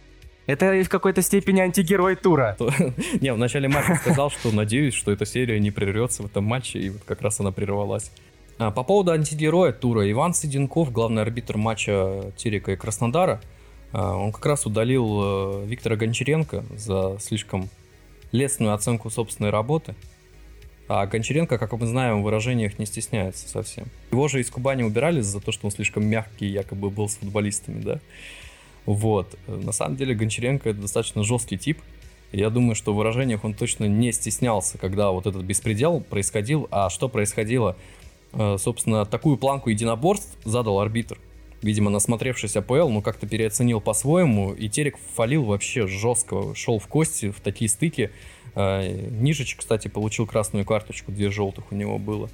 Это 0.47 0.71
в 0.83 0.89
какой-то 0.89 1.21
степени 1.21 1.59
антигерой 1.59 2.15
тура. 2.15 2.55
Не, 3.21 3.33
в 3.33 3.37
начале 3.37 3.67
матча 3.67 3.95
сказал, 4.01 4.29
что 4.29 4.51
надеюсь, 4.51 4.93
что 4.93 5.11
эта 5.11 5.25
серия 5.25 5.59
не 5.59 5.71
прервется 5.71 6.23
в 6.23 6.27
этом 6.27 6.43
матче, 6.43 6.79
и 6.79 6.89
вот 6.89 7.01
как 7.05 7.21
раз 7.21 7.39
она 7.39 7.51
прервалась. 7.51 8.11
А, 8.57 8.71
по 8.71 8.83
поводу 8.83 9.11
антигероя 9.11 9.73
тура, 9.73 10.09
Иван 10.09 10.33
Сиденков, 10.33 10.91
главный 10.91 11.23
арбитр 11.23 11.57
матча 11.57 12.31
Терека 12.37 12.71
и 12.71 12.75
Краснодара, 12.75 13.41
а, 13.91 14.15
он 14.15 14.31
как 14.31 14.45
раз 14.45 14.65
удалил 14.65 15.63
э, 15.63 15.65
Виктора 15.65 15.95
Гончаренко 15.95 16.63
за 16.75 17.17
слишком 17.19 17.69
лестную 18.35 18.73
оценку 18.73 19.09
собственной 19.09 19.49
работы. 19.49 19.95
А 20.87 21.07
Гончаренко, 21.07 21.57
как 21.57 21.73
мы 21.73 21.87
знаем, 21.87 22.21
в 22.21 22.25
выражениях 22.25 22.77
не 22.77 22.85
стесняется 22.85 23.49
совсем. 23.49 23.87
Его 24.11 24.27
же 24.27 24.39
из 24.39 24.51
Кубани 24.51 24.83
убирали 24.83 25.21
за 25.21 25.39
то, 25.39 25.51
что 25.51 25.65
он 25.65 25.71
слишком 25.71 26.05
мягкий 26.05 26.45
якобы 26.45 26.91
был 26.91 27.09
с 27.09 27.15
футболистами, 27.15 27.81
да. 27.81 27.99
Вот. 28.85 29.35
На 29.47 29.71
самом 29.71 29.95
деле 29.95 30.13
Гончаренко 30.13 30.69
это 30.69 30.81
достаточно 30.81 31.23
жесткий 31.23 31.57
тип. 31.57 31.79
Я 32.31 32.51
думаю, 32.51 32.75
что 32.75 32.93
в 32.93 32.97
выражениях 32.97 33.43
он 33.43 33.55
точно 33.55 33.85
не 33.85 34.11
стеснялся, 34.11 34.77
когда 34.77 35.09
вот 35.09 35.25
этот 35.25 35.41
беспредел 35.41 36.01
происходил. 36.01 36.67
А 36.69 36.91
что 36.91 37.09
происходило? 37.09 37.77
Э, 38.33 38.57
собственно, 38.59 39.05
такую 39.05 39.37
планку 39.37 39.69
единоборств 39.69 40.37
задал 40.43 40.79
арбитр 40.79 41.17
видимо, 41.61 41.89
насмотревшись 41.89 42.55
АПЛ, 42.55 42.89
ну, 42.89 43.01
как-то 43.01 43.27
переоценил 43.27 43.81
по-своему, 43.81 44.53
и 44.53 44.69
Терек 44.69 44.97
фалил 45.15 45.43
вообще 45.43 45.87
жестко, 45.87 46.53
шел 46.55 46.79
в 46.79 46.87
кости, 46.87 47.31
в 47.31 47.39
такие 47.41 47.69
стыки. 47.69 48.11
А, 48.55 48.87
Нижич, 48.87 49.55
кстати, 49.55 49.87
получил 49.87 50.27
красную 50.27 50.65
карточку, 50.65 51.11
две 51.11 51.29
желтых 51.29 51.71
у 51.71 51.75
него 51.75 51.97
было. 51.97 52.29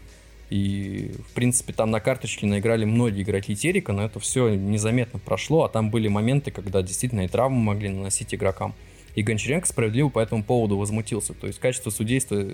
И, 0.49 1.13
в 1.29 1.33
принципе, 1.33 1.71
там 1.71 1.91
на 1.91 2.01
карточке 2.01 2.45
наиграли 2.45 2.83
многие 2.83 3.23
игроки 3.23 3.55
Терека, 3.55 3.93
но 3.93 4.03
это 4.03 4.19
все 4.19 4.49
незаметно 4.49 5.17
прошло, 5.17 5.63
а 5.63 5.69
там 5.69 5.89
были 5.89 6.09
моменты, 6.09 6.51
когда 6.51 6.81
действительно 6.81 7.21
и 7.21 7.29
травмы 7.29 7.61
могли 7.61 7.87
наносить 7.87 8.35
игрокам. 8.35 8.75
И 9.15 9.23
Гончаренко 9.23 9.65
справедливо 9.65 10.09
по 10.09 10.19
этому 10.19 10.43
поводу 10.43 10.77
возмутился. 10.77 11.33
То 11.33 11.47
есть 11.47 11.59
качество 11.59 11.89
судейства 11.89 12.45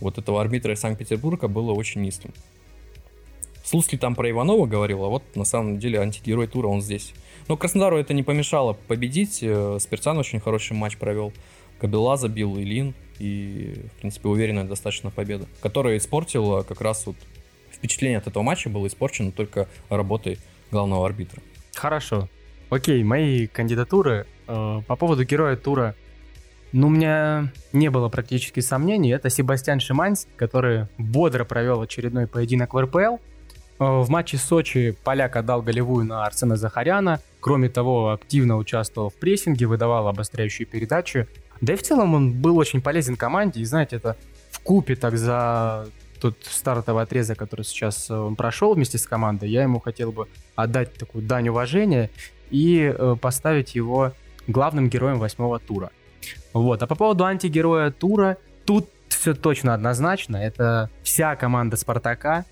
вот 0.00 0.18
этого 0.18 0.40
арбитра 0.40 0.74
из 0.74 0.80
Санкт-Петербурга 0.80 1.48
было 1.48 1.72
очень 1.72 2.02
низким. 2.02 2.32
Слуцкий 3.68 3.98
там 3.98 4.14
про 4.14 4.30
Иванова 4.30 4.64
говорил, 4.64 5.04
а 5.04 5.08
вот 5.08 5.22
на 5.36 5.44
самом 5.44 5.78
деле 5.78 6.00
антигерой 6.00 6.46
тура 6.46 6.68
он 6.68 6.80
здесь. 6.80 7.12
Но 7.48 7.56
Краснодару 7.58 7.98
это 7.98 8.14
не 8.14 8.22
помешало 8.22 8.72
победить. 8.72 9.40
Э, 9.42 9.76
Спиртсан 9.78 10.16
очень 10.16 10.40
хороший 10.40 10.72
матч 10.72 10.96
провел. 10.96 11.34
Кабела 11.78 12.16
забил 12.16 12.58
Илин. 12.58 12.94
И, 13.18 13.74
в 13.94 14.00
принципе, 14.00 14.30
уверенная 14.30 14.64
достаточно 14.64 15.10
победа. 15.10 15.44
Которая 15.60 15.98
испортила 15.98 16.62
как 16.62 16.80
раз 16.80 17.04
вот 17.04 17.16
впечатление 17.70 18.16
от 18.16 18.26
этого 18.26 18.42
матча 18.42 18.70
было 18.70 18.86
испорчено 18.86 19.32
только 19.32 19.68
работой 19.90 20.38
главного 20.70 21.04
арбитра. 21.04 21.42
Хорошо. 21.74 22.26
Окей, 22.70 23.04
мои 23.04 23.48
кандидатуры 23.48 24.26
э, 24.46 24.80
по 24.86 24.96
поводу 24.96 25.24
героя 25.24 25.56
тура. 25.56 25.94
Ну, 26.72 26.86
у 26.86 26.90
меня 26.90 27.52
не 27.74 27.90
было 27.90 28.08
практически 28.08 28.60
сомнений. 28.60 29.10
Это 29.10 29.28
Себастьян 29.28 29.78
Шиманс, 29.78 30.26
который 30.36 30.86
бодро 30.96 31.44
провел 31.44 31.82
очередной 31.82 32.26
поединок 32.26 32.72
в 32.72 32.80
РПЛ. 32.80 33.18
Э, 33.78 34.00
в 34.00 34.10
матче 34.10 34.36
Сочи 34.36 34.96
поляк 35.04 35.36
отдал 35.36 35.62
голевую 35.62 36.04
на 36.04 36.24
Арсена 36.24 36.56
Захаряна. 36.56 37.20
Кроме 37.40 37.68
того, 37.68 38.12
активно 38.12 38.56
участвовал 38.56 39.10
в 39.10 39.14
прессинге, 39.14 39.66
выдавал 39.66 40.08
обостряющие 40.08 40.66
передачи. 40.66 41.28
Да 41.60 41.72
и 41.72 41.76
в 41.76 41.82
целом 41.82 42.14
он 42.14 42.32
был 42.32 42.56
очень 42.58 42.80
полезен 42.80 43.16
команде. 43.16 43.60
И 43.60 43.64
знаете, 43.64 43.96
это 43.96 44.16
в 44.50 44.60
купе 44.60 44.96
так 44.96 45.16
за 45.16 45.88
тот 46.20 46.36
стартовый 46.42 47.04
отрезок, 47.04 47.38
который 47.38 47.64
сейчас 47.64 48.10
э, 48.10 48.14
он 48.14 48.36
прошел 48.36 48.74
вместе 48.74 48.98
с 48.98 49.06
командой, 49.06 49.48
я 49.48 49.62
ему 49.62 49.78
хотел 49.78 50.10
бы 50.12 50.26
отдать 50.56 50.94
такую 50.94 51.24
дань 51.24 51.48
уважения 51.48 52.10
и 52.50 52.92
э, 52.96 53.16
поставить 53.20 53.74
его 53.74 54.12
главным 54.48 54.88
героем 54.88 55.18
восьмого 55.18 55.60
тура. 55.60 55.90
Вот. 56.52 56.82
А 56.82 56.86
по 56.86 56.96
поводу 56.96 57.24
антигероя 57.24 57.90
тура, 57.92 58.38
тут 58.64 58.88
все 59.08 59.34
точно 59.34 59.74
однозначно. 59.74 60.36
Это 60.36 60.90
вся 61.02 61.36
команда 61.36 61.76
Спартака. 61.76 62.44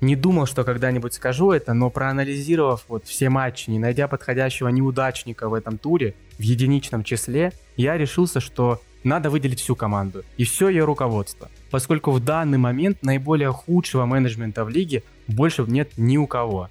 Не 0.00 0.16
думал, 0.16 0.46
что 0.46 0.64
когда-нибудь 0.64 1.14
скажу 1.14 1.52
это, 1.52 1.72
но 1.72 1.88
проанализировав 1.90 2.84
вот 2.88 3.06
все 3.06 3.30
матчи, 3.30 3.70
не 3.70 3.78
найдя 3.78 4.08
подходящего 4.08 4.68
неудачника 4.68 5.48
в 5.48 5.54
этом 5.54 5.78
туре, 5.78 6.14
в 6.38 6.42
единичном 6.42 7.04
числе, 7.04 7.52
я 7.76 7.96
решился, 7.96 8.40
что 8.40 8.80
надо 9.04 9.30
выделить 9.30 9.60
всю 9.60 9.76
команду 9.76 10.24
и 10.36 10.44
все 10.44 10.68
ее 10.68 10.84
руководство, 10.84 11.50
поскольку 11.70 12.10
в 12.10 12.20
данный 12.20 12.58
момент 12.58 13.02
наиболее 13.02 13.52
худшего 13.52 14.06
менеджмента 14.06 14.64
в 14.64 14.68
лиге 14.68 15.02
больше 15.28 15.64
нет 15.66 15.92
ни 15.96 16.16
у 16.16 16.26
кого. 16.26 16.70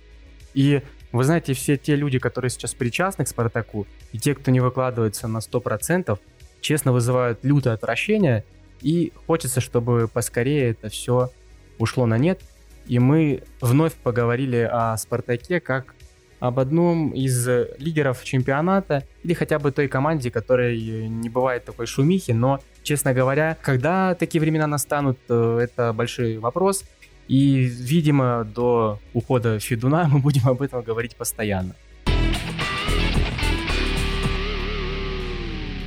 И 0.54 0.82
вы 1.12 1.24
знаете, 1.24 1.54
все 1.54 1.78
те 1.78 1.96
люди, 1.96 2.18
которые 2.18 2.50
сейчас 2.50 2.74
причастны 2.74 3.26
к 3.26 3.28
Спартаку, 3.28 3.86
и 4.12 4.18
те, 4.18 4.34
кто 4.34 4.50
не 4.50 4.60
выкладывается 4.60 5.28
на 5.28 5.38
100%, 5.38 6.18
честно 6.60 6.92
вызывают 6.92 7.40
лютое 7.44 7.76
отвращение, 7.76 8.44
и 8.82 9.14
хочется, 9.28 9.62
чтобы 9.62 10.10
поскорее 10.12 10.72
это 10.72 10.90
все 10.90 11.30
ушло 11.78 12.06
на 12.06 12.18
нет, 12.18 12.42
и 12.88 13.00
мы 13.00 13.44
вновь 13.62 13.94
поговорили 13.94 14.68
о 14.72 14.98
Спартаке 14.98 15.60
как 15.60 15.96
об 16.40 16.60
одном 16.60 17.12
из 17.12 17.48
лидеров 17.78 18.24
чемпионата 18.24 19.06
или 19.24 19.34
хотя 19.34 19.60
бы 19.60 19.72
той 19.72 19.88
команде, 19.88 20.30
которой 20.30 21.08
не 21.08 21.30
бывает 21.30 21.64
такой 21.64 21.86
шумихи, 21.86 22.32
но, 22.32 22.60
честно 22.84 23.14
говоря, 23.14 23.58
когда 23.62 24.14
такие 24.14 24.42
времена 24.42 24.68
настанут, 24.68 25.18
э, 25.30 25.60
это 25.62 25.94
большой 25.94 26.40
вопрос, 26.40 26.84
и, 27.30 27.64
видимо, 27.64 28.44
до 28.44 29.00
ухода 29.14 29.58
Федуна 29.60 30.08
мы 30.12 30.20
будем 30.20 30.48
об 30.48 30.62
этом 30.62 30.82
говорить 30.82 31.16
постоянно. 31.16 31.76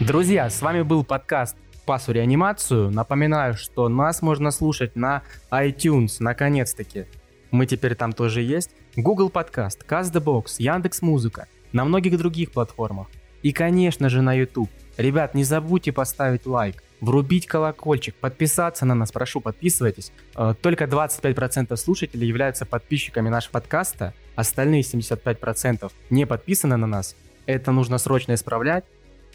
Друзья, 0.00 0.48
с 0.48 0.62
вами 0.62 0.82
был 0.82 1.04
подкаст 1.04 1.56
Пасу 1.86 2.12
реанимацию. 2.12 2.90
Напоминаю, 2.90 3.54
что 3.54 3.88
нас 3.88 4.20
можно 4.20 4.50
слушать 4.50 4.96
на 4.96 5.22
iTunes, 5.50 6.16
наконец-таки. 6.18 7.06
Мы 7.52 7.66
теперь 7.66 7.94
там 7.94 8.12
тоже 8.12 8.42
есть. 8.42 8.70
Google 8.96 9.30
Подкаст, 9.30 9.84
CastBox, 9.88 10.56
Яндекс 10.58 11.00
Музыка, 11.00 11.46
на 11.72 11.84
многих 11.84 12.18
других 12.18 12.50
платформах. 12.50 13.06
И, 13.42 13.52
конечно 13.52 14.08
же, 14.08 14.20
на 14.20 14.34
YouTube. 14.34 14.68
Ребят, 14.96 15.34
не 15.34 15.44
забудьте 15.44 15.92
поставить 15.92 16.44
лайк, 16.44 16.82
врубить 17.00 17.46
колокольчик, 17.46 18.14
подписаться 18.16 18.84
на 18.84 18.94
нас, 18.94 19.12
прошу, 19.12 19.40
подписывайтесь. 19.40 20.10
Э, 20.34 20.54
только 20.60 20.84
25% 20.84 21.76
слушателей 21.76 22.26
являются 22.26 22.66
подписчиками 22.66 23.28
нашего 23.28 23.52
подкаста, 23.52 24.12
остальные 24.34 24.82
75% 24.82 25.92
не 26.10 26.26
подписаны 26.26 26.76
на 26.76 26.86
нас. 26.86 27.14
Это 27.46 27.70
нужно 27.70 27.98
срочно 27.98 28.34
исправлять. 28.34 28.84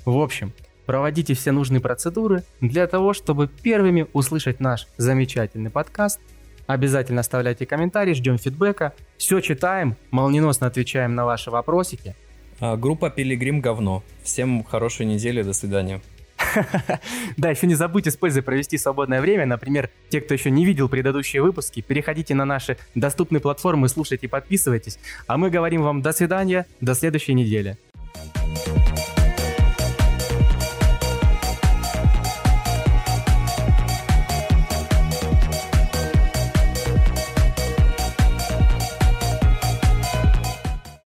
В 0.04 0.18
общем, 0.18 0.52
проводите 0.92 1.36
все 1.36 1.54
нужные 1.54 1.80
процедуры 1.80 2.44
для 2.60 2.86
того, 2.86 3.14
чтобы 3.14 3.48
первыми 3.48 4.08
услышать 4.12 4.60
наш 4.60 4.88
замечательный 4.98 5.70
подкаст– 5.70 6.20
Обязательно 6.68 7.20
оставляйте 7.20 7.66
комментарии, 7.66 8.14
ждем 8.14 8.38
фидбэка. 8.38 8.94
Все 9.18 9.42
читаем, 9.42 9.98
молниеносно 10.12 10.68
отвечаем 10.68 11.16
на 11.16 11.26
ваши 11.26 11.52
вопросики. 11.52 12.16
А, 12.62 12.78
группа 12.78 13.10
Пилигрим 13.10 13.60
говно. 13.60 14.04
Всем 14.24 14.64
хорошей 14.64 15.06
недели, 15.06 15.42
до 15.42 15.52
свидания. 15.52 16.02
Да, 17.36 17.50
еще 17.50 17.68
не 17.68 17.76
забудьте 17.76 18.10
с 18.10 18.16
пользой 18.16 18.42
провести 18.42 18.78
свободное 18.78 19.20
время. 19.20 19.46
Например, 19.46 19.90
те, 20.10 20.22
кто 20.22 20.34
еще 20.34 20.50
не 20.50 20.64
видел 20.64 20.88
предыдущие 20.88 21.42
выпуски, 21.42 21.82
переходите 21.82 22.36
на 22.36 22.46
наши 22.46 22.78
доступные 22.96 23.42
платформы, 23.42 23.90
слушайте, 23.90 24.30
подписывайтесь. 24.30 24.98
А 25.28 25.38
мы 25.38 25.50
говорим 25.50 25.82
вам 25.82 26.02
до 26.02 26.14
свидания, 26.14 26.68
до 26.80 26.94
следующей 26.94 27.34
недели. 27.34 27.78